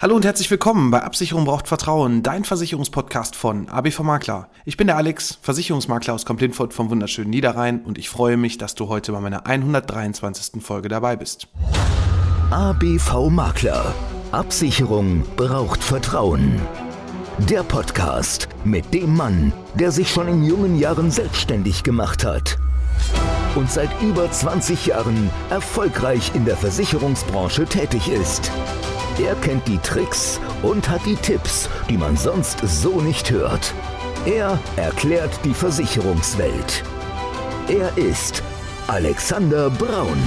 Hallo 0.00 0.16
und 0.16 0.24
herzlich 0.24 0.50
willkommen 0.50 0.90
bei 0.90 1.04
Absicherung 1.04 1.44
braucht 1.44 1.68
Vertrauen, 1.68 2.24
dein 2.24 2.44
Versicherungspodcast 2.44 3.36
von 3.36 3.68
ABV 3.68 4.00
Makler. 4.00 4.48
Ich 4.64 4.76
bin 4.76 4.88
der 4.88 4.96
Alex, 4.96 5.38
Versicherungsmakler 5.40 6.14
aus 6.14 6.26
Komplintfurt 6.26 6.74
vom 6.74 6.90
wunderschönen 6.90 7.30
Niederrhein 7.30 7.80
und 7.80 7.96
ich 7.96 8.10
freue 8.10 8.36
mich, 8.36 8.58
dass 8.58 8.74
du 8.74 8.88
heute 8.88 9.12
bei 9.12 9.20
meiner 9.20 9.46
123. 9.46 10.60
Folge 10.60 10.88
dabei 10.88 11.14
bist. 11.14 11.46
ABV 12.50 13.30
Makler. 13.30 13.94
Absicherung 14.32 15.22
braucht 15.36 15.84
Vertrauen. 15.84 16.60
Der 17.38 17.62
Podcast 17.62 18.48
mit 18.64 18.92
dem 18.92 19.14
Mann, 19.14 19.52
der 19.74 19.92
sich 19.92 20.10
schon 20.10 20.26
in 20.26 20.42
jungen 20.42 20.76
Jahren 20.76 21.12
selbstständig 21.12 21.84
gemacht 21.84 22.24
hat 22.24 22.58
und 23.54 23.70
seit 23.70 23.90
über 24.02 24.28
20 24.28 24.86
Jahren 24.86 25.30
erfolgreich 25.50 26.32
in 26.34 26.44
der 26.44 26.56
Versicherungsbranche 26.56 27.64
tätig 27.66 28.08
ist. 28.08 28.50
Er 29.18 29.36
kennt 29.36 29.66
die 29.68 29.78
Tricks 29.78 30.40
und 30.62 30.88
hat 30.88 31.06
die 31.06 31.14
Tipps, 31.14 31.68
die 31.88 31.96
man 31.96 32.16
sonst 32.16 32.58
so 32.66 33.00
nicht 33.00 33.30
hört. 33.30 33.72
Er 34.26 34.58
erklärt 34.76 35.30
die 35.44 35.54
Versicherungswelt. 35.54 36.82
Er 37.68 37.96
ist 37.96 38.42
Alexander 38.88 39.70
Braun. 39.70 40.18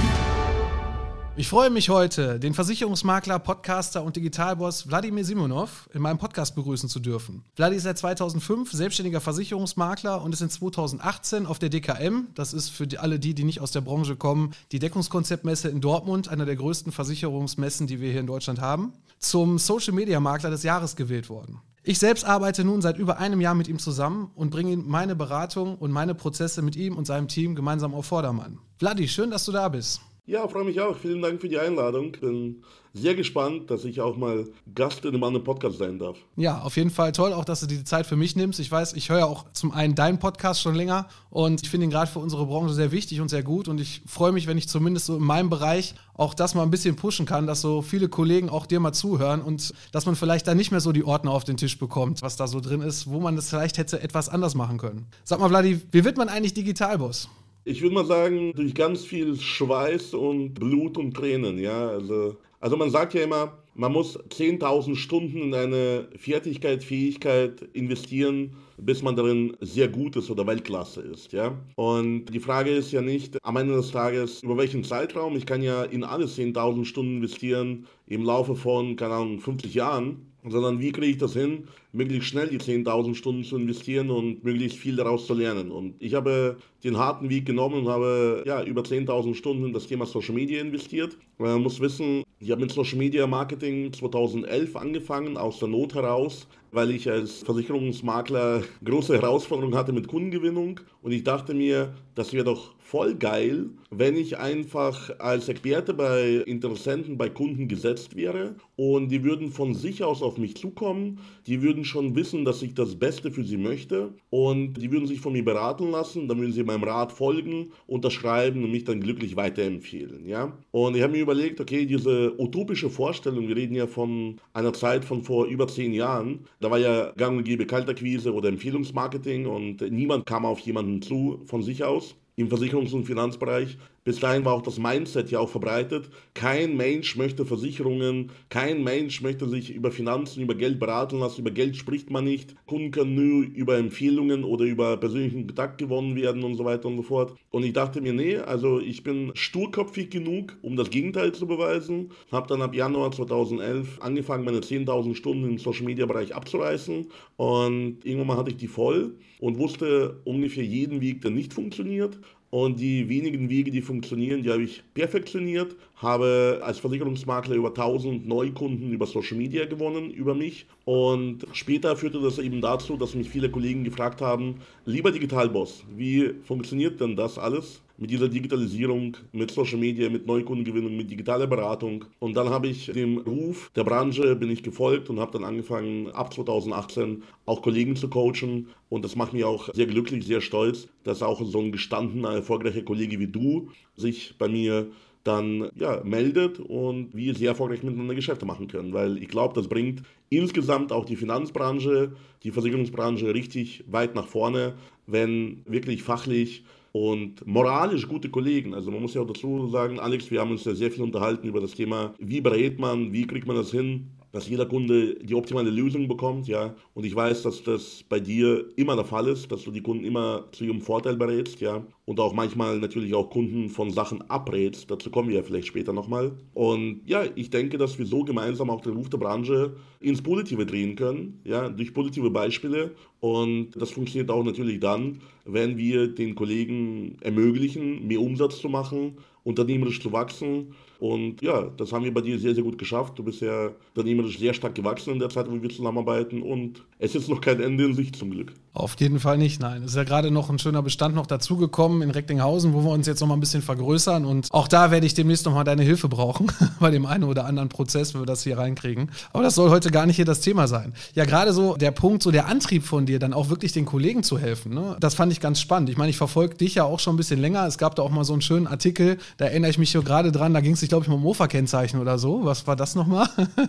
Ich 1.38 1.48
freue 1.48 1.70
mich 1.70 1.88
heute, 1.88 2.40
den 2.40 2.52
Versicherungsmakler, 2.52 3.38
Podcaster 3.38 4.02
und 4.02 4.16
Digitalboss 4.16 4.88
Wladimir 4.88 5.24
Simonov 5.24 5.88
in 5.94 6.02
meinem 6.02 6.18
Podcast 6.18 6.56
begrüßen 6.56 6.88
zu 6.88 6.98
dürfen. 6.98 7.44
Vladi 7.54 7.76
ist 7.76 7.84
seit 7.84 7.96
2005 7.96 8.72
selbstständiger 8.72 9.20
Versicherungsmakler 9.20 10.20
und 10.20 10.32
ist 10.32 10.40
in 10.40 10.50
2018 10.50 11.46
auf 11.46 11.60
der 11.60 11.68
DKM, 11.68 12.26
das 12.34 12.52
ist 12.52 12.70
für 12.70 12.88
alle 12.98 13.20
die, 13.20 13.34
die 13.34 13.44
nicht 13.44 13.60
aus 13.60 13.70
der 13.70 13.82
Branche 13.82 14.16
kommen, 14.16 14.52
die 14.72 14.80
Deckungskonzeptmesse 14.80 15.68
in 15.68 15.80
Dortmund, 15.80 16.26
einer 16.26 16.44
der 16.44 16.56
größten 16.56 16.90
Versicherungsmessen, 16.90 17.86
die 17.86 18.00
wir 18.00 18.10
hier 18.10 18.20
in 18.20 18.26
Deutschland 18.26 18.60
haben, 18.60 18.92
zum 19.20 19.58
Social 19.58 19.94
Media 19.94 20.18
Makler 20.18 20.50
des 20.50 20.64
Jahres 20.64 20.96
gewählt 20.96 21.28
worden. 21.28 21.60
Ich 21.84 22.00
selbst 22.00 22.24
arbeite 22.24 22.64
nun 22.64 22.82
seit 22.82 22.98
über 22.98 23.18
einem 23.18 23.40
Jahr 23.40 23.54
mit 23.54 23.68
ihm 23.68 23.78
zusammen 23.78 24.32
und 24.34 24.50
bringe 24.50 24.76
meine 24.76 25.14
Beratung 25.14 25.76
und 25.76 25.92
meine 25.92 26.16
Prozesse 26.16 26.62
mit 26.62 26.74
ihm 26.74 26.96
und 26.96 27.06
seinem 27.06 27.28
Team 27.28 27.54
gemeinsam 27.54 27.94
auf 27.94 28.06
Vordermann. 28.06 28.58
Vladi, 28.78 29.06
schön, 29.06 29.30
dass 29.30 29.44
du 29.44 29.52
da 29.52 29.68
bist. 29.68 30.00
Ja, 30.28 30.46
freue 30.46 30.64
mich 30.64 30.78
auch. 30.78 30.94
Vielen 30.94 31.22
Dank 31.22 31.40
für 31.40 31.48
die 31.48 31.58
Einladung. 31.58 32.12
Bin 32.12 32.62
sehr 32.92 33.14
gespannt, 33.14 33.70
dass 33.70 33.86
ich 33.86 34.02
auch 34.02 34.14
mal 34.18 34.46
Gast 34.74 35.06
in 35.06 35.14
einem 35.14 35.24
anderen 35.24 35.42
Podcast 35.42 35.78
sein 35.78 35.98
darf. 35.98 36.18
Ja, 36.36 36.60
auf 36.60 36.76
jeden 36.76 36.90
Fall 36.90 37.12
toll, 37.12 37.32
auch 37.32 37.46
dass 37.46 37.60
du 37.60 37.66
die 37.66 37.82
Zeit 37.82 38.04
für 38.04 38.16
mich 38.16 38.36
nimmst. 38.36 38.60
Ich 38.60 38.70
weiß, 38.70 38.92
ich 38.92 39.08
höre 39.08 39.26
auch 39.26 39.46
zum 39.54 39.72
einen 39.72 39.94
deinen 39.94 40.18
Podcast 40.18 40.60
schon 40.60 40.74
länger 40.74 41.08
und 41.30 41.62
ich 41.62 41.70
finde 41.70 41.84
ihn 41.84 41.90
gerade 41.90 42.10
für 42.10 42.18
unsere 42.18 42.44
Branche 42.44 42.74
sehr 42.74 42.92
wichtig 42.92 43.22
und 43.22 43.30
sehr 43.30 43.42
gut 43.42 43.68
und 43.68 43.80
ich 43.80 44.02
freue 44.04 44.32
mich, 44.32 44.46
wenn 44.46 44.58
ich 44.58 44.68
zumindest 44.68 45.06
so 45.06 45.16
in 45.16 45.22
meinem 45.22 45.48
Bereich 45.48 45.94
auch 46.12 46.34
das 46.34 46.54
mal 46.54 46.62
ein 46.62 46.70
bisschen 46.70 46.96
pushen 46.96 47.24
kann, 47.24 47.46
dass 47.46 47.62
so 47.62 47.80
viele 47.80 48.10
Kollegen 48.10 48.50
auch 48.50 48.66
dir 48.66 48.80
mal 48.80 48.92
zuhören 48.92 49.40
und 49.40 49.72
dass 49.92 50.04
man 50.04 50.14
vielleicht 50.14 50.46
da 50.46 50.54
nicht 50.54 50.72
mehr 50.72 50.80
so 50.80 50.92
die 50.92 51.04
Ordner 51.04 51.30
auf 51.30 51.44
den 51.44 51.56
Tisch 51.56 51.78
bekommt, 51.78 52.20
was 52.20 52.36
da 52.36 52.48
so 52.48 52.60
drin 52.60 52.82
ist, 52.82 53.08
wo 53.08 53.18
man 53.18 53.34
das 53.34 53.48
vielleicht 53.48 53.78
hätte 53.78 54.02
etwas 54.02 54.28
anders 54.28 54.54
machen 54.54 54.76
können. 54.76 55.06
Sag 55.24 55.40
mal, 55.40 55.48
Vladi, 55.48 55.80
wie 55.90 56.04
wird 56.04 56.18
man 56.18 56.28
eigentlich 56.28 56.52
Digitalboss? 56.52 57.30
Ich 57.70 57.82
würde 57.82 57.96
mal 57.96 58.06
sagen, 58.06 58.54
durch 58.54 58.74
ganz 58.74 59.04
viel 59.04 59.36
Schweiß 59.36 60.14
und 60.14 60.54
Blut 60.54 60.96
und 60.96 61.12
Tränen, 61.12 61.58
ja. 61.58 61.88
Also, 61.88 62.34
also 62.60 62.78
man 62.78 62.90
sagt 62.90 63.12
ja 63.12 63.22
immer, 63.24 63.58
man 63.74 63.92
muss 63.92 64.18
10.000 64.30 64.96
Stunden 64.96 65.42
in 65.42 65.54
eine 65.54 66.08
Fertigkeit, 66.16 66.82
Fähigkeit 66.82 67.60
investieren, 67.74 68.56
bis 68.78 69.02
man 69.02 69.16
darin 69.16 69.54
sehr 69.60 69.88
gut 69.88 70.16
ist 70.16 70.30
oder 70.30 70.46
Weltklasse 70.46 71.02
ist, 71.02 71.34
ja. 71.34 71.58
Und 71.74 72.24
die 72.32 72.40
Frage 72.40 72.70
ist 72.70 72.90
ja 72.90 73.02
nicht 73.02 73.36
am 73.44 73.56
Ende 73.56 73.76
des 73.76 73.90
Tages, 73.90 74.42
über 74.42 74.56
welchen 74.56 74.82
Zeitraum. 74.82 75.36
Ich 75.36 75.44
kann 75.44 75.60
ja 75.60 75.84
in 75.84 76.04
alles 76.04 76.38
10.000 76.38 76.86
Stunden 76.86 77.16
investieren 77.18 77.86
im 78.06 78.24
Laufe 78.24 78.56
von, 78.56 78.96
keine 78.96 79.12
Ahnung, 79.12 79.40
50 79.40 79.74
Jahren 79.74 80.27
sondern 80.46 80.80
wie 80.80 80.92
kriege 80.92 81.06
ich 81.06 81.18
das 81.18 81.32
hin, 81.32 81.64
möglichst 81.92 82.28
schnell 82.28 82.48
die 82.48 82.58
10.000 82.58 83.14
Stunden 83.14 83.44
zu 83.44 83.56
investieren 83.56 84.10
und 84.10 84.44
möglichst 84.44 84.78
viel 84.78 84.96
daraus 84.96 85.26
zu 85.26 85.34
lernen. 85.34 85.70
Und 85.70 85.94
ich 85.98 86.14
habe 86.14 86.56
den 86.84 86.96
harten 86.96 87.28
Weg 87.28 87.46
genommen 87.46 87.86
und 87.86 87.88
habe 87.88 88.44
ja, 88.46 88.62
über 88.62 88.82
10.000 88.82 89.34
Stunden 89.34 89.66
in 89.66 89.72
das 89.72 89.86
Thema 89.86 90.06
Social 90.06 90.34
Media 90.34 90.60
investiert. 90.60 91.16
Man 91.38 91.62
muss 91.62 91.80
wissen, 91.80 92.22
ich 92.40 92.50
habe 92.50 92.60
mit 92.60 92.70
Social 92.70 92.98
Media 92.98 93.26
Marketing 93.26 93.92
2011 93.92 94.76
angefangen, 94.76 95.36
aus 95.36 95.58
der 95.58 95.68
Not 95.68 95.94
heraus, 95.94 96.46
weil 96.70 96.90
ich 96.90 97.10
als 97.10 97.42
Versicherungsmakler 97.42 98.62
große 98.84 99.20
Herausforderungen 99.20 99.76
hatte 99.76 99.92
mit 99.92 100.08
Kundengewinnung. 100.08 100.80
Und 101.02 101.12
ich 101.12 101.24
dachte 101.24 101.54
mir, 101.54 101.94
das 102.14 102.32
wäre 102.32 102.44
doch 102.44 102.74
voll 102.88 103.16
geil, 103.16 103.68
wenn 103.90 104.16
ich 104.16 104.38
einfach 104.38 105.10
als 105.18 105.50
Experte 105.50 105.92
bei 105.92 106.42
Interessenten, 106.46 107.18
bei 107.18 107.28
Kunden 107.28 107.68
gesetzt 107.68 108.16
wäre 108.16 108.54
und 108.76 109.10
die 109.10 109.24
würden 109.24 109.50
von 109.50 109.74
sich 109.74 110.02
aus 110.02 110.22
auf 110.22 110.38
mich 110.38 110.56
zukommen, 110.56 111.18
die 111.46 111.60
würden 111.60 111.84
schon 111.84 112.16
wissen, 112.16 112.46
dass 112.46 112.62
ich 112.62 112.72
das 112.72 112.98
Beste 112.98 113.30
für 113.30 113.44
sie 113.44 113.58
möchte 113.58 114.14
und 114.30 114.80
die 114.80 114.90
würden 114.90 115.06
sich 115.06 115.20
von 115.20 115.34
mir 115.34 115.44
beraten 115.44 115.90
lassen, 115.90 116.28
dann 116.28 116.38
würden 116.38 116.54
sie 116.54 116.64
meinem 116.64 116.82
Rat 116.82 117.12
folgen, 117.12 117.72
unterschreiben 117.86 118.64
und 118.64 118.70
mich 118.70 118.84
dann 118.84 119.02
glücklich 119.02 119.36
weiterempfehlen, 119.36 120.26
ja. 120.26 120.56
Und 120.70 120.96
ich 120.96 121.02
habe 121.02 121.12
mir 121.12 121.20
überlegt, 121.22 121.60
okay, 121.60 121.84
diese 121.84 122.40
utopische 122.40 122.88
Vorstellung, 122.88 123.48
wir 123.48 123.56
reden 123.56 123.74
ja 123.74 123.86
von 123.86 124.40
einer 124.54 124.72
Zeit 124.72 125.04
von 125.04 125.22
vor 125.22 125.44
über 125.44 125.68
zehn 125.68 125.92
Jahren, 125.92 126.46
da 126.60 126.70
war 126.70 126.78
ja 126.78 127.12
gang 127.18 127.36
und 127.36 127.44
gäbe 127.44 127.66
Kaltakquise 127.66 128.32
oder 128.32 128.48
Empfehlungsmarketing 128.48 129.44
und 129.44 129.82
niemand 129.90 130.24
kam 130.24 130.46
auf 130.46 130.60
jemanden 130.60 131.02
zu 131.02 131.42
von 131.44 131.62
sich 131.62 131.84
aus 131.84 132.16
im 132.38 132.48
Versicherungs- 132.48 132.94
und 132.94 133.04
Finanzbereich. 133.04 133.76
Bis 134.08 134.20
dahin 134.20 134.46
war 134.46 134.54
auch 134.54 134.62
das 134.62 134.78
Mindset 134.78 135.30
ja 135.30 135.38
auch 135.38 135.50
verbreitet. 135.50 136.08
Kein 136.32 136.78
Mensch 136.78 137.14
möchte 137.16 137.44
Versicherungen, 137.44 138.30
kein 138.48 138.82
Mensch 138.82 139.20
möchte 139.20 139.46
sich 139.46 139.68
über 139.74 139.92
Finanzen, 139.92 140.40
über 140.40 140.54
Geld 140.54 140.80
beraten 140.80 141.18
lassen. 141.18 141.42
Über 141.42 141.50
Geld 141.50 141.76
spricht 141.76 142.08
man 142.08 142.24
nicht. 142.24 142.54
Kunden 142.64 142.90
können 142.90 143.14
nur 143.14 143.44
über 143.44 143.76
Empfehlungen 143.76 144.44
oder 144.44 144.64
über 144.64 144.96
persönlichen 144.96 145.46
Kontakt 145.46 145.76
gewonnen 145.76 146.16
werden 146.16 146.42
und 146.42 146.54
so 146.54 146.64
weiter 146.64 146.88
und 146.88 146.96
so 146.96 147.02
fort. 147.02 147.34
Und 147.50 147.64
ich 147.64 147.74
dachte 147.74 148.00
mir, 148.00 148.14
nee, 148.14 148.38
also 148.38 148.80
ich 148.80 149.02
bin 149.02 149.30
sturköpfig 149.34 150.08
genug, 150.08 150.56
um 150.62 150.74
das 150.76 150.88
Gegenteil 150.88 151.32
zu 151.32 151.46
beweisen. 151.46 152.10
Habe 152.32 152.48
dann 152.48 152.62
ab 152.62 152.74
Januar 152.74 153.12
2011 153.12 154.00
angefangen, 154.00 154.46
meine 154.46 154.60
10.000 154.60 155.16
Stunden 155.16 155.44
im 155.46 155.58
Social 155.58 155.84
Media 155.84 156.06
Bereich 156.06 156.34
abzureißen. 156.34 157.08
Und 157.36 157.98
irgendwann 158.04 158.28
mal 158.28 158.36
hatte 158.38 158.52
ich 158.52 158.56
die 158.56 158.68
voll 158.68 159.18
und 159.38 159.58
wusste 159.58 160.22
ungefähr 160.24 160.64
jeden 160.64 161.02
Weg, 161.02 161.20
der 161.20 161.30
nicht 161.30 161.52
funktioniert. 161.52 162.18
Und 162.50 162.80
die 162.80 163.08
wenigen 163.08 163.50
Wege, 163.50 163.70
die 163.70 163.82
funktionieren, 163.82 164.42
die 164.42 164.50
habe 164.50 164.62
ich 164.62 164.82
perfektioniert, 164.94 165.76
habe 165.98 166.60
als 166.62 166.78
Versicherungsmakler 166.78 167.56
über 167.56 167.68
1000 167.68 168.26
Neukunden 168.26 168.92
über 168.92 169.06
Social 169.06 169.36
Media 169.36 169.66
gewonnen, 169.66 170.10
über 170.10 170.34
mich. 170.34 170.66
Und 170.84 171.46
später 171.52 171.96
führte 171.96 172.20
das 172.20 172.38
eben 172.38 172.60
dazu, 172.60 172.96
dass 172.96 173.14
mich 173.14 173.28
viele 173.28 173.50
Kollegen 173.50 173.84
gefragt 173.84 174.20
haben, 174.20 174.56
lieber 174.84 175.12
Digitalboss, 175.12 175.84
wie 175.96 176.34
funktioniert 176.44 177.00
denn 177.00 177.16
das 177.16 177.38
alles? 177.38 177.82
mit 177.98 178.10
dieser 178.10 178.28
Digitalisierung, 178.28 179.16
mit 179.32 179.50
Social 179.50 179.78
Media, 179.78 180.08
mit 180.08 180.26
Neukundengewinnung, 180.26 180.96
mit 180.96 181.10
digitaler 181.10 181.48
Beratung. 181.48 182.04
Und 182.20 182.36
dann 182.36 182.48
habe 182.48 182.68
ich 182.68 182.86
dem 182.86 183.18
Ruf 183.18 183.70
der 183.74 183.84
Branche 183.84 184.36
bin 184.36 184.50
ich 184.50 184.62
gefolgt 184.62 185.10
und 185.10 185.18
habe 185.18 185.32
dann 185.32 185.44
angefangen, 185.44 186.08
ab 186.12 186.32
2018 186.32 187.24
auch 187.44 187.60
Kollegen 187.60 187.96
zu 187.96 188.08
coachen. 188.08 188.68
Und 188.88 189.04
das 189.04 189.16
macht 189.16 189.32
mich 189.32 189.44
auch 189.44 189.68
sehr 189.74 189.86
glücklich, 189.86 190.24
sehr 190.26 190.40
stolz, 190.40 190.88
dass 191.02 191.22
auch 191.22 191.44
so 191.44 191.58
ein 191.58 191.72
gestandener, 191.72 192.34
erfolgreicher 192.34 192.82
Kollege 192.82 193.18
wie 193.18 193.26
du 193.26 193.70
sich 193.96 194.34
bei 194.38 194.48
mir 194.48 194.86
dann 195.28 195.70
ja, 195.76 196.00
meldet 196.04 196.58
und 196.58 197.14
wir 197.14 197.34
sehr 197.34 197.50
erfolgreich 197.50 197.82
miteinander 197.82 198.14
Geschäfte 198.14 198.46
machen 198.46 198.66
können. 198.66 198.92
Weil 198.92 199.18
ich 199.18 199.28
glaube, 199.28 199.54
das 199.54 199.68
bringt 199.68 200.02
insgesamt 200.30 200.90
auch 200.90 201.04
die 201.04 201.16
Finanzbranche, 201.16 202.12
die 202.42 202.50
Versicherungsbranche 202.50 203.34
richtig 203.34 203.84
weit 203.86 204.14
nach 204.14 204.26
vorne, 204.26 204.74
wenn 205.06 205.62
wirklich 205.66 206.02
fachlich 206.02 206.64
und 206.92 207.46
moralisch 207.46 208.08
gute 208.08 208.30
Kollegen. 208.30 208.74
Also 208.74 208.90
man 208.90 209.02
muss 209.02 209.14
ja 209.14 209.20
auch 209.20 209.26
dazu 209.26 209.68
sagen, 209.68 210.00
Alex, 210.00 210.30
wir 210.30 210.40
haben 210.40 210.50
uns 210.50 210.64
ja 210.64 210.74
sehr 210.74 210.90
viel 210.90 211.02
unterhalten 211.02 211.46
über 211.46 211.60
das 211.60 211.72
Thema, 211.72 212.14
wie 212.18 212.40
berät 212.40 212.78
man, 212.78 213.12
wie 213.12 213.26
kriegt 213.26 213.46
man 213.46 213.56
das 213.56 213.70
hin, 213.70 214.08
dass 214.32 214.48
jeder 214.48 214.66
Kunde 214.66 215.14
die 215.16 215.34
optimale 215.34 215.70
Lösung 215.70 216.06
bekommt, 216.08 216.48
ja. 216.48 216.74
Und 216.94 217.04
ich 217.04 217.14
weiß, 217.14 217.42
dass 217.42 217.62
das 217.62 218.04
bei 218.08 218.20
dir 218.20 218.66
immer 218.76 218.94
der 218.94 219.04
Fall 219.04 219.26
ist, 219.28 219.50
dass 219.50 219.62
du 219.64 219.70
die 219.70 219.80
Kunden 219.80 220.04
immer 220.04 220.44
zu 220.52 220.64
ihrem 220.64 220.80
Vorteil 220.80 221.16
berätst, 221.16 221.60
ja. 221.60 221.82
Und 222.04 222.20
auch 222.20 222.34
manchmal 222.34 222.78
natürlich 222.78 223.14
auch 223.14 223.30
Kunden 223.30 223.68
von 223.68 223.90
Sachen 223.90 224.22
abrätst. 224.30 224.90
Dazu 224.90 225.10
kommen 225.10 225.28
wir 225.28 225.36
ja 225.36 225.42
vielleicht 225.42 225.68
später 225.68 225.92
nochmal. 225.92 226.32
Und 226.54 227.02
ja, 227.06 227.24
ich 227.34 227.50
denke, 227.50 227.78
dass 227.78 227.98
wir 227.98 228.06
so 228.06 228.24
gemeinsam 228.24 228.70
auch 228.70 228.80
den 228.80 228.94
Ruf 228.94 229.08
der 229.08 229.18
Branche 229.18 229.76
ins 230.00 230.22
Positive 230.22 230.64
drehen 230.66 230.96
können, 230.96 231.40
ja, 231.44 231.68
durch 231.68 231.94
positive 231.94 232.30
Beispiele. 232.30 232.94
Und 233.20 233.70
das 233.76 233.90
funktioniert 233.90 234.30
auch 234.30 234.44
natürlich 234.44 234.80
dann, 234.80 235.20
wenn 235.44 235.76
wir 235.78 236.08
den 236.08 236.34
Kollegen 236.34 237.16
ermöglichen, 237.20 238.06
mehr 238.06 238.20
Umsatz 238.20 238.60
zu 238.60 238.68
machen, 238.68 239.16
unternehmerisch 239.44 240.00
zu 240.00 240.12
wachsen 240.12 240.74
und 240.98 241.40
ja, 241.42 241.62
das 241.76 241.92
haben 241.92 242.04
wir 242.04 242.12
bei 242.12 242.20
dir 242.20 242.38
sehr, 242.38 242.54
sehr 242.54 242.64
gut 242.64 242.76
geschafft. 242.76 243.18
Du 243.18 243.22
bist 243.22 243.40
ja 243.40 243.70
unternehmerisch 243.94 244.38
sehr 244.38 244.52
stark 244.52 244.74
gewachsen 244.74 245.12
in 245.12 245.20
der 245.20 245.28
Zeit, 245.28 245.48
wo 245.48 245.62
wir 245.62 245.70
zusammenarbeiten. 245.70 246.42
Und 246.42 246.84
es 246.98 247.14
ist 247.14 247.28
noch 247.28 247.40
kein 247.40 247.60
Ende 247.60 247.84
in 247.84 247.94
Sicht 247.94 248.16
zum 248.16 248.30
Glück. 248.30 248.52
Auf 248.78 248.98
jeden 249.00 249.20
Fall 249.20 249.38
nicht, 249.38 249.60
nein. 249.60 249.82
Es 249.82 249.90
ist 249.90 249.96
ja 249.96 250.04
gerade 250.04 250.30
noch 250.30 250.50
ein 250.50 250.58
schöner 250.58 250.82
Bestand 250.82 251.14
noch 251.14 251.26
dazugekommen 251.26 252.02
in 252.02 252.10
Recklinghausen, 252.10 252.72
wo 252.72 252.82
wir 252.82 252.90
uns 252.90 253.06
jetzt 253.06 253.20
noch 253.20 253.28
mal 253.28 253.34
ein 253.34 253.40
bisschen 253.40 253.62
vergrößern. 253.62 254.24
Und 254.24 254.48
auch 254.52 254.68
da 254.68 254.90
werde 254.90 255.06
ich 255.06 255.14
demnächst 255.14 255.46
noch 255.46 255.54
mal 255.54 255.64
deine 255.64 255.82
Hilfe 255.82 256.08
brauchen, 256.08 256.50
bei 256.80 256.90
dem 256.90 257.06
einen 257.06 257.24
oder 257.24 257.44
anderen 257.44 257.68
Prozess, 257.68 258.14
wenn 258.14 258.22
wir 258.22 258.26
das 258.26 258.42
hier 258.42 258.58
reinkriegen. 258.58 259.10
Aber 259.32 259.42
das 259.42 259.54
soll 259.54 259.70
heute 259.70 259.90
gar 259.90 260.06
nicht 260.06 260.16
hier 260.16 260.24
das 260.24 260.40
Thema 260.40 260.68
sein. 260.68 260.92
Ja, 261.14 261.24
gerade 261.24 261.52
so 261.52 261.76
der 261.76 261.90
Punkt, 261.90 262.22
so 262.22 262.30
der 262.30 262.46
Antrieb 262.46 262.84
von 262.84 263.06
dir, 263.06 263.18
dann 263.18 263.32
auch 263.32 263.48
wirklich 263.48 263.72
den 263.72 263.84
Kollegen 263.84 264.22
zu 264.22 264.38
helfen, 264.38 264.74
ne? 264.74 264.96
das 265.00 265.14
fand 265.14 265.32
ich 265.32 265.40
ganz 265.40 265.60
spannend. 265.60 265.90
Ich 265.90 265.96
meine, 265.96 266.10
ich 266.10 266.16
verfolge 266.16 266.54
dich 266.54 266.76
ja 266.76 266.84
auch 266.84 267.00
schon 267.00 267.14
ein 267.14 267.16
bisschen 267.16 267.40
länger. 267.40 267.66
Es 267.66 267.78
gab 267.78 267.96
da 267.96 268.02
auch 268.02 268.10
mal 268.10 268.24
so 268.24 268.32
einen 268.32 268.42
schönen 268.42 268.66
Artikel, 268.66 269.18
da 269.36 269.46
erinnere 269.46 269.70
ich 269.70 269.78
mich 269.78 269.90
so 269.90 270.02
gerade 270.02 270.32
dran, 270.32 270.54
da 270.54 270.60
ging 270.60 270.72
es 270.72 270.88
glaube 270.88 271.04
ich, 271.04 271.08
mal 271.08 271.16
um 271.16 271.22
Mofa-Kennzeichen 271.22 272.00
oder 272.00 272.18
so. 272.18 272.44
Was 272.44 272.66
war 272.66 272.76
das 272.76 272.94
nochmal? 272.94 273.28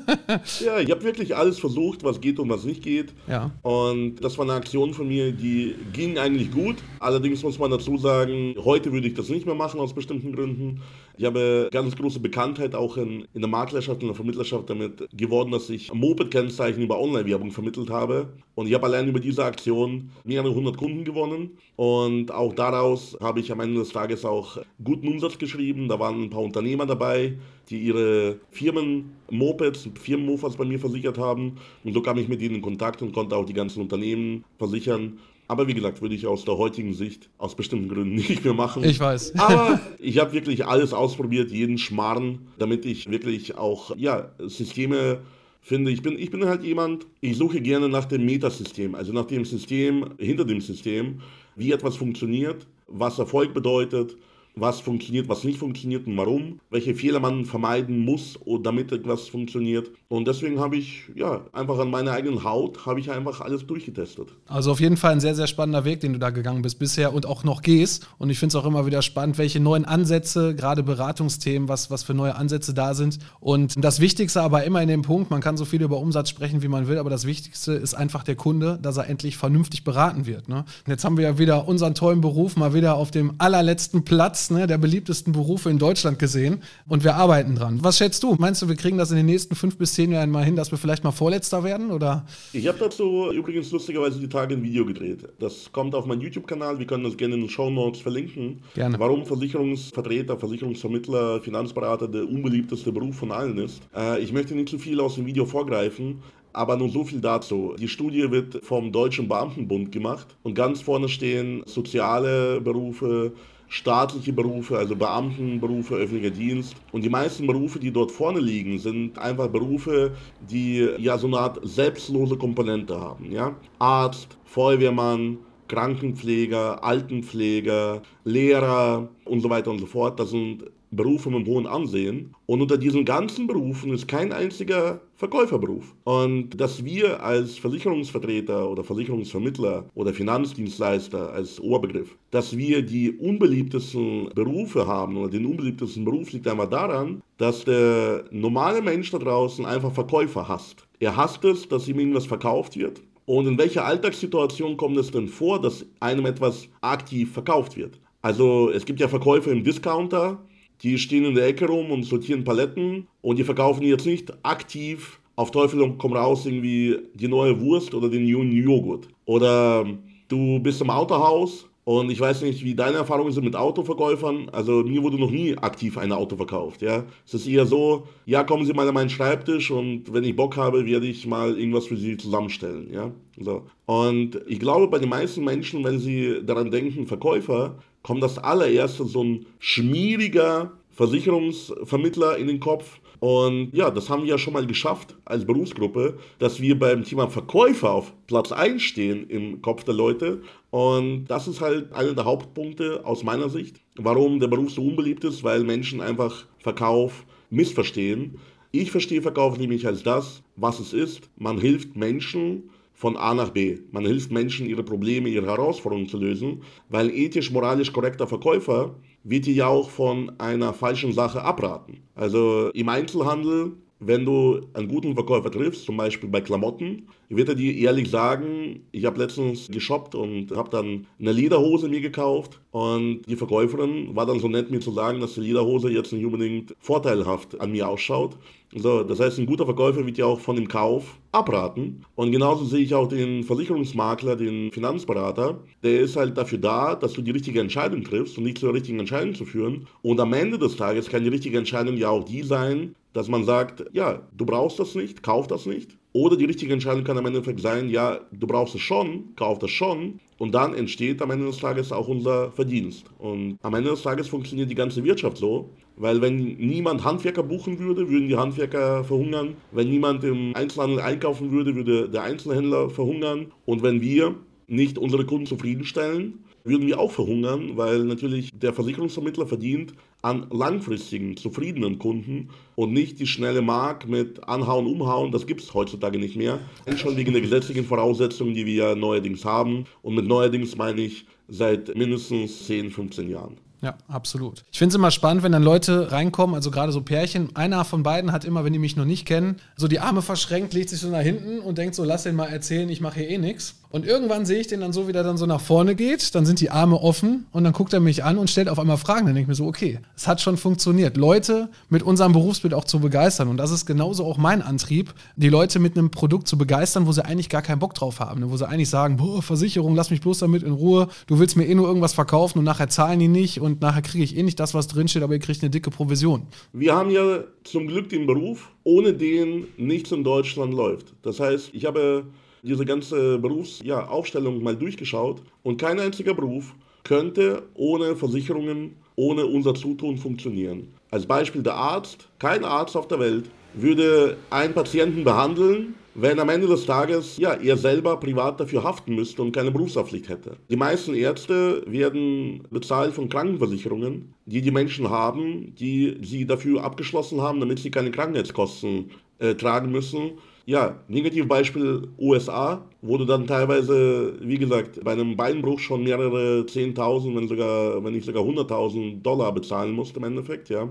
ja, 0.66 0.80
ich 0.80 0.92
habe 0.92 1.04
wirklich 1.04 1.36
alles 1.36 1.60
versucht, 1.60 2.04
was 2.04 2.22
geht 2.22 2.40
und 2.40 2.50
was 2.50 2.64
nicht 2.64 2.84
geht. 2.84 3.14
Ja. 3.28 3.52
Und 3.62 4.18
das 4.24 4.38
war 4.38 4.46
eine 4.46 4.54
Aktion 4.54 4.94
von 5.00 5.07
mir, 5.07 5.31
die 5.31 5.75
ging 5.94 6.18
eigentlich 6.18 6.51
gut. 6.51 6.75
Allerdings 7.00 7.42
muss 7.42 7.57
man 7.57 7.72
dazu 7.72 7.98
sagen, 7.98 8.54
heute 8.63 8.92
würde 8.92 9.07
ich 9.07 9.13
das 9.13 9.30
nicht 9.30 9.46
mehr 9.46 9.56
machen 9.56 9.80
aus 9.80 9.94
bestimmten 9.94 10.34
Gründen. 10.34 10.81
Ich 11.18 11.24
habe 11.24 11.69
ganz 11.72 11.96
große 11.96 12.19
Bekanntheit 12.19 12.75
auch 12.75 12.98
in, 12.98 13.25
in 13.34 13.42
der 13.42 13.50
Maklerschaft 13.50 14.01
und 14.01 14.10
der 14.10 14.16
Vermittlerschaft 14.16 14.69
damit 14.69 15.07
geworden, 15.13 15.51
dass 15.51 15.69
ich 15.69 15.94
Moped-Kennzeichen 15.94 16.84
über 16.84 17.00
Online-Werbung 17.00 17.51
vermittelt 17.51 17.90
habe. 17.90 18.34
Und 18.56 18.68
ich 18.68 18.74
habe 18.74 18.88
allein 18.88 19.07
über 19.07 19.22
diese 19.22 19.46
Aktion 19.46 20.12
mehrere 20.25 20.54
hundert 20.54 20.75
Kunden 20.75 21.06
gewonnen. 21.06 21.52
Und 21.78 22.31
auch 22.31 22.54
daraus 22.54 23.18
habe 23.22 23.40
ich 23.40 23.54
am 23.54 23.62
Ende 23.62 23.80
des 23.80 23.90
Tages 23.94 24.25
auch 24.25 24.57
guten 24.84 25.07
Umsatz 25.07 25.38
geschrieben. 25.38 25.88
Da 25.88 25.98
waren 25.98 26.24
ein 26.24 26.30
paar 26.30 26.44
Unternehmer 26.44 26.86
dabei, 26.86 27.38
die 27.69 27.80
ihre 27.80 28.39
Firmen 28.51 29.12
Mopeds, 29.30 29.89
Firmenmofas 30.01 30.56
bei 30.56 30.66
mir 30.66 30.80
versichert 30.80 31.18
haben. 31.18 31.57
Und 31.83 31.94
so 31.94 32.01
kam 32.01 32.18
ich 32.18 32.27
mit 32.27 32.42
ihnen 32.42 32.56
in 32.56 32.62
Kontakt 32.62 33.01
und 33.01 33.13
konnte 33.13 33.36
auch 33.36 33.45
die 33.45 33.54
ganzen 33.54 33.81
Unternehmen 33.81 34.44
versichern. 34.57 35.19
Aber 35.48 35.68
wie 35.68 35.74
gesagt, 35.74 36.01
würde 36.01 36.13
ich 36.16 36.27
aus 36.27 36.45
der 36.45 36.57
heutigen 36.57 36.94
Sicht 36.94 37.30
aus 37.38 37.56
bestimmten 37.56 37.89
Gründen 37.89 38.16
nicht 38.30 38.44
mehr 38.44 38.54
machen. 38.54 38.83
Ich 38.83 39.00
weiß. 39.00 39.36
Aber 39.38 39.80
ich 40.00 40.19
habe 40.19 40.33
wirklich 40.33 40.66
alles 40.66 40.94
ausprobiert, 40.94 41.51
jeden 41.51 41.77
Schmarrn, 41.77 42.39
damit 42.57 42.86
ich 42.86 43.10
wirklich 43.10 43.57
auch 43.57 43.95
ja, 43.98 44.31
Systeme 44.39 45.19
finde. 45.62 45.92
Ich 45.92 46.01
bin, 46.01 46.18
ich 46.18 46.31
bin 46.31 46.45
halt 46.45 46.63
jemand, 46.63 47.06
ich 47.21 47.38
suche 47.38 47.62
gerne 47.62 47.89
nach 47.89 48.06
dem 48.06 48.25
Metasystem, 48.25 48.95
also 48.95 49.13
nach 49.13 49.25
dem 49.25 49.45
System 49.45 50.12
hinter 50.18 50.45
dem 50.45 50.62
System, 50.62 51.21
wie 51.56 51.71
etwas 51.71 51.98
funktioniert, 51.98 52.66
was 52.88 53.19
Erfolg 53.19 53.54
bedeutet 53.54 54.16
was 54.56 54.80
funktioniert, 54.80 55.30
was 55.30 55.44
nicht 55.44 55.60
funktioniert 55.60 56.07
und 56.07 56.18
warum, 56.18 56.60
welche 56.69 56.96
Fehler 56.96 57.19
man 57.19 57.46
vermeiden 57.46 58.00
muss, 58.00 58.40
damit 58.63 58.92
etwas 58.92 59.28
funktioniert. 59.28 59.92
Und 60.07 60.28
deswegen 60.28 60.60
habe 60.60 60.78
ich 60.78 61.04
ja 61.16 61.46
einfach 61.54 61.78
an 61.80 61.90
meiner 61.90 62.12
eigenen 62.12 62.44
Haut 62.44 62.86
habe 62.86 63.00
ich 63.00 63.12
einfach 63.12 63.42
alles 63.42 63.66
durchgetestet. 63.68 64.30
Also 64.48 64.72
auf 64.72 64.80
jeden 64.80 64.98
Fall 64.98 65.13
ein 65.13 65.19
sehr 65.19 65.36
sehr 65.36 65.48
spannender 65.48 65.86
Weg, 65.86 66.00
den 66.01 66.13
du 66.13 66.19
da 66.19 66.30
gegangen 66.30 66.62
bist 66.62 66.80
bisher 66.80 67.13
und 67.13 67.25
auch 67.25 67.44
noch 67.44 67.62
gehst. 67.62 68.07
Und 68.18 68.30
ich 68.30 68.40
finde 68.40 68.57
es 68.57 68.63
auch 68.63 68.66
immer 68.66 68.86
wieder 68.86 69.01
spannend, 69.01 69.38
welche 69.38 69.60
neuen 69.60 69.86
Ansätze, 69.86 70.56
gerade 70.56 70.84
Beratungsthemen, 70.84 71.69
was 71.69 71.92
was 71.92 72.04
für 72.04 72.13
neue 72.13 72.36
Ansätze 72.36 72.74
da 72.74 72.94
sind. 72.94 73.19
Und 73.40 73.84
das 73.84 74.00
Wichtigste 74.00 74.42
aber 74.42 74.63
immer 74.63 74.81
in 74.81 74.88
dem 74.88 75.04
Punkt, 75.04 75.31
man 75.31 75.42
kann 75.42 75.57
so 75.57 75.66
viel 75.66 75.81
über 75.81 76.00
Umsatz 76.00 76.30
sprechen, 76.30 76.62
wie 76.62 76.68
man 76.68 76.88
will, 76.88 76.98
aber 76.98 77.10
das 77.10 77.25
Wichtigste 77.25 77.74
ist 77.74 77.94
einfach 77.94 78.24
der 78.24 78.36
Kunde, 78.36 78.80
dass 78.81 78.98
er 78.98 79.07
endlich 79.07 79.38
vernünftig 79.38 79.84
beraten 79.84 80.25
wird. 80.25 80.50
Ne? 80.50 80.66
Und 80.86 80.88
jetzt 80.88 81.04
haben 81.04 81.18
wir 81.18 81.24
ja 81.24 81.38
wieder 81.38 81.68
unseren 81.68 81.95
tollen 81.95 82.22
Beruf 82.22 82.56
mal 82.56 82.74
wieder 82.74 82.95
auf 82.95 83.12
dem 83.12 83.34
allerletzten 83.38 84.04
Platz 84.04 84.49
ne, 84.51 84.68
der 84.68 84.78
beliebtesten 84.78 85.34
Berufe 85.34 85.69
in 85.69 85.78
Deutschland 85.78 86.19
gesehen 86.19 86.62
und 86.88 87.04
wir 87.04 87.16
arbeiten 87.16 87.56
dran. 87.56 87.80
Was 87.81 87.98
schätzt 87.98 88.24
du? 88.24 88.36
Meinst 88.40 88.62
du, 88.62 88.68
wir 88.68 88.75
kriegen 88.75 88.98
das 88.98 89.12
in 89.12 89.18
den 89.18 89.25
nächsten 89.25 89.56
fünf 89.56 89.78
bis 89.78 89.94
zehn 89.94 90.12
Jahren 90.12 90.30
mal 90.31 90.44
hin, 90.44 90.56
dass 90.56 90.72
wir 90.72 90.78
vielleicht 90.78 91.04
mal 91.04 91.12
Vorletzter 91.12 91.63
werden? 91.63 91.92
Oder? 91.92 92.25
Ich 92.54 92.68
habe 92.68 92.78
dazu 92.80 93.31
übrigens 93.31 93.72
lustigerweise 93.72 94.19
die 94.19 94.30
Tage 94.30 94.56
ein 94.56 94.63
Video 94.63 94.86
gedreht. 94.86 95.28
Das 95.40 95.72
kommt 95.72 95.96
auf 95.96 96.06
meinen 96.06 96.22
YouTube-Kanal. 96.22 96.80
Wir 96.80 96.88
können 96.88 97.04
das 97.04 97.18
gerne 97.18 97.36
in 97.36 97.42
den 97.42 97.50
Show 97.50 97.69
Notes 97.69 98.01
verlinken. 98.01 98.62
Gerne. 98.75 99.00
Warum 99.00 99.25
Versicherungsvertreter, 99.25 100.38
Versicherungsvermittler, 100.38 101.42
Finanzberater 101.42 102.07
der 102.07 102.28
unbeliebteste 102.28 102.92
Beruf 102.92 103.16
von 103.16 103.31
allen 103.31 103.57
ist. 103.57 103.81
Äh, 103.95 104.22
ich 104.22 104.31
möchte 104.31 104.56
nicht 104.56 104.69
zu 104.69 104.78
viel 104.78 105.00
aus 105.00 105.16
dem 105.16 105.25
Video 105.25 105.45
vorgreifen. 105.45 106.22
Aber 106.52 106.78
nur 106.78 106.90
so 106.90 107.04
viel 107.04 107.22
dazu. 107.22 107.75
Die 107.80 107.88
Studie 107.88 108.31
wird 108.31 108.66
vom 108.66 108.92
Deutschen 108.92 109.28
Beamtenbund 109.28 109.92
gemacht 109.92 110.36
und 110.42 110.56
ganz 110.56 110.81
vorne 110.81 111.07
stehen 111.07 111.62
soziale 111.68 112.60
Berufe, 112.60 113.34
staatliche 113.69 114.33
Berufe, 114.33 114.77
also 114.77 114.95
Beamtenberufe, 114.95 115.95
öffentlicher 115.95 116.36
Dienst. 116.36 116.75
Und 116.92 117.04
die 117.04 117.10
meisten 117.10 117.48
Berufe, 117.48 117.80
die 117.80 117.92
dort 117.92 118.12
vorne 118.12 118.39
liegen, 118.39 118.80
sind 118.80 119.18
einfach 119.18 119.48
Berufe, 119.48 120.12
die 120.50 120.89
ja 120.98 121.18
so 121.18 121.27
eine 121.27 121.38
Art 121.38 121.60
selbstlose 121.63 122.36
Komponente 122.36 123.00
haben. 123.00 123.31
Ja? 123.31 123.56
Arzt, 123.77 124.38
Feuerwehrmann, 124.45 125.38
Krankenpfleger, 125.68 126.83
Altenpfleger, 126.83 128.01
Lehrer 128.25 129.07
und 129.25 129.42
so 129.42 129.50
weiter 129.50 129.71
und 129.71 129.80
so 129.80 129.86
fort. 129.86 130.19
Das 130.19 130.31
sind 130.31 130.63
Berufe 130.92 131.30
mit 131.30 131.48
hohem 131.48 131.68
Ansehen. 131.68 132.34
Und 132.46 132.62
unter 132.62 132.78
diesen 132.78 133.06
ganzen 133.06 133.48
Berufen 133.48 133.94
ist 133.94 134.08
kein 134.08 134.32
einziger 134.32 135.02
Verkäuferberuf. 135.16 135.96
Und 136.04 136.60
dass 136.60 136.84
wir 136.84 137.24
als 137.24 137.58
Versicherungsvertreter 137.58 138.70
oder 138.70 138.84
Versicherungsvermittler 138.84 139.86
oder 139.96 140.14
Finanzdienstleister 140.14 141.32
als 141.34 141.60
Oberbegriff, 141.60 142.18
dass 142.32 142.58
wir 142.58 142.82
die 142.82 143.12
unbeliebtesten 143.12 144.30
Berufe 144.34 144.88
haben 144.88 145.18
oder 145.18 145.30
den 145.30 145.46
unbeliebtesten 145.46 146.06
Beruf 146.06 146.32
liegt 146.32 146.48
einmal 146.48 146.70
daran, 146.70 147.22
dass 147.38 147.66
der 147.66 148.26
normale 148.32 148.82
Mensch 148.82 149.12
da 149.12 149.18
draußen 149.18 149.66
einfach 149.66 149.94
Verkäufer 149.94 150.48
hasst. 150.48 150.88
Er 151.00 151.16
hasst 151.16 151.44
es, 151.46 151.68
dass 151.68 151.88
ihm 151.88 152.00
irgendwas 152.00 152.26
verkauft 152.26 152.78
wird. 152.78 153.02
Und 153.26 153.46
in 153.46 153.58
welcher 153.60 153.86
Alltagssituation 153.86 154.76
kommt 154.76 154.98
es 154.98 155.12
denn 155.12 155.28
vor, 155.28 155.62
dass 155.62 155.86
einem 156.00 156.26
etwas 156.26 156.68
aktiv 156.81 157.31
verkauft 157.31 157.78
wird? 157.78 158.00
Also 158.22 158.69
es 158.69 158.86
gibt 158.86 159.00
ja 159.00 159.08
Verkäufer 159.08 159.52
im 159.52 159.64
Discounter, 159.64 160.40
die 160.81 160.98
stehen 160.98 161.26
in 161.26 161.36
der 161.36 161.48
Ecke 161.48 161.68
rum 161.68 161.92
und 161.92 162.04
sortieren 162.04 162.44
Paletten 162.44 163.07
und 163.21 163.38
die 163.38 163.44
verkaufen 163.44 163.83
jetzt 163.83 164.06
nicht 164.06 164.33
aktiv 164.44 165.19
auf 165.36 165.52
Teufel 165.52 165.81
und 165.81 165.98
komm 165.98 166.14
raus 166.14 166.45
irgendwie 166.45 166.98
die 167.14 167.28
neue 167.28 167.59
Wurst 167.62 167.94
oder 167.94 168.09
den 168.09 168.30
neuen 168.30 168.52
Joghurt. 168.52 169.07
Oder 169.26 169.86
du 170.28 170.59
bist 170.59 170.81
im 170.81 170.90
Autohaus 170.90 171.69
und 171.86 172.12
ich 172.12 172.19
weiß 172.19 172.42
nicht, 172.44 172.64
wie 172.64 172.76
deine 172.76 172.98
Erfahrungen 172.98 173.31
sind 173.31 173.45
mit 173.45 173.56
Autoverkäufern. 173.56 174.50
Also 174.50 174.83
mir 174.83 175.02
wurde 175.02 175.18
noch 175.18 175.31
nie 175.31 175.57
aktiv 175.57 175.98
ein 175.98 176.12
Auto 176.12 176.36
verkauft. 176.36 176.81
Ja, 176.81 177.04
es 177.26 177.33
ist 177.33 177.48
eher 177.48 177.66
so, 177.66 178.06
ja, 178.26 178.44
kommen 178.44 178.66
Sie 178.66 178.74
mal 178.74 178.88
an 178.88 178.94
meinen 178.94 179.09
Schreibtisch 179.09 179.71
und 179.71 180.14
wenn 180.14 180.24
ich 180.24 180.36
Bock 180.36 180.56
habe, 180.56 180.86
werde 180.86 181.07
ich 181.07 181.26
mal 181.26 181.57
irgendwas 181.57 181.88
für 181.88 181.98
Sie 181.98 182.16
zusammenstellen. 182.18 182.94
Ja, 182.94 183.12
so. 183.40 183.64
Und 183.86 184.40
ich 184.45 184.59
glaube, 184.59 184.88
bei 184.88 185.00
den 185.00 185.09
meisten 185.09 185.44
Menschen, 185.44 185.83
wenn 185.83 185.98
sie 185.98 186.45
daran 186.45 186.69
denken, 186.69 187.07
Verkäufer, 187.07 187.80
kommt 188.09 188.23
das 188.23 188.39
allererste 188.39 189.06
so 189.06 189.23
ein 189.23 189.45
schmieriger 189.59 190.71
Versicherungsvermittler 190.89 192.39
in 192.39 192.47
den 192.47 192.59
Kopf. 192.59 192.99
Und 193.19 193.69
ja, 193.71 193.92
das 193.92 194.09
haben 194.09 194.23
wir 194.23 194.30
ja 194.30 194.39
schon 194.39 194.54
mal 194.54 194.66
geschafft 194.66 195.16
als 195.25 195.45
Berufsgruppe, 195.45 196.18
dass 196.39 196.59
wir 196.59 196.80
beim 196.80 197.04
Thema 197.04 197.28
Verkäufer 197.28 197.92
auf 197.92 198.11
Platz 198.25 198.51
1 198.51 198.81
stehen 198.81 199.30
im 199.30 199.61
Kopf 199.61 199.83
der 199.83 199.94
Leute. 199.94 200.42
Und 200.71 201.25
das 201.25 201.47
ist 201.47 201.61
halt 201.61 201.94
einer 201.94 202.13
der 202.13 202.25
Hauptpunkte 202.25 203.06
aus 203.06 203.23
meiner 203.23 203.47
Sicht, 203.47 203.80
warum 203.95 204.39
der 204.39 204.47
Beruf 204.47 204.71
so 204.71 204.81
unbeliebt 204.81 205.23
ist, 205.23 205.44
weil 205.44 205.63
Menschen 205.63 206.01
einfach 206.01 206.45
Verkauf 206.57 207.28
missverstehen. 207.51 208.39
Ich 208.71 208.89
verstehe 208.89 209.21
Verkauf 209.21 209.59
nämlich 209.59 209.85
als 209.85 210.01
das, 210.01 210.42
was 210.56 210.80
es 210.80 210.94
ist. 210.94 211.30
Man 211.37 211.59
hilft 211.59 211.95
Menschen 211.95 212.71
von 213.00 213.16
A 213.16 213.34
nach 213.34 213.52
B. 213.52 213.78
Man 213.92 214.06
hilft 214.06 214.30
Menschen, 214.30 214.68
ihre 214.68 214.84
Probleme, 214.84 215.30
ihre 215.30 215.46
Herausforderungen 215.46 216.10
zu 216.10 216.18
lösen, 216.18 216.64
weil 216.90 217.08
ein 217.08 217.16
ethisch, 217.16 217.50
moralisch 217.50 217.94
korrekter 217.94 218.28
Verkäufer 218.28 218.94
wird 219.24 219.46
dir 219.46 219.54
ja 219.54 219.68
auch 219.68 219.90
von 219.90 220.34
einer 220.38 220.74
falschen 220.74 221.14
Sache 221.14 221.42
abraten. 221.42 222.04
Also 222.14 222.72
im 222.74 222.90
Einzelhandel 222.90 223.78
wenn 224.00 224.26
du 224.26 224.62
einen 224.74 224.88
guten 224.88 225.14
Verkäufer 225.14 225.52
triffst, 225.52 225.86
zum 225.86 225.98
Beispiel 225.98 226.30
bei 226.30 226.42
Klamotten, 226.42 227.08
wird 227.30 227.50
er 227.50 227.56
dir 227.56 227.76
ehrlich 227.76 228.10
sagen, 228.10 228.82
ich 228.92 229.06
habe 229.06 229.20
letztens 229.20 229.68
geshoppt 229.68 230.16
und 230.16 230.52
habe 230.52 230.70
dann 230.70 231.06
eine 231.20 231.32
Lederhose 231.32 231.90
mir 231.90 232.02
gekauft 232.02 232.60
und 232.72 233.22
die 233.28 233.36
Verkäuferin 233.36 234.16
war 234.16 234.26
dann 234.26 234.40
so 234.40 234.48
nett 234.48 234.72
mir 234.72 234.80
zu 234.80 234.92
sagen, 234.92 235.20
dass 235.20 235.36
die 235.36 235.42
Lederhose 235.42 235.90
jetzt 235.90 236.14
nicht 236.14 236.26
unbedingt 236.26 236.76
vorteilhaft 236.80 237.60
an 237.60 237.72
mir 237.72 237.88
ausschaut. 237.88 238.38
So, 238.76 239.04
das 239.04 239.20
heißt, 239.20 239.40
ein 239.40 239.48
guter 239.48 239.66
Verkäufer 239.66 240.06
wird 240.06 240.20
ja 240.20 240.26
auch 240.26 240.40
von 240.40 240.56
dem 240.56 240.68
Kauf 240.68 241.18
abraten. 241.32 242.06
Und 242.14 242.32
genauso 242.32 242.66
sehe 242.66 242.82
ich 242.84 242.94
auch 242.94 243.08
den 243.08 243.44
Versicherungsmakler, 243.44 244.36
den 244.36 244.72
Finanzberater. 244.72 245.60
Der 245.84 246.02
ist 246.02 246.16
halt 246.16 246.38
dafür 246.38 246.60
da, 246.60 246.96
dass 246.96 247.14
du 247.14 247.24
die 247.24 247.32
richtige 247.32 247.62
Entscheidung 247.62 248.04
triffst 248.04 248.38
und 248.38 248.44
nicht 248.44 248.60
zur 248.60 248.74
richtigen 248.74 249.00
Entscheidung 249.00 249.34
zu 249.34 249.46
führen. 249.46 249.88
Und 250.04 250.20
am 250.20 250.34
Ende 250.34 250.60
des 250.60 250.76
Tages 250.76 251.10
kann 251.10 251.24
die 251.24 251.30
richtige 251.30 251.58
Entscheidung 251.58 251.98
ja 251.98 252.10
auch 252.10 252.24
die 252.24 252.44
sein, 252.44 252.94
dass 253.13 253.28
man 253.28 253.44
sagt, 253.44 253.85
ja, 253.92 254.28
du 254.35 254.45
brauchst 254.45 254.80
das 254.80 254.95
nicht, 254.95 255.23
kauf 255.23 255.47
das 255.47 255.66
nicht. 255.66 255.97
Oder 256.11 256.37
die 256.37 256.45
richtige 256.45 256.73
Entscheidung 256.73 257.04
kann 257.04 257.18
am 257.18 257.25
Endeffekt 257.28 257.59
sein, 257.59 257.89
ja, 257.89 258.19
du 258.31 258.47
brauchst 258.47 258.73
es 258.73 258.81
schon, 258.81 259.35
kauf 259.35 259.59
das 259.59 259.69
schon. 259.69 260.19
Und 260.39 260.56
dann 260.56 260.73
entsteht 260.73 261.21
am 261.21 261.30
Ende 261.31 261.45
des 261.45 261.57
Tages 261.57 261.92
auch 261.92 262.07
unser 262.07 262.51
Verdienst. 262.51 263.06
Und 263.19 263.57
am 263.61 263.75
Ende 263.75 263.92
des 263.92 264.01
Tages 264.01 264.28
funktioniert 264.28 264.71
die 264.71 264.75
ganze 264.75 265.04
Wirtschaft 265.04 265.37
so, 265.37 265.69
weil 265.97 266.21
wenn 266.21 266.57
niemand 266.57 267.04
Handwerker 267.04 267.44
buchen 267.44 267.78
würde, 267.78 268.09
würden 268.09 268.28
die 268.28 268.37
Handwerker 268.37 269.04
verhungern. 269.04 269.56
Wenn 269.71 269.89
niemand 269.89 270.23
im 270.23 270.56
Einzelhandel 270.56 271.01
einkaufen 271.01 271.51
würde, 271.51 271.75
würde 271.75 272.09
der 272.09 272.23
Einzelhändler 272.23 272.89
verhungern. 272.89 273.51
Und 273.66 273.83
wenn 273.83 274.01
wir 274.01 274.35
nicht 274.68 274.97
unsere 274.97 275.25
Kunden 275.25 275.45
zufriedenstellen, 275.45 276.45
würden 276.63 276.87
wir 276.87 276.99
auch 276.99 277.11
verhungern, 277.11 277.75
weil 277.75 278.04
natürlich 278.04 278.49
der 278.54 278.73
Versicherungsvermittler 278.73 279.45
verdient 279.45 279.94
an 280.21 280.47
langfristigen, 280.52 281.38
zufriedenen 281.38 281.97
Kunden 281.97 282.49
und 282.76 282.92
nicht 282.92 283.19
die 283.19 283.28
schnelle 283.28 283.61
Mark 283.61 284.07
mit 284.07 284.47
Anhauen, 284.47 284.85
Umhauen. 284.85 285.31
Das 285.31 285.47
gibt 285.47 285.61
es 285.61 285.73
heutzutage 285.73 286.19
nicht 286.19 286.35
mehr. 286.35 286.59
Schon 286.97 287.16
wegen 287.16 287.31
der 287.31 287.42
gesetzlichen 287.42 287.85
Voraussetzungen, 287.85 288.54
die 288.54 288.66
wir 288.66 288.95
neuerdings 288.95 289.45
haben. 289.45 289.85
Und 290.02 290.16
mit 290.16 290.28
neuerdings 290.28 290.76
meine 290.76 291.02
ich 291.02 291.26
seit 291.47 291.95
mindestens 291.95 292.66
10, 292.68 292.92
15 292.92 293.30
Jahren. 293.30 293.57
Ja, 293.81 293.97
absolut. 294.09 294.66
Ich 294.71 294.78
finde 294.78 294.90
es 294.90 294.95
immer 294.95 295.09
spannend, 295.11 295.44
wenn 295.44 295.54
dann 295.54 295.64
Leute 295.64 296.11
reinkommen, 296.11 296.54
also 296.54 296.69
gerade 296.69 296.92
so 296.92 297.02
Pärchen. 297.02 297.56
Einer 297.56 297.85
von 297.85 298.04
beiden 298.04 298.33
hat 298.33 298.44
immer, 298.44 298.66
wenn 298.66 298.73
die 298.73 298.80
mich 298.80 298.97
noch 298.97 299.06
nicht 299.06 299.26
kennen, 299.26 299.56
so 299.78 299.88
die 299.88 299.99
Arme 299.99 300.21
verschränkt, 300.21 300.73
legt 300.73 300.90
sich 300.90 300.99
so 300.99 301.09
nach 301.09 301.21
hinten 301.21 301.59
und 301.59 301.78
denkt 301.78 301.95
so, 301.95 302.04
lass 302.04 302.23
den 302.23 302.35
mal 302.35 302.47
erzählen, 302.47 302.90
ich 302.90 302.99
mache 302.99 303.21
hier 303.21 303.30
eh 303.30 303.38
nichts. 303.38 303.79
Und 303.92 304.06
irgendwann 304.06 304.46
sehe 304.46 304.60
ich 304.60 304.68
den 304.68 304.81
dann 304.81 304.94
so, 304.94 305.08
wie 305.08 305.14
der 305.14 305.24
dann 305.24 305.38
so 305.38 305.48
nach 305.48 305.62
vorne 305.62 305.96
geht, 305.96 306.36
dann 306.36 306.46
sind 306.46 306.62
die 306.62 306.69
Arme 306.69 307.02
offen 307.02 307.48
und 307.52 307.64
dann 307.64 307.74
guckt 307.74 307.92
er 307.92 308.00
mich 308.00 308.24
an 308.24 308.38
und 308.38 308.48
stellt 308.48 308.69
auf 308.69 308.78
einmal 308.78 308.98
Fragen. 308.98 309.26
Dann 309.26 309.34
denke 309.34 309.42
ich 309.42 309.48
mir 309.48 309.56
so, 309.56 309.66
okay, 309.66 310.00
es 310.16 310.28
hat 310.28 310.42
schon 310.42 310.58
funktioniert. 310.58 311.18
Leute 311.18 311.69
mit 311.90 312.04
unserem 312.04 312.34
Berufsbild 312.34 312.76
auch 312.76 312.84
zu 312.84 313.00
begeistern. 313.00 313.48
Und 313.48 313.58
das 313.58 313.72
ist 313.72 313.88
genauso 313.88 314.26
auch 314.26 314.38
mein 314.38 314.62
Antrieb, 314.62 315.16
die 315.38 315.50
Leute 315.50 315.80
mit 315.80 315.98
einem 315.98 316.12
Produkt 316.12 316.48
zu 316.48 316.56
begeistern, 316.56 317.08
wo 317.08 317.14
sie 317.14 317.26
eigentlich 317.26 317.50
gar 317.50 317.64
keinen 317.64 317.80
Bock 317.80 317.96
drauf 317.96 318.19
haben. 318.19 318.42
Ne? 318.42 318.52
Wo 318.52 318.58
sie 318.58 318.68
eigentlich 318.68 318.90
sagen, 318.90 319.18
boah, 319.18 319.42
Versicherung, 319.42 319.96
lass 319.96 320.12
mich 320.12 320.22
bloß 320.22 320.38
damit 320.38 320.62
in 320.62 320.74
Ruhe. 320.74 321.08
Du 321.26 321.40
willst 321.40 321.56
mir 321.56 321.66
eh 321.66 321.74
nur 321.74 321.88
irgendwas 321.88 322.14
verkaufen 322.14 322.60
und 322.60 322.66
nachher 322.66 322.90
zahlen 322.90 323.19
die 323.19 323.28
nicht 323.28 323.60
und 323.60 323.81
nachher 323.81 324.04
kriege 324.04 324.24
ich 324.24 324.38
eh 324.38 324.44
nicht 324.44 324.60
das, 324.60 324.76
was 324.76 324.88
drinsteht, 324.88 325.24
aber 325.24 325.34
ihr 325.34 325.40
kriegt 325.40 325.64
eine 325.64 325.72
dicke 325.72 325.90
Provision. 325.90 326.44
Wir 326.74 326.94
haben 326.94 327.10
ja 327.10 327.40
zum 327.64 327.88
Glück 327.88 328.10
den 328.10 328.28
Beruf, 328.28 328.69
ohne 328.84 329.14
den 329.14 329.66
nichts 329.78 330.12
in 330.12 330.24
Deutschland 330.24 330.76
läuft. 330.76 331.14
Das 331.24 331.40
heißt, 331.40 331.72
ich 331.74 331.86
habe 331.86 332.26
diese 332.63 332.85
ganze 332.85 333.39
Berufsaufstellung 333.39 334.57
ja, 334.57 334.63
mal 334.63 334.75
durchgeschaut 334.75 335.42
und 335.63 335.80
kein 335.80 335.99
einziger 335.99 336.33
Beruf 336.33 336.73
könnte 337.04 337.63
ohne 337.73 338.16
Versicherungen, 338.16 338.95
ohne 339.16 339.45
unser 339.45 339.73
Zutun 339.73 340.18
funktionieren. 340.18 340.94
Als 341.11 341.25
Beispiel 341.25 341.63
der 341.63 341.73
Arzt. 341.73 342.30
Kein 342.37 342.63
Arzt 342.63 342.95
auf 342.95 343.07
der 343.07 343.19
Welt 343.19 343.49
würde 343.73 344.37
einen 344.49 344.73
Patienten 344.73 345.23
behandeln, 345.23 345.95
wenn 346.16 346.39
am 346.39 346.49
Ende 346.49 346.68
des 346.68 346.85
Tages 346.85 347.37
ja, 347.37 347.54
er 347.54 347.78
selber 347.78 348.18
privat 348.18 348.59
dafür 348.59 348.83
haften 348.83 349.16
müsste 349.16 349.42
und 349.42 349.51
keine 349.51 349.71
Berufshaftpflicht 349.71 350.30
hätte. 350.30 350.57
Die 350.69 350.75
meisten 350.75 351.13
Ärzte 351.13 351.83
werden 351.87 352.63
bezahlt 352.69 353.13
von 353.13 353.30
Krankenversicherungen, 353.30 354.33
die 354.45 354.61
die 354.61 354.71
Menschen 354.71 355.09
haben, 355.09 355.73
die 355.75 356.18
sie 356.21 356.45
dafür 356.45 356.83
abgeschlossen 356.83 357.42
haben, 357.42 357.59
damit 357.59 357.80
sie 357.80 357.92
keine 357.92 358.11
Krankheitskosten 358.11 359.11
äh, 359.39 359.56
tragen 359.56 359.92
müssen 359.92 360.31
ja, 360.69 360.99
Negativbeispiel 361.07 362.09
USA, 362.19 362.85
wo 363.02 363.18
du 363.18 363.26
dann 363.26 363.47
teilweise, 363.47 364.35
wie 364.40 364.59
gesagt, 364.59 365.04
bei 365.04 365.14
einem 365.14 365.35
Beinbruch 365.35 365.80
schon 365.80 366.04
mehrere 366.04 366.61
10.000, 366.61 367.35
wenn, 367.35 368.04
wenn 368.04 368.14
nicht 368.14 368.28
sogar 368.28 368.44
100.000 368.44 369.23
Dollar 369.23 369.52
bezahlen 369.52 369.94
musst 369.94 370.16
im 370.16 370.26
Endeffekt, 370.26 370.69
ja. 370.69 370.88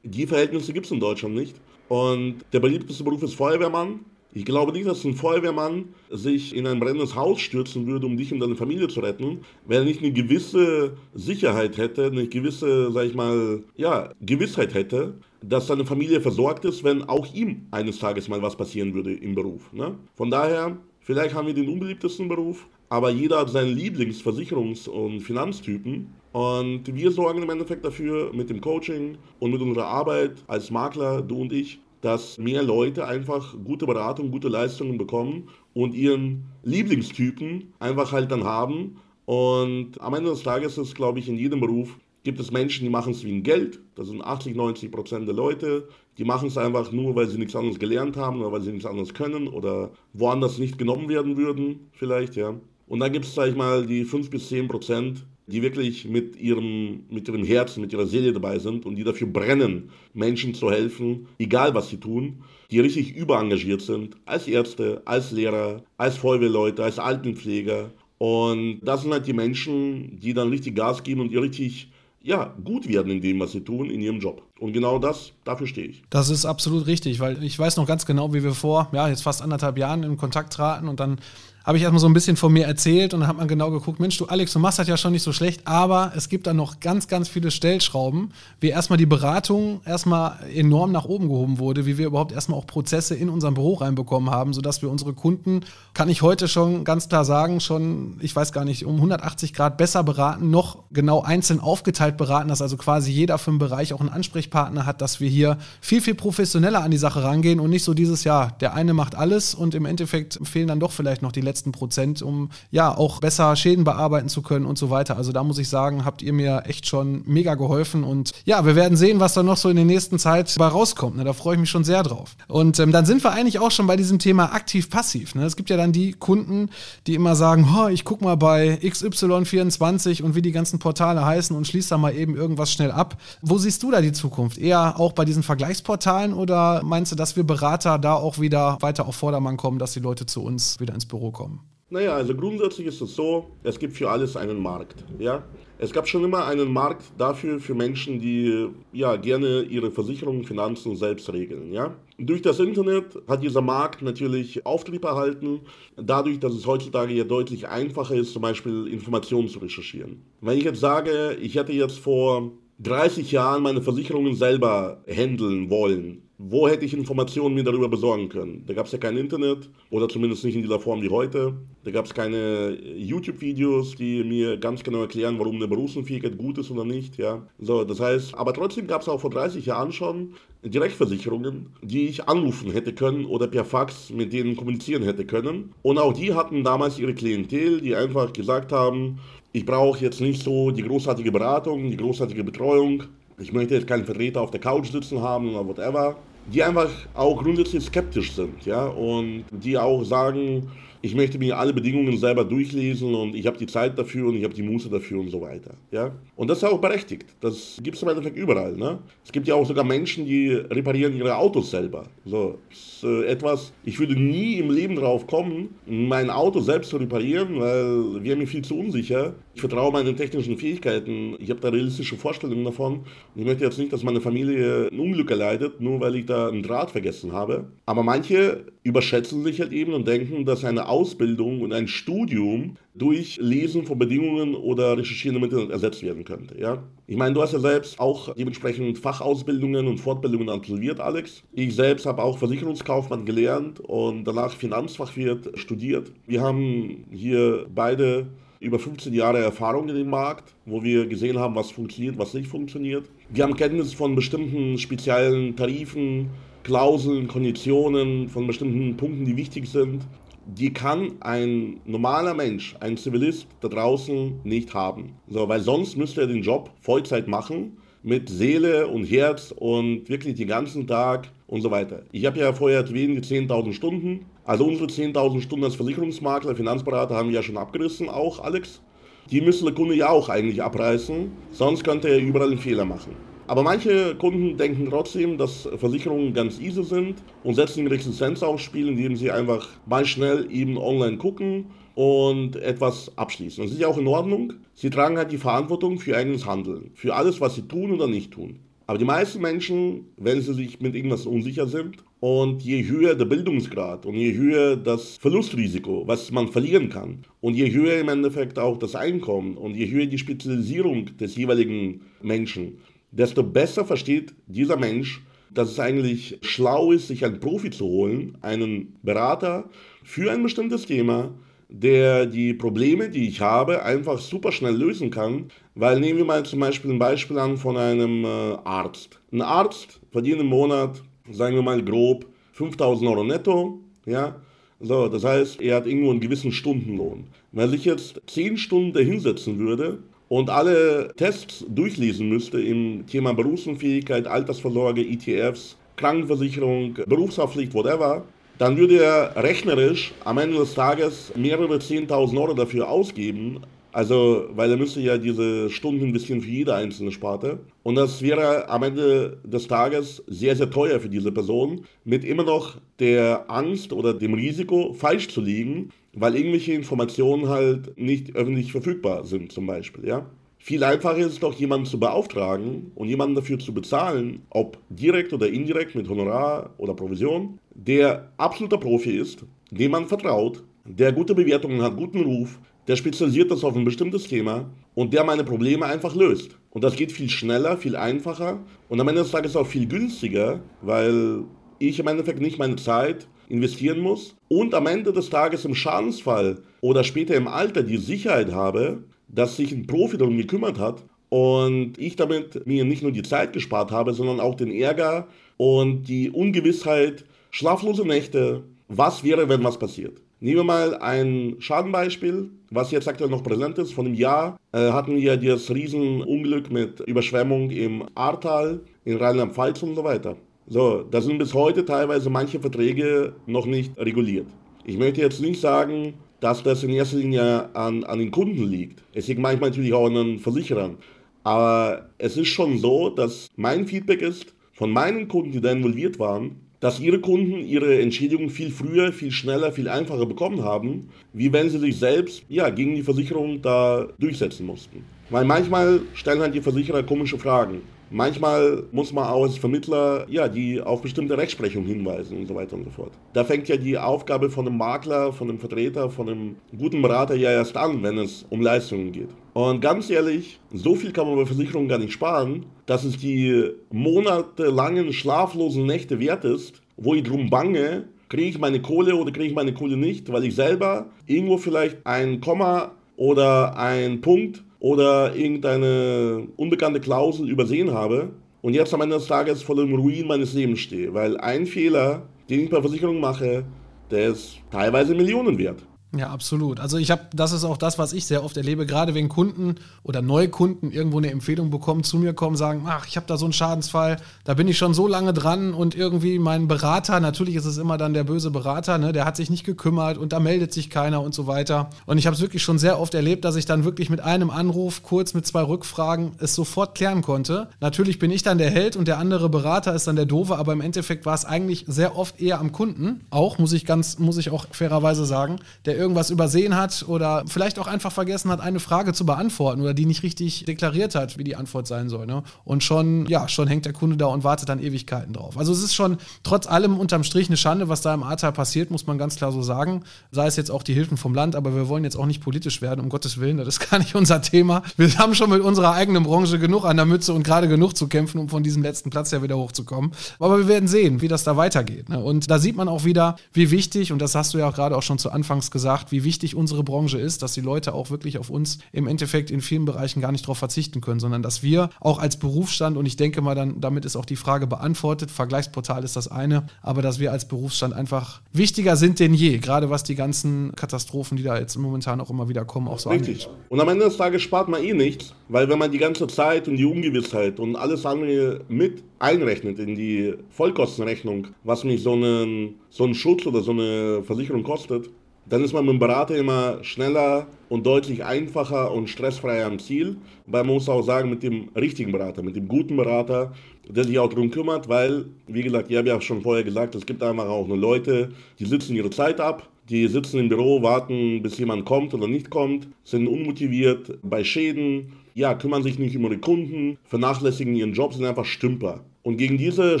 Die 0.04 0.26
Verhältnisse 0.26 0.72
gibt 0.72 0.86
es 0.86 0.92
in 0.92 1.00
Deutschland 1.00 1.34
nicht. 1.34 1.54
Und 1.88 2.36
der 2.54 2.60
beliebteste 2.60 3.04
Beruf 3.04 3.22
ist 3.22 3.34
Feuerwehrmann. 3.34 4.00
Ich 4.36 4.44
glaube 4.44 4.72
nicht, 4.72 4.86
dass 4.86 5.02
ein 5.06 5.14
Feuerwehrmann 5.14 5.94
sich 6.10 6.54
in 6.54 6.66
ein 6.66 6.78
brennendes 6.78 7.14
Haus 7.14 7.40
stürzen 7.40 7.86
würde, 7.86 8.04
um 8.04 8.18
dich 8.18 8.34
und 8.34 8.40
deine 8.40 8.54
Familie 8.54 8.86
zu 8.86 9.00
retten, 9.00 9.38
wenn 9.66 9.78
er 9.78 9.84
nicht 9.84 10.02
eine 10.02 10.12
gewisse 10.12 10.98
Sicherheit 11.14 11.78
hätte, 11.78 12.04
eine 12.04 12.28
gewisse, 12.28 12.92
sag 12.92 13.06
ich 13.06 13.14
mal, 13.14 13.64
ja, 13.76 14.10
Gewissheit 14.20 14.74
hätte, 14.74 15.14
dass 15.40 15.68
seine 15.68 15.86
Familie 15.86 16.20
versorgt 16.20 16.66
ist, 16.66 16.84
wenn 16.84 17.02
auch 17.04 17.32
ihm 17.32 17.62
eines 17.70 17.98
Tages 17.98 18.28
mal 18.28 18.42
was 18.42 18.54
passieren 18.54 18.92
würde 18.92 19.14
im 19.14 19.34
Beruf. 19.34 19.72
Ne? 19.72 19.94
Von 20.16 20.30
daher, 20.30 20.76
vielleicht 21.00 21.34
haben 21.34 21.46
wir 21.46 21.54
den 21.54 21.70
unbeliebtesten 21.70 22.28
Beruf, 22.28 22.68
aber 22.90 23.08
jeder 23.08 23.38
hat 23.38 23.48
seinen 23.48 23.74
Lieblingsversicherungs- 23.74 24.86
und 24.86 25.20
Finanztypen. 25.20 26.12
Und 26.32 26.94
wir 26.94 27.10
sorgen 27.10 27.42
im 27.42 27.48
Endeffekt 27.48 27.86
dafür 27.86 28.34
mit 28.34 28.50
dem 28.50 28.60
Coaching 28.60 29.16
und 29.38 29.50
mit 29.50 29.62
unserer 29.62 29.86
Arbeit 29.86 30.44
als 30.46 30.70
Makler, 30.70 31.22
du 31.22 31.40
und 31.40 31.54
ich, 31.54 31.80
dass 32.00 32.38
mehr 32.38 32.62
Leute 32.62 33.06
einfach 33.06 33.54
gute 33.64 33.86
Beratung, 33.86 34.30
gute 34.30 34.48
Leistungen 34.48 34.98
bekommen 34.98 35.48
und 35.74 35.94
ihren 35.94 36.44
Lieblingstypen 36.62 37.72
einfach 37.78 38.12
halt 38.12 38.30
dann 38.30 38.44
haben. 38.44 38.96
Und 39.24 40.00
am 40.00 40.14
Ende 40.14 40.30
des 40.30 40.42
Tages 40.42 40.78
ist, 40.78 40.94
glaube 40.94 41.18
ich, 41.18 41.28
in 41.28 41.36
jedem 41.36 41.60
Beruf 41.60 41.98
gibt 42.22 42.40
es 42.40 42.50
Menschen, 42.50 42.84
die 42.84 42.90
machen 42.90 43.12
es 43.12 43.24
wegen 43.24 43.42
Geld. 43.44 43.80
Das 43.94 44.08
sind 44.08 44.20
80, 44.20 44.56
90 44.56 44.90
Prozent 44.90 45.28
der 45.28 45.34
Leute. 45.34 45.88
Die 46.18 46.24
machen 46.24 46.48
es 46.48 46.58
einfach 46.58 46.90
nur, 46.90 47.14
weil 47.14 47.28
sie 47.28 47.38
nichts 47.38 47.54
anderes 47.54 47.78
gelernt 47.78 48.16
haben 48.16 48.40
oder 48.40 48.50
weil 48.50 48.62
sie 48.62 48.72
nichts 48.72 48.86
anderes 48.86 49.14
können 49.14 49.46
oder 49.46 49.92
woanders 50.12 50.58
nicht 50.58 50.76
genommen 50.76 51.08
werden 51.08 51.36
würden, 51.36 51.88
vielleicht, 51.92 52.34
ja. 52.34 52.54
Und 52.88 53.00
dann 53.00 53.12
gibt 53.12 53.24
es, 53.24 53.34
sag 53.34 53.48
ich 53.48 53.56
mal, 53.56 53.86
die 53.86 54.04
5 54.04 54.30
bis 54.30 54.48
10 54.48 54.68
Prozent, 54.68 55.24
die 55.46 55.62
wirklich 55.62 56.04
mit 56.06 56.36
ihrem, 56.40 57.04
mit 57.08 57.28
ihrem 57.28 57.44
Herzen, 57.44 57.80
mit 57.80 57.92
ihrer 57.92 58.06
Seele 58.06 58.32
dabei 58.32 58.58
sind 58.58 58.84
und 58.84 58.96
die 58.96 59.04
dafür 59.04 59.28
brennen, 59.28 59.90
Menschen 60.12 60.54
zu 60.54 60.70
helfen, 60.70 61.28
egal 61.38 61.74
was 61.74 61.88
sie 61.88 61.98
tun, 61.98 62.42
die 62.70 62.80
richtig 62.80 63.14
überengagiert 63.14 63.80
sind, 63.80 64.16
als 64.24 64.48
Ärzte, 64.48 65.02
als 65.04 65.30
Lehrer, 65.30 65.84
als 65.96 66.16
Feuerwehrleute, 66.16 66.82
als 66.82 66.98
Altenpfleger. 66.98 67.92
Und 68.18 68.80
das 68.82 69.02
sind 69.02 69.12
halt 69.12 69.26
die 69.26 69.32
Menschen, 69.32 70.18
die 70.20 70.34
dann 70.34 70.48
richtig 70.48 70.74
Gas 70.74 71.02
geben 71.02 71.20
und 71.20 71.30
ihr 71.30 71.42
richtig 71.42 71.88
ja, 72.22 72.56
gut 72.64 72.88
werden 72.88 73.12
in 73.12 73.20
dem, 73.20 73.38
was 73.38 73.52
sie 73.52 73.60
tun, 73.60 73.88
in 73.88 74.00
ihrem 74.00 74.18
Job. 74.18 74.42
Und 74.58 74.72
genau 74.72 74.98
das, 74.98 75.32
dafür 75.44 75.66
stehe 75.66 75.88
ich. 75.88 76.02
Das 76.08 76.30
ist 76.30 76.46
absolut 76.46 76.86
richtig, 76.86 77.20
weil 77.20 77.42
ich 77.42 77.58
weiß 77.58 77.76
noch 77.76 77.86
ganz 77.86 78.06
genau, 78.06 78.32
wie 78.32 78.42
wir 78.42 78.54
vor, 78.54 78.88
ja, 78.92 79.08
jetzt 79.08 79.22
fast 79.22 79.42
anderthalb 79.42 79.76
Jahren 79.76 80.02
in 80.02 80.16
Kontakt 80.16 80.52
traten 80.54 80.88
und 80.88 80.98
dann 80.98 81.18
habe 81.66 81.78
ich 81.78 81.82
erstmal 81.82 82.00
so 82.00 82.06
ein 82.06 82.12
bisschen 82.12 82.36
von 82.36 82.52
mir 82.52 82.64
erzählt 82.64 83.12
und 83.12 83.20
dann 83.20 83.28
hat 83.28 83.36
man 83.36 83.48
genau 83.48 83.72
geguckt, 83.72 83.98
Mensch, 83.98 84.16
du 84.16 84.26
Alex, 84.26 84.52
du 84.52 84.60
machst 84.60 84.78
das 84.78 84.86
ja 84.86 84.96
schon 84.96 85.10
nicht 85.10 85.24
so 85.24 85.32
schlecht, 85.32 85.66
aber 85.66 86.12
es 86.14 86.28
gibt 86.28 86.46
da 86.46 86.54
noch 86.54 86.78
ganz, 86.78 87.08
ganz 87.08 87.28
viele 87.28 87.50
Stellschrauben, 87.50 88.30
wie 88.60 88.68
erstmal 88.68 88.98
die 88.98 89.06
Beratung 89.06 89.80
erstmal 89.84 90.38
enorm 90.54 90.92
nach 90.92 91.06
oben 91.06 91.28
gehoben 91.28 91.58
wurde, 91.58 91.84
wie 91.84 91.98
wir 91.98 92.06
überhaupt 92.06 92.30
erstmal 92.30 92.56
auch 92.56 92.68
Prozesse 92.68 93.16
in 93.16 93.28
unserem 93.28 93.54
Büro 93.54 93.74
reinbekommen 93.74 94.30
haben, 94.30 94.52
sodass 94.52 94.80
wir 94.80 94.88
unsere 94.88 95.12
Kunden, 95.12 95.62
kann 95.92 96.08
ich 96.08 96.22
heute 96.22 96.46
schon 96.46 96.84
ganz 96.84 97.08
klar 97.08 97.24
sagen, 97.24 97.58
schon, 97.58 98.16
ich 98.20 98.36
weiß 98.36 98.52
gar 98.52 98.64
nicht, 98.64 98.86
um 98.86 98.94
180 98.94 99.52
Grad 99.52 99.76
besser 99.76 100.04
beraten, 100.04 100.50
noch 100.50 100.84
genau 100.92 101.22
einzeln 101.22 101.58
aufgeteilt 101.58 102.16
beraten, 102.16 102.48
dass 102.48 102.62
also 102.62 102.76
quasi 102.76 103.10
jeder 103.10 103.38
für 103.38 103.50
einen 103.50 103.58
Bereich 103.58 103.92
auch 103.92 104.00
einen 104.00 104.10
Ansprechpartner 104.10 104.45
hat, 104.54 105.00
dass 105.00 105.20
wir 105.20 105.28
hier 105.28 105.58
viel, 105.80 106.00
viel 106.00 106.14
professioneller 106.14 106.82
an 106.82 106.90
die 106.90 106.98
Sache 106.98 107.22
rangehen 107.22 107.60
und 107.60 107.70
nicht 107.70 107.84
so 107.84 107.94
dieses, 107.94 108.24
ja, 108.24 108.48
der 108.60 108.74
eine 108.74 108.94
macht 108.94 109.14
alles 109.14 109.54
und 109.54 109.74
im 109.74 109.84
Endeffekt 109.86 110.38
fehlen 110.44 110.68
dann 110.68 110.80
doch 110.80 110.92
vielleicht 110.92 111.22
noch 111.22 111.32
die 111.32 111.40
letzten 111.40 111.72
Prozent, 111.72 112.22
um 112.22 112.50
ja 112.70 112.96
auch 112.96 113.20
besser 113.20 113.54
Schäden 113.56 113.84
bearbeiten 113.84 114.28
zu 114.28 114.42
können 114.42 114.66
und 114.66 114.78
so 114.78 114.90
weiter. 114.90 115.16
Also 115.16 115.32
da 115.32 115.42
muss 115.42 115.58
ich 115.58 115.68
sagen, 115.68 116.04
habt 116.04 116.22
ihr 116.22 116.32
mir 116.32 116.64
echt 116.66 116.86
schon 116.86 117.22
mega 117.26 117.54
geholfen 117.54 118.04
und 118.04 118.32
ja, 118.44 118.64
wir 118.64 118.76
werden 118.76 118.96
sehen, 118.96 119.20
was 119.20 119.34
da 119.34 119.42
noch 119.42 119.56
so 119.56 119.68
in 119.68 119.76
der 119.76 119.84
nächsten 119.84 120.18
Zeit 120.18 120.54
bei 120.58 120.66
rauskommt. 120.66 121.16
Ne? 121.16 121.24
Da 121.24 121.32
freue 121.32 121.54
ich 121.54 121.60
mich 121.60 121.70
schon 121.70 121.84
sehr 121.84 122.02
drauf. 122.02 122.36
Und 122.48 122.78
ähm, 122.78 122.92
dann 122.92 123.06
sind 123.06 123.24
wir 123.24 123.32
eigentlich 123.32 123.58
auch 123.58 123.70
schon 123.70 123.86
bei 123.86 123.96
diesem 123.96 124.18
Thema 124.18 124.52
aktiv-passiv. 124.52 125.34
Ne? 125.34 125.44
Es 125.44 125.56
gibt 125.56 125.70
ja 125.70 125.76
dann 125.76 125.92
die 125.92 126.12
Kunden, 126.12 126.70
die 127.06 127.14
immer 127.14 127.36
sagen, 127.36 127.66
ich 127.90 128.04
gucke 128.04 128.24
mal 128.24 128.36
bei 128.36 128.78
XY24 128.82 130.22
und 130.22 130.34
wie 130.34 130.42
die 130.42 130.52
ganzen 130.52 130.78
Portale 130.78 131.24
heißen 131.24 131.56
und 131.56 131.66
schließe 131.66 131.90
da 131.90 131.98
mal 131.98 132.14
eben 132.14 132.36
irgendwas 132.36 132.72
schnell 132.72 132.90
ab. 132.90 133.20
Wo 133.42 133.58
siehst 133.58 133.82
du 133.82 133.90
da 133.90 134.00
die 134.00 134.12
Zukunft? 134.12 134.35
Eher 134.58 134.98
auch 135.00 135.12
bei 135.12 135.24
diesen 135.24 135.42
Vergleichsportalen 135.42 136.32
oder 136.32 136.82
meinst 136.84 137.12
du, 137.12 137.16
dass 137.16 137.36
wir 137.36 137.44
Berater 137.44 137.98
da 137.98 138.14
auch 138.14 138.38
wieder 138.38 138.78
weiter 138.80 139.06
auf 139.06 139.16
Vordermann 139.16 139.56
kommen, 139.56 139.78
dass 139.78 139.92
die 139.92 140.00
Leute 140.00 140.26
zu 140.26 140.42
uns 140.42 140.78
wieder 140.80 140.94
ins 140.94 141.06
Büro 141.06 141.30
kommen? 141.30 141.60
Naja, 141.88 142.14
also 142.14 142.34
grundsätzlich 142.34 142.88
ist 142.88 143.00
es 143.00 143.14
so, 143.14 143.46
es 143.62 143.78
gibt 143.78 143.96
für 143.96 144.10
alles 144.10 144.36
einen 144.36 144.60
Markt. 144.60 145.04
Ja? 145.20 145.44
Es 145.78 145.92
gab 145.92 146.08
schon 146.08 146.24
immer 146.24 146.44
einen 146.44 146.72
Markt 146.72 147.04
dafür 147.16 147.60
für 147.60 147.74
Menschen, 147.74 148.18
die 148.18 148.68
ja 148.92 149.14
gerne 149.14 149.62
ihre 149.62 149.92
Versicherungen, 149.92 150.44
Finanzen 150.44 150.96
selbst 150.96 151.32
regeln. 151.32 151.72
Ja? 151.72 151.94
Durch 152.18 152.42
das 152.42 152.58
Internet 152.58 153.16
hat 153.28 153.44
dieser 153.44 153.60
Markt 153.60 154.02
natürlich 154.02 154.66
Auftrieb 154.66 155.04
erhalten, 155.04 155.60
dadurch, 155.96 156.40
dass 156.40 156.54
es 156.54 156.66
heutzutage 156.66 157.14
ja 157.14 157.22
deutlich 157.22 157.68
einfacher 157.68 158.16
ist, 158.16 158.32
zum 158.32 158.42
Beispiel 158.42 158.88
Informationen 158.88 159.48
zu 159.48 159.60
recherchieren. 159.60 160.22
Wenn 160.40 160.58
ich 160.58 160.64
jetzt 160.64 160.80
sage, 160.80 161.36
ich 161.40 161.54
hätte 161.54 161.72
jetzt 161.72 162.00
vor 162.00 162.50
30 162.78 163.32
Jahren 163.32 163.62
meine 163.62 163.80
Versicherungen 163.80 164.34
selber 164.34 165.02
handeln 165.08 165.70
wollen, 165.70 166.22
wo 166.38 166.68
hätte 166.68 166.84
ich 166.84 166.92
Informationen 166.92 167.54
mir 167.54 167.64
darüber 167.64 167.88
besorgen 167.88 168.28
können? 168.28 168.64
Da 168.66 168.74
gab 168.74 168.84
es 168.84 168.92
ja 168.92 168.98
kein 168.98 169.16
Internet 169.16 169.70
oder 169.88 170.06
zumindest 170.06 170.44
nicht 170.44 170.54
in 170.54 170.62
dieser 170.62 170.78
Form 170.78 171.00
wie 171.00 171.08
heute. 171.08 171.54
Da 171.84 171.90
gab 171.90 172.04
es 172.04 172.12
keine 172.12 172.76
YouTube-Videos, 172.94 173.94
die 173.94 174.22
mir 174.22 174.58
ganz 174.58 174.84
genau 174.84 175.00
erklären, 175.00 175.38
warum 175.38 175.56
eine 175.56 175.68
Berufsunfähigkeit 175.68 176.36
gut 176.36 176.58
ist 176.58 176.70
oder 176.70 176.84
nicht. 176.84 177.16
Ja, 177.16 177.46
so 177.58 177.84
das 177.84 178.00
heißt, 178.00 178.34
aber 178.34 178.52
trotzdem 178.52 178.86
gab 178.86 179.00
es 179.00 179.08
auch 179.08 179.20
vor 179.20 179.30
30 179.30 179.64
Jahren 179.64 179.92
schon 179.92 180.34
Direktversicherungen, 180.62 181.70
die 181.80 182.08
ich 182.08 182.28
anrufen 182.28 182.70
hätte 182.70 182.92
können 182.92 183.24
oder 183.24 183.46
per 183.46 183.64
Fax 183.64 184.10
mit 184.10 184.34
denen 184.34 184.56
kommunizieren 184.56 185.04
hätte 185.04 185.24
können. 185.24 185.72
Und 185.80 185.96
auch 185.96 186.12
die 186.12 186.34
hatten 186.34 186.64
damals 186.64 186.98
ihre 186.98 187.14
Klientel, 187.14 187.80
die 187.80 187.94
einfach 187.94 188.34
gesagt 188.34 188.72
haben, 188.72 189.20
ich 189.56 189.64
brauche 189.64 190.04
jetzt 190.04 190.20
nicht 190.20 190.42
so 190.42 190.70
die 190.70 190.82
großartige 190.82 191.32
Beratung, 191.32 191.90
die 191.90 191.96
großartige 191.96 192.44
Betreuung. 192.44 193.04
Ich 193.38 193.54
möchte 193.54 193.74
jetzt 193.74 193.86
keinen 193.86 194.04
Vertreter 194.04 194.42
auf 194.42 194.50
der 194.50 194.60
Couch 194.60 194.90
sitzen 194.90 195.22
haben 195.22 195.54
oder 195.54 195.66
whatever. 195.66 196.16
Die 196.52 196.62
einfach 196.62 196.90
auch 197.14 197.42
grundsätzlich 197.42 197.82
skeptisch 197.84 198.32
sind, 198.32 198.66
ja, 198.66 198.84
und 198.84 199.44
die 199.50 199.78
auch 199.78 200.04
sagen, 200.04 200.68
ich 201.02 201.14
möchte 201.14 201.38
mir 201.38 201.58
alle 201.58 201.72
Bedingungen 201.72 202.16
selber 202.18 202.44
durchlesen 202.44 203.14
und 203.14 203.34
ich 203.34 203.46
habe 203.46 203.58
die 203.58 203.66
Zeit 203.66 203.98
dafür 203.98 204.28
und 204.28 204.36
ich 204.36 204.44
habe 204.44 204.54
die 204.54 204.62
Muße 204.62 204.88
dafür 204.88 205.20
und 205.20 205.30
so 205.30 205.40
weiter. 205.40 205.74
Ja? 205.90 206.12
Und 206.36 206.48
das 206.48 206.58
ist 206.58 206.64
auch 206.64 206.80
berechtigt. 206.80 207.26
Das 207.40 207.78
gibt 207.82 207.96
es 207.96 208.02
im 208.02 208.08
Endeffekt 208.08 208.36
überall. 208.36 208.76
Ne? 208.76 208.98
Es 209.24 209.32
gibt 209.32 209.46
ja 209.46 209.54
auch 209.54 209.66
sogar 209.66 209.84
Menschen, 209.84 210.26
die 210.26 210.50
reparieren 210.50 211.16
ihre 211.16 211.36
Autos 211.36 211.70
selber. 211.70 212.06
So, 212.24 212.58
ist, 212.70 213.04
äh, 213.04 213.26
etwas, 213.26 213.72
ich 213.84 213.98
würde 213.98 214.14
nie 214.14 214.58
im 214.58 214.70
Leben 214.70 214.96
drauf 214.96 215.26
kommen, 215.26 215.74
mein 215.86 216.30
Auto 216.30 216.60
selbst 216.60 216.90
zu 216.90 216.96
reparieren, 216.96 217.60
weil 217.60 218.24
wäre 218.24 218.36
mir 218.36 218.46
viel 218.46 218.62
zu 218.62 218.78
unsicher. 218.78 219.34
Ich 219.54 219.60
vertraue 219.60 219.92
meinen 219.92 220.16
technischen 220.16 220.58
Fähigkeiten. 220.58 221.34
Ich 221.38 221.50
habe 221.50 221.60
da 221.60 221.68
realistische 221.68 222.16
Vorstellungen 222.16 222.64
davon. 222.64 222.98
Und 222.98 223.06
ich 223.40 223.44
möchte 223.44 223.64
jetzt 223.64 223.78
nicht, 223.78 223.92
dass 223.92 224.02
meine 224.02 224.20
Familie 224.20 224.88
ein 224.90 224.98
Unglück 224.98 225.30
erleidet, 225.30 225.80
nur 225.80 226.00
weil 226.00 226.16
ich 226.16 226.26
da 226.26 226.48
einen 226.48 226.62
Draht 226.62 226.90
vergessen 226.90 227.32
habe. 227.32 227.66
Aber 227.86 228.02
manche 228.02 228.64
überschätzen 228.86 229.42
sich 229.42 229.60
halt 229.60 229.72
eben 229.72 229.92
und 229.94 230.06
denken, 230.06 230.44
dass 230.44 230.64
eine 230.64 230.88
Ausbildung 230.88 231.60
und 231.62 231.72
ein 231.72 231.88
Studium 231.88 232.76
durch 232.94 233.36
Lesen 233.42 233.84
von 233.84 233.98
Bedingungen 233.98 234.54
oder 234.54 234.96
Recherchieren 234.96 235.38
im 235.38 235.44
Internet 235.44 235.70
ersetzt 235.70 236.04
werden 236.04 236.24
könnte. 236.24 236.56
Ja? 236.56 236.84
Ich 237.08 237.16
meine, 237.16 237.34
du 237.34 237.42
hast 237.42 237.52
ja 237.52 237.58
selbst 237.58 237.98
auch 237.98 238.32
dementsprechend 238.34 238.96
Fachausbildungen 238.98 239.88
und 239.88 239.98
Fortbildungen 239.98 240.48
absolviert, 240.48 241.00
Alex. 241.00 241.42
Ich 241.52 241.74
selbst 241.74 242.06
habe 242.06 242.22
auch 242.22 242.38
Versicherungskaufmann 242.38 243.26
gelernt 243.26 243.80
und 243.80 244.22
danach 244.22 244.52
Finanzfachwirt 244.52 245.58
studiert. 245.58 246.12
Wir 246.28 246.40
haben 246.40 247.06
hier 247.10 247.66
beide 247.74 248.28
über 248.60 248.78
15 248.78 249.12
Jahre 249.12 249.38
Erfahrung 249.40 249.88
in 249.88 249.96
dem 249.96 250.10
Markt, 250.10 250.54
wo 250.64 250.84
wir 250.84 251.06
gesehen 251.06 251.38
haben, 251.40 251.56
was 251.56 251.72
funktioniert, 251.72 252.18
was 252.18 252.34
nicht 252.34 252.46
funktioniert. 252.46 253.10
Wir 253.30 253.42
haben 253.42 253.56
Kenntnis 253.56 253.92
von 253.92 254.14
bestimmten 254.14 254.78
speziellen 254.78 255.56
Tarifen, 255.56 256.30
Klauseln, 256.66 257.28
Konditionen, 257.28 258.28
von 258.28 258.48
bestimmten 258.48 258.96
Punkten, 258.96 259.24
die 259.24 259.36
wichtig 259.36 259.68
sind, 259.68 260.02
die 260.46 260.72
kann 260.72 261.12
ein 261.20 261.78
normaler 261.84 262.34
Mensch, 262.34 262.74
ein 262.80 262.96
Zivilist 262.96 263.46
da 263.60 263.68
draußen 263.68 264.40
nicht 264.42 264.74
haben. 264.74 265.12
So, 265.28 265.48
weil 265.48 265.60
sonst 265.60 265.96
müsste 265.96 266.22
er 266.22 266.26
den 266.26 266.42
Job 266.42 266.70
Vollzeit 266.80 267.28
machen, 267.28 267.76
mit 268.02 268.28
Seele 268.28 268.88
und 268.88 269.04
Herz 269.04 269.54
und 269.56 270.08
wirklich 270.08 270.34
den 270.34 270.48
ganzen 270.48 270.88
Tag 270.88 271.28
und 271.46 271.60
so 271.60 271.70
weiter. 271.70 272.02
Ich 272.10 272.26
habe 272.26 272.40
ja 272.40 272.52
vorher 272.52 272.82
die 272.82 272.92
10.000 272.92 273.72
Stunden. 273.72 274.26
Also 274.44 274.64
unsere 274.64 274.88
10.000 274.88 275.42
Stunden 275.42 275.64
als 275.66 275.76
Versicherungsmakler, 275.76 276.56
Finanzberater 276.56 277.14
haben 277.14 277.28
wir 277.28 277.36
ja 277.36 277.42
schon 277.44 277.58
abgerissen, 277.58 278.08
auch 278.08 278.40
Alex. 278.40 278.82
Die 279.30 279.40
müsste 279.40 279.66
der 279.66 279.74
Kunde 279.74 279.94
ja 279.94 280.08
auch 280.08 280.28
eigentlich 280.28 280.60
abreißen, 280.60 281.30
sonst 281.52 281.84
könnte 281.84 282.08
er 282.08 282.18
überall 282.18 282.48
einen 282.48 282.58
Fehler 282.58 282.84
machen. 282.84 283.12
Aber 283.48 283.62
manche 283.62 284.16
Kunden 284.16 284.56
denken 284.56 284.88
trotzdem, 284.90 285.38
dass 285.38 285.68
Versicherungen 285.76 286.34
ganz 286.34 286.58
easy 286.58 286.82
sind 286.82 287.22
und 287.44 287.54
setzen 287.54 287.86
Resistenz 287.86 288.42
aufs 288.42 288.64
Spiel, 288.64 288.88
indem 288.88 289.14
sie 289.14 289.30
einfach 289.30 289.68
mal 289.86 290.04
schnell 290.04 290.48
eben 290.50 290.76
online 290.76 291.16
gucken 291.16 291.66
und 291.94 292.56
etwas 292.56 293.16
abschließen. 293.16 293.62
Das 293.62 293.72
ist 293.72 293.80
ja 293.80 293.86
auch 293.86 293.98
in 293.98 294.08
Ordnung. 294.08 294.54
Sie 294.74 294.90
tragen 294.90 295.16
halt 295.16 295.30
die 295.30 295.38
Verantwortung 295.38 296.00
für 296.00 296.10
ihr 296.10 296.16
eigenes 296.16 296.44
Handeln, 296.44 296.90
für 296.94 297.14
alles, 297.14 297.40
was 297.40 297.54
sie 297.54 297.62
tun 297.62 297.92
oder 297.92 298.08
nicht 298.08 298.32
tun. 298.32 298.58
Aber 298.88 298.98
die 298.98 299.04
meisten 299.04 299.40
Menschen, 299.40 300.06
wenn 300.16 300.40
sie 300.40 300.54
sich 300.54 300.80
mit 300.80 300.94
irgendwas 300.94 301.26
unsicher 301.26 301.66
sind 301.66 302.04
und 302.20 302.62
je 302.62 302.86
höher 302.86 303.14
der 303.14 303.24
Bildungsgrad 303.24 304.06
und 304.06 304.14
je 304.14 304.34
höher 304.34 304.76
das 304.76 305.16
Verlustrisiko, 305.18 306.04
was 306.06 306.30
man 306.30 306.48
verlieren 306.48 306.88
kann 306.88 307.24
und 307.40 307.54
je 307.54 307.72
höher 307.72 307.98
im 307.98 308.08
Endeffekt 308.08 308.58
auch 308.58 308.76
das 308.76 308.94
Einkommen 308.94 309.56
und 309.56 309.74
je 309.74 309.90
höher 309.90 310.06
die 310.06 310.18
Spezialisierung 310.18 311.16
des 311.16 311.36
jeweiligen 311.36 312.02
Menschen, 312.22 312.78
desto 313.10 313.42
besser 313.42 313.84
versteht 313.84 314.34
dieser 314.46 314.76
Mensch, 314.76 315.22
dass 315.50 315.70
es 315.70 315.80
eigentlich 315.80 316.38
schlau 316.42 316.92
ist, 316.92 317.08
sich 317.08 317.24
einen 317.24 317.40
Profi 317.40 317.70
zu 317.70 317.86
holen, 317.86 318.36
einen 318.42 318.96
Berater 319.02 319.70
für 320.04 320.30
ein 320.30 320.42
bestimmtes 320.42 320.86
Thema, 320.86 321.34
der 321.68 322.26
die 322.26 322.54
Probleme, 322.54 323.08
die 323.08 323.28
ich 323.28 323.40
habe, 323.40 323.82
einfach 323.82 324.18
super 324.18 324.52
schnell 324.52 324.76
lösen 324.76 325.10
kann. 325.10 325.46
Weil 325.74 326.00
nehmen 326.00 326.18
wir 326.18 326.24
mal 326.24 326.44
zum 326.44 326.60
Beispiel 326.60 326.92
ein 326.92 326.98
Beispiel 326.98 327.38
an 327.38 327.56
von 327.56 327.76
einem 327.76 328.24
äh, 328.24 328.56
Arzt. 328.64 329.20
Ein 329.32 329.42
Arzt 329.42 330.00
verdient 330.10 330.40
im 330.40 330.46
Monat, 330.46 331.02
sagen 331.30 331.56
wir 331.56 331.62
mal 331.62 331.82
grob, 331.82 332.26
5000 332.52 333.10
Euro 333.10 333.24
netto. 333.24 333.80
Ja, 334.06 334.36
so, 334.80 335.08
das 335.08 335.24
heißt, 335.24 335.60
er 335.60 335.76
hat 335.76 335.86
irgendwo 335.86 336.10
einen 336.10 336.20
gewissen 336.20 336.52
Stundenlohn. 336.52 337.24
Wenn 337.52 337.70
sich 337.70 337.84
jetzt 337.84 338.20
10 338.26 338.58
Stunden 338.58 338.92
da 338.92 339.00
hinsetzen 339.00 339.58
würde 339.58 339.98
und 340.28 340.50
alle 340.50 341.12
Tests 341.16 341.64
durchlesen 341.68 342.28
müsste 342.28 342.60
im 342.60 343.06
Thema 343.06 343.32
Berufsunfähigkeit, 343.32 344.26
Altersvorsorge, 344.26 345.02
ETFs, 345.02 345.76
Krankenversicherung, 345.96 346.94
Berufshaftpflicht, 347.06 347.74
whatever, 347.74 348.24
dann 348.58 348.76
würde 348.76 349.02
er 349.02 349.36
rechnerisch 349.36 350.12
am 350.24 350.38
Ende 350.38 350.58
des 350.58 350.74
Tages 350.74 351.32
mehrere 351.36 351.76
10.000 351.76 352.40
Euro 352.40 352.54
dafür 352.54 352.88
ausgeben. 352.88 353.60
Also, 353.92 354.48
weil 354.54 354.70
er 354.70 354.76
müsste 354.76 355.00
ja 355.00 355.16
diese 355.16 355.70
Stunden 355.70 356.04
investieren 356.04 356.42
für 356.42 356.50
jede 356.50 356.74
einzelne 356.74 357.12
Sparte. 357.12 357.60
Und 357.82 357.94
das 357.94 358.20
wäre 358.20 358.68
am 358.68 358.82
Ende 358.82 359.38
des 359.42 359.68
Tages 359.68 360.22
sehr, 360.26 360.54
sehr 360.54 360.70
teuer 360.70 361.00
für 361.00 361.08
diese 361.08 361.32
Person, 361.32 361.86
mit 362.04 362.22
immer 362.22 362.44
noch 362.44 362.76
der 362.98 363.50
Angst 363.50 363.94
oder 363.94 364.12
dem 364.12 364.34
Risiko, 364.34 364.92
falsch 364.92 365.28
zu 365.28 365.40
liegen, 365.40 365.92
weil 366.16 366.34
irgendwelche 366.34 366.72
Informationen 366.72 367.48
halt 367.48 367.96
nicht 367.98 368.34
öffentlich 368.34 368.72
verfügbar 368.72 369.24
sind, 369.24 369.52
zum 369.52 369.66
Beispiel, 369.66 370.06
ja. 370.06 370.26
Viel 370.58 370.82
einfacher 370.82 371.18
ist 371.18 371.26
es 371.26 371.38
doch, 371.38 371.54
jemanden 371.54 371.86
zu 371.86 372.00
beauftragen 372.00 372.90
und 372.96 373.08
jemanden 373.08 373.36
dafür 373.36 373.58
zu 373.58 373.72
bezahlen, 373.72 374.42
ob 374.50 374.78
direkt 374.88 375.32
oder 375.32 375.48
indirekt 375.48 375.94
mit 375.94 376.08
Honorar 376.08 376.70
oder 376.78 376.94
Provision, 376.94 377.60
der 377.72 378.32
absoluter 378.38 378.78
Profi 378.78 379.10
ist, 379.10 379.44
dem 379.70 379.92
man 379.92 380.08
vertraut, 380.08 380.64
der 380.84 381.12
gute 381.12 381.34
Bewertungen 381.34 381.82
hat, 381.82 381.96
guten 381.96 382.22
Ruf, 382.22 382.58
der 382.88 382.96
spezialisiert 382.96 383.52
ist 383.52 383.64
auf 383.64 383.76
ein 383.76 383.84
bestimmtes 383.84 384.26
Thema 384.26 384.70
und 384.94 385.12
der 385.12 385.24
meine 385.24 385.44
Probleme 385.44 385.86
einfach 385.86 386.14
löst. 386.16 386.56
Und 386.70 386.82
das 386.82 386.96
geht 386.96 387.12
viel 387.12 387.28
schneller, 387.28 387.76
viel 387.76 387.94
einfacher 387.94 388.64
und 388.88 389.00
am 389.00 389.08
Ende 389.08 389.22
des 389.22 389.30
Tages 389.30 389.54
auch 389.54 389.66
viel 389.66 389.86
günstiger, 389.86 390.60
weil 390.82 391.44
ich 391.78 392.00
im 392.00 392.06
Endeffekt 392.06 392.40
nicht 392.40 392.58
meine 392.58 392.76
Zeit 392.76 393.28
investieren 393.48 394.00
muss 394.00 394.34
und 394.48 394.74
am 394.74 394.86
Ende 394.86 395.12
des 395.12 395.30
Tages 395.30 395.64
im 395.64 395.74
Schadensfall 395.74 396.58
oder 396.80 397.04
später 397.04 397.34
im 397.34 397.48
Alter 397.48 397.82
die 397.82 397.96
Sicherheit 397.96 398.52
habe, 398.52 399.04
dass 399.28 399.56
sich 399.56 399.72
ein 399.72 399.86
Profi 399.86 400.18
darum 400.18 400.36
gekümmert 400.36 400.78
hat 400.78 401.02
und 401.28 401.98
ich 401.98 402.16
damit 402.16 402.66
mir 402.66 402.84
nicht 402.84 403.02
nur 403.02 403.12
die 403.12 403.22
Zeit 403.22 403.52
gespart 403.52 403.90
habe, 403.90 404.14
sondern 404.14 404.40
auch 404.40 404.54
den 404.54 404.70
Ärger 404.70 405.26
und 405.56 406.04
die 406.04 406.30
Ungewissheit, 406.30 407.24
schlaflose 407.50 408.06
Nächte, 408.06 408.62
was 408.88 409.24
wäre, 409.24 409.48
wenn 409.48 409.64
was 409.64 409.78
passiert. 409.78 410.20
Nehmen 410.38 410.58
wir 410.58 410.64
mal 410.64 410.94
ein 410.96 411.56
Schadenbeispiel, 411.58 412.50
was 412.70 412.90
jetzt 412.90 413.08
aktuell 413.08 413.30
noch 413.30 413.42
präsent 413.42 413.78
ist. 413.78 413.92
Von 413.92 414.06
einem 414.06 414.14
Jahr 414.14 414.58
äh, 414.72 414.90
hatten 414.90 415.16
wir 415.16 415.36
das 415.36 415.70
Riesenunglück 415.70 416.70
mit 416.70 417.00
Überschwemmung 417.00 417.70
im 417.70 418.04
Ahrtal, 418.14 418.80
in 419.04 419.16
Rheinland-Pfalz 419.16 419.82
und 419.82 419.94
so 419.94 420.04
weiter. 420.04 420.36
So, 420.68 421.04
da 421.08 421.20
sind 421.20 421.38
bis 421.38 421.54
heute 421.54 421.84
teilweise 421.84 422.28
manche 422.28 422.58
Verträge 422.58 423.34
noch 423.46 423.66
nicht 423.66 423.96
reguliert. 423.96 424.48
Ich 424.84 424.98
möchte 424.98 425.20
jetzt 425.20 425.40
nicht 425.40 425.60
sagen, 425.60 426.14
dass 426.40 426.64
das 426.64 426.82
in 426.82 426.90
erster 426.90 427.18
Linie 427.18 427.74
an, 427.76 428.02
an 428.02 428.18
den 428.18 428.32
Kunden 428.32 428.64
liegt. 428.64 429.00
Es 429.14 429.28
liegt 429.28 429.40
manchmal 429.40 429.70
natürlich 429.70 429.94
auch 429.94 430.06
an 430.06 430.14
den 430.14 430.38
Versicherern. 430.40 430.96
Aber 431.44 432.10
es 432.18 432.36
ist 432.36 432.48
schon 432.48 432.78
so, 432.78 433.10
dass 433.10 433.46
mein 433.54 433.86
Feedback 433.86 434.22
ist, 434.22 434.54
von 434.72 434.90
meinen 434.90 435.28
Kunden, 435.28 435.52
die 435.52 435.60
da 435.60 435.70
involviert 435.70 436.18
waren, 436.18 436.60
dass 436.80 436.98
ihre 436.98 437.20
Kunden 437.20 437.60
ihre 437.60 438.00
Entschädigung 438.00 438.50
viel 438.50 438.70
früher, 438.70 439.12
viel 439.12 439.30
schneller, 439.30 439.70
viel 439.70 439.88
einfacher 439.88 440.26
bekommen 440.26 440.64
haben, 440.64 441.10
wie 441.32 441.52
wenn 441.52 441.70
sie 441.70 441.78
sich 441.78 441.96
selbst 441.96 442.44
ja, 442.48 442.70
gegen 442.70 442.96
die 442.96 443.02
Versicherung 443.04 443.62
da 443.62 444.08
durchsetzen 444.18 444.66
mussten. 444.66 445.04
Weil 445.30 445.44
manchmal 445.44 446.00
stellen 446.14 446.40
halt 446.40 446.54
die 446.54 446.60
Versicherer 446.60 447.04
komische 447.04 447.38
Fragen. 447.38 447.82
Manchmal 448.10 448.84
muss 448.92 449.12
man 449.12 449.24
auch 449.24 449.44
als 449.44 449.56
Vermittler, 449.56 450.26
ja, 450.28 450.46
die 450.48 450.80
auf 450.80 451.02
bestimmte 451.02 451.36
Rechtsprechung 451.36 451.84
hinweisen 451.84 452.38
und 452.38 452.46
so 452.46 452.54
weiter 452.54 452.76
und 452.76 452.84
so 452.84 452.90
fort. 452.90 453.12
Da 453.32 453.44
fängt 453.44 453.68
ja 453.68 453.76
die 453.76 453.98
Aufgabe 453.98 454.48
von 454.48 454.66
einem 454.66 454.78
Makler, 454.78 455.32
von 455.32 455.48
einem 455.48 455.58
Vertreter, 455.58 456.08
von 456.08 456.28
einem 456.28 456.56
guten 456.76 457.02
Berater 457.02 457.34
ja 457.34 457.50
erst 457.50 457.76
an, 457.76 458.02
wenn 458.02 458.18
es 458.18 458.46
um 458.48 458.60
Leistungen 458.60 459.10
geht. 459.10 459.30
Und 459.54 459.80
ganz 459.80 460.08
ehrlich, 460.10 460.60
so 460.72 460.94
viel 460.94 461.12
kann 461.12 461.26
man 461.26 461.36
bei 461.36 461.46
Versicherungen 461.46 461.88
gar 461.88 461.98
nicht 461.98 462.12
sparen, 462.12 462.66
dass 462.86 463.04
es 463.04 463.16
die 463.16 463.70
monatelangen 463.90 465.12
schlaflosen 465.12 465.86
Nächte 465.86 466.20
wert 466.20 466.44
ist, 466.44 466.82
wo 466.96 467.14
ich 467.14 467.24
drum 467.24 467.50
bange, 467.50 468.04
kriege 468.28 468.48
ich 468.48 468.58
meine 468.58 468.80
Kohle 468.82 469.16
oder 469.16 469.32
kriege 469.32 469.46
ich 469.46 469.54
meine 469.54 469.74
Kohle 469.74 469.96
nicht, 469.96 470.30
weil 470.32 470.44
ich 470.44 470.54
selber 470.54 471.06
irgendwo 471.26 471.58
vielleicht 471.58 471.98
ein 472.04 472.40
Komma 472.40 472.92
oder 473.16 473.76
ein 473.76 474.20
Punkt 474.20 474.62
oder 474.80 475.34
irgendeine 475.34 476.48
unbekannte 476.56 477.00
Klausel 477.00 477.48
übersehen 477.48 477.92
habe 477.92 478.30
und 478.62 478.74
jetzt 478.74 478.92
am 478.92 479.00
Ende 479.00 479.16
des 479.16 479.26
Tages 479.26 479.62
vor 479.62 479.76
dem 479.76 479.94
Ruin 479.94 480.26
meines 480.26 480.52
Lebens 480.54 480.80
stehe. 480.80 481.14
Weil 481.14 481.36
ein 481.38 481.66
Fehler, 481.66 482.22
den 482.50 482.60
ich 482.60 482.70
bei 482.70 482.80
Versicherung 482.80 483.20
mache, 483.20 483.64
der 484.10 484.28
ist 484.28 484.58
teilweise 484.70 485.14
Millionen 485.14 485.58
wert. 485.58 485.82
Ja, 486.16 486.30
absolut. 486.30 486.80
Also 486.80 486.96
ich 486.96 487.10
habe, 487.10 487.22
das 487.34 487.52
ist 487.52 487.64
auch 487.64 487.76
das, 487.76 487.98
was 487.98 488.12
ich 488.12 488.26
sehr 488.26 488.42
oft 488.44 488.56
erlebe, 488.56 488.86
gerade 488.86 489.14
wenn 489.14 489.28
Kunden 489.28 489.76
oder 490.02 490.22
Neukunden 490.22 490.90
irgendwo 490.90 491.18
eine 491.18 491.30
Empfehlung 491.30 491.70
bekommen, 491.70 492.04
zu 492.04 492.16
mir 492.16 492.32
kommen, 492.32 492.56
sagen, 492.56 492.84
ach, 492.86 493.06
ich 493.06 493.16
habe 493.16 493.26
da 493.26 493.36
so 493.36 493.44
einen 493.44 493.52
Schadensfall, 493.52 494.16
da 494.44 494.54
bin 494.54 494.68
ich 494.68 494.78
schon 494.78 494.94
so 494.94 495.06
lange 495.06 495.32
dran 495.32 495.74
und 495.74 495.94
irgendwie 495.94 496.38
mein 496.38 496.68
Berater, 496.68 497.20
natürlich 497.20 497.56
ist 497.56 497.66
es 497.66 497.76
immer 497.76 497.98
dann 497.98 498.14
der 498.14 498.24
böse 498.24 498.50
Berater, 498.50 498.98
ne, 498.98 499.12
der 499.12 499.24
hat 499.24 499.36
sich 499.36 499.50
nicht 499.50 499.64
gekümmert 499.64 500.16
und 500.16 500.32
da 500.32 500.40
meldet 500.40 500.72
sich 500.72 500.90
keiner 500.90 501.22
und 501.22 501.34
so 501.34 501.46
weiter. 501.46 501.90
Und 502.06 502.18
ich 502.18 502.26
habe 502.26 502.34
es 502.34 502.40
wirklich 502.40 502.62
schon 502.62 502.78
sehr 502.78 502.98
oft 502.98 503.14
erlebt, 503.14 503.44
dass 503.44 503.56
ich 503.56 503.66
dann 503.66 503.84
wirklich 503.84 504.08
mit 504.08 504.20
einem 504.20 504.50
Anruf, 504.50 505.02
kurz 505.02 505.34
mit 505.34 505.46
zwei 505.46 505.62
Rückfragen, 505.62 506.32
es 506.38 506.54
sofort 506.54 506.94
klären 506.94 507.22
konnte. 507.22 507.68
Natürlich 507.80 508.18
bin 508.18 508.30
ich 508.30 508.42
dann 508.42 508.58
der 508.58 508.70
Held 508.70 508.96
und 508.96 509.08
der 509.08 509.18
andere 509.18 509.48
Berater 509.48 509.94
ist 509.94 510.06
dann 510.06 510.16
der 510.16 510.26
Doofe, 510.26 510.56
aber 510.56 510.72
im 510.72 510.80
Endeffekt 510.80 511.26
war 511.26 511.34
es 511.34 511.44
eigentlich 511.44 511.84
sehr 511.88 512.16
oft 512.16 512.40
eher 512.40 512.58
am 512.60 512.72
Kunden, 512.72 513.20
auch 513.30 513.58
muss 513.58 513.72
ich 513.72 513.84
ganz, 513.84 514.18
muss 514.18 514.38
ich 514.38 514.50
auch 514.50 514.66
fairerweise 514.70 515.26
sagen, 515.26 515.58
der 515.84 515.96
irgendwas 516.06 516.30
übersehen 516.30 516.76
hat 516.76 517.04
oder 517.08 517.42
vielleicht 517.48 517.80
auch 517.80 517.88
einfach 517.88 518.12
vergessen 518.12 518.48
hat, 518.52 518.60
eine 518.60 518.78
Frage 518.78 519.12
zu 519.12 519.26
beantworten 519.26 519.80
oder 519.80 519.92
die 519.92 520.06
nicht 520.06 520.22
richtig 520.22 520.64
deklariert 520.64 521.16
hat, 521.16 521.36
wie 521.36 521.42
die 521.42 521.56
Antwort 521.56 521.88
sein 521.88 522.08
soll. 522.08 522.26
Ne? 522.26 522.44
Und 522.64 522.84
schon, 522.84 523.26
ja, 523.26 523.48
schon 523.48 523.66
hängt 523.66 523.86
der 523.86 523.92
Kunde 523.92 524.16
da 524.16 524.26
und 524.26 524.44
wartet 524.44 524.68
dann 524.68 524.78
Ewigkeiten 524.78 525.32
drauf. 525.32 525.58
Also 525.58 525.72
es 525.72 525.82
ist 525.82 525.96
schon 525.96 526.18
trotz 526.44 526.68
allem 526.68 526.96
unterm 526.96 527.24
Strich 527.24 527.48
eine 527.48 527.56
Schande, 527.56 527.88
was 527.88 528.02
da 528.02 528.14
im 528.14 528.22
Ahrtal 528.22 528.52
passiert, 528.52 528.92
muss 528.92 529.08
man 529.08 529.18
ganz 529.18 529.34
klar 529.34 529.50
so 529.50 529.62
sagen. 529.62 530.04
Sei 530.30 530.46
es 530.46 530.54
jetzt 530.54 530.70
auch 530.70 530.84
die 530.84 530.94
Hilfen 530.94 531.16
vom 531.16 531.34
Land, 531.34 531.56
aber 531.56 531.74
wir 531.74 531.88
wollen 531.88 532.04
jetzt 532.04 532.16
auch 532.16 532.26
nicht 532.26 532.40
politisch 532.40 532.80
werden, 532.82 533.00
um 533.00 533.08
Gottes 533.08 533.38
Willen, 533.40 533.56
das 533.56 533.66
ist 533.66 533.80
gar 533.90 533.98
nicht 533.98 534.14
unser 534.14 534.40
Thema. 534.40 534.82
Wir 534.96 535.12
haben 535.18 535.34
schon 535.34 535.50
mit 535.50 535.60
unserer 535.60 535.92
eigenen 535.92 536.22
Branche 536.22 536.60
genug 536.60 536.84
an 536.84 536.96
der 536.96 537.06
Mütze 537.06 537.32
und 537.32 537.42
gerade 537.42 537.66
genug 537.66 537.96
zu 537.96 538.06
kämpfen, 538.06 538.38
um 538.38 538.48
von 538.48 538.62
diesem 538.62 538.82
letzten 538.82 539.10
Platz 539.10 539.32
ja 539.32 539.42
wieder 539.42 539.58
hochzukommen. 539.58 540.12
Aber 540.38 540.58
wir 540.58 540.68
werden 540.68 540.88
sehen, 540.88 541.20
wie 541.20 541.28
das 541.28 541.42
da 541.42 541.56
weitergeht. 541.56 542.08
Ne? 542.08 542.22
Und 542.22 542.48
da 542.50 542.58
sieht 542.58 542.76
man 542.76 542.88
auch 542.88 543.04
wieder, 543.04 543.36
wie 543.52 543.70
wichtig, 543.70 544.12
und 544.12 544.20
das 544.20 544.34
hast 544.34 544.54
du 544.54 544.58
ja 544.58 544.68
auch 544.68 544.74
gerade 544.74 544.96
auch 544.96 545.02
schon 545.02 545.18
zu 545.18 545.32
Anfangs 545.32 545.70
gesagt, 545.70 545.95
gesagt, 546.06 546.12
wie 546.12 546.24
wichtig 546.24 546.54
unsere 546.54 546.82
Branche 546.82 547.18
ist, 547.18 547.42
dass 547.42 547.52
die 547.52 547.60
Leute 547.60 547.94
auch 547.94 548.10
wirklich 548.10 548.38
auf 548.38 548.50
uns 548.50 548.78
im 548.92 549.06
Endeffekt 549.06 549.50
in 549.50 549.60
vielen 549.60 549.84
Bereichen 549.84 550.20
gar 550.20 550.32
nicht 550.32 550.44
darauf 550.44 550.58
verzichten 550.58 551.00
können, 551.00 551.20
sondern 551.20 551.42
dass 551.42 551.62
wir 551.62 551.90
auch 552.00 552.18
als 552.18 552.38
Berufsstand, 552.38 552.96
und 552.96 553.06
ich 553.06 553.16
denke 553.16 553.40
mal, 553.40 553.54
dann, 553.54 553.80
damit 553.80 554.04
ist 554.04 554.16
auch 554.16 554.24
die 554.24 554.36
Frage 554.36 554.66
beantwortet, 554.66 555.30
Vergleichsportal 555.30 556.04
ist 556.04 556.16
das 556.16 556.28
eine, 556.28 556.66
aber 556.82 557.02
dass 557.02 557.18
wir 557.18 557.32
als 557.32 557.48
Berufsstand 557.48 557.94
einfach 557.94 558.40
wichtiger 558.52 558.96
sind 558.96 559.18
denn 559.20 559.34
je, 559.34 559.58
gerade 559.58 559.90
was 559.90 560.02
die 560.04 560.14
ganzen 560.14 560.72
Katastrophen, 560.76 561.36
die 561.36 561.42
da 561.42 561.58
jetzt 561.58 561.76
momentan 561.76 562.20
auch 562.20 562.30
immer 562.30 562.48
wieder 562.48 562.64
kommen, 562.64 562.88
auch 562.88 562.98
so 562.98 563.10
Richtig. 563.10 563.46
Angeht. 563.46 563.60
Und 563.68 563.80
am 563.80 563.88
Ende 563.88 564.04
des 564.04 564.16
Tages 564.16 564.42
spart 564.42 564.68
man 564.68 564.82
eh 564.82 564.92
nichts, 564.92 565.34
weil 565.48 565.68
wenn 565.68 565.78
man 565.78 565.90
die 565.90 565.98
ganze 565.98 566.26
Zeit 566.26 566.68
und 566.68 566.76
die 566.76 566.84
Ungewissheit 566.84 567.60
und 567.60 567.76
alles 567.76 568.04
andere 568.06 568.60
mit 568.68 569.02
einrechnet 569.18 569.78
in 569.78 569.94
die 569.94 570.34
Vollkostenrechnung, 570.50 571.48
was 571.64 571.84
mich 571.84 572.02
so 572.02 572.12
einen, 572.12 572.74
so 572.90 573.04
ein 573.04 573.14
Schutz 573.14 573.46
oder 573.46 573.62
so 573.62 573.72
eine 573.72 574.22
Versicherung 574.24 574.62
kostet, 574.62 575.08
dann 575.48 575.62
ist 575.62 575.72
man 575.72 575.84
mit 575.84 575.94
dem 575.94 575.98
Berater 575.98 576.36
immer 576.36 576.82
schneller 576.82 577.46
und 577.68 577.86
deutlich 577.86 578.24
einfacher 578.24 578.92
und 578.92 579.08
stressfreier 579.08 579.66
am 579.66 579.78
Ziel. 579.78 580.16
Weil 580.46 580.64
man 580.64 580.74
muss 580.74 580.88
auch 580.88 581.02
sagen, 581.02 581.30
mit 581.30 581.42
dem 581.42 581.68
richtigen 581.76 582.12
Berater, 582.12 582.42
mit 582.42 582.56
dem 582.56 582.68
guten 582.68 582.96
Berater, 582.96 583.52
der 583.88 584.04
sich 584.04 584.18
auch 584.18 584.28
darum 584.28 584.50
kümmert, 584.50 584.88
weil, 584.88 585.26
wie 585.46 585.62
gesagt, 585.62 585.90
ich 585.90 585.96
habe 585.96 586.08
ja 586.08 586.20
schon 586.20 586.42
vorher 586.42 586.64
gesagt, 586.64 586.94
es 586.94 587.06
gibt 587.06 587.22
einfach 587.22 587.48
auch 587.48 587.66
nur 587.66 587.76
Leute, 587.76 588.30
die 588.58 588.64
sitzen 588.64 588.96
ihre 588.96 589.10
Zeit 589.10 589.40
ab, 589.40 589.68
die 589.88 590.08
sitzen 590.08 590.40
im 590.40 590.48
Büro, 590.48 590.82
warten, 590.82 591.42
bis 591.42 591.58
jemand 591.58 591.84
kommt 591.84 592.12
oder 592.12 592.26
nicht 592.26 592.50
kommt, 592.50 592.88
sind 593.04 593.28
unmotiviert 593.28 594.18
bei 594.22 594.42
Schäden, 594.42 595.12
ja, 595.34 595.54
kümmern 595.54 595.82
sich 595.82 595.98
nicht 595.98 596.16
um 596.16 596.24
ihre 596.24 596.38
Kunden, 596.38 596.98
vernachlässigen 597.04 597.76
ihren 597.76 597.92
Job, 597.92 598.14
sind 598.14 598.24
einfach 598.24 598.46
Stümper. 598.46 599.04
Und 599.22 599.36
gegen 599.36 599.58
diese 599.58 600.00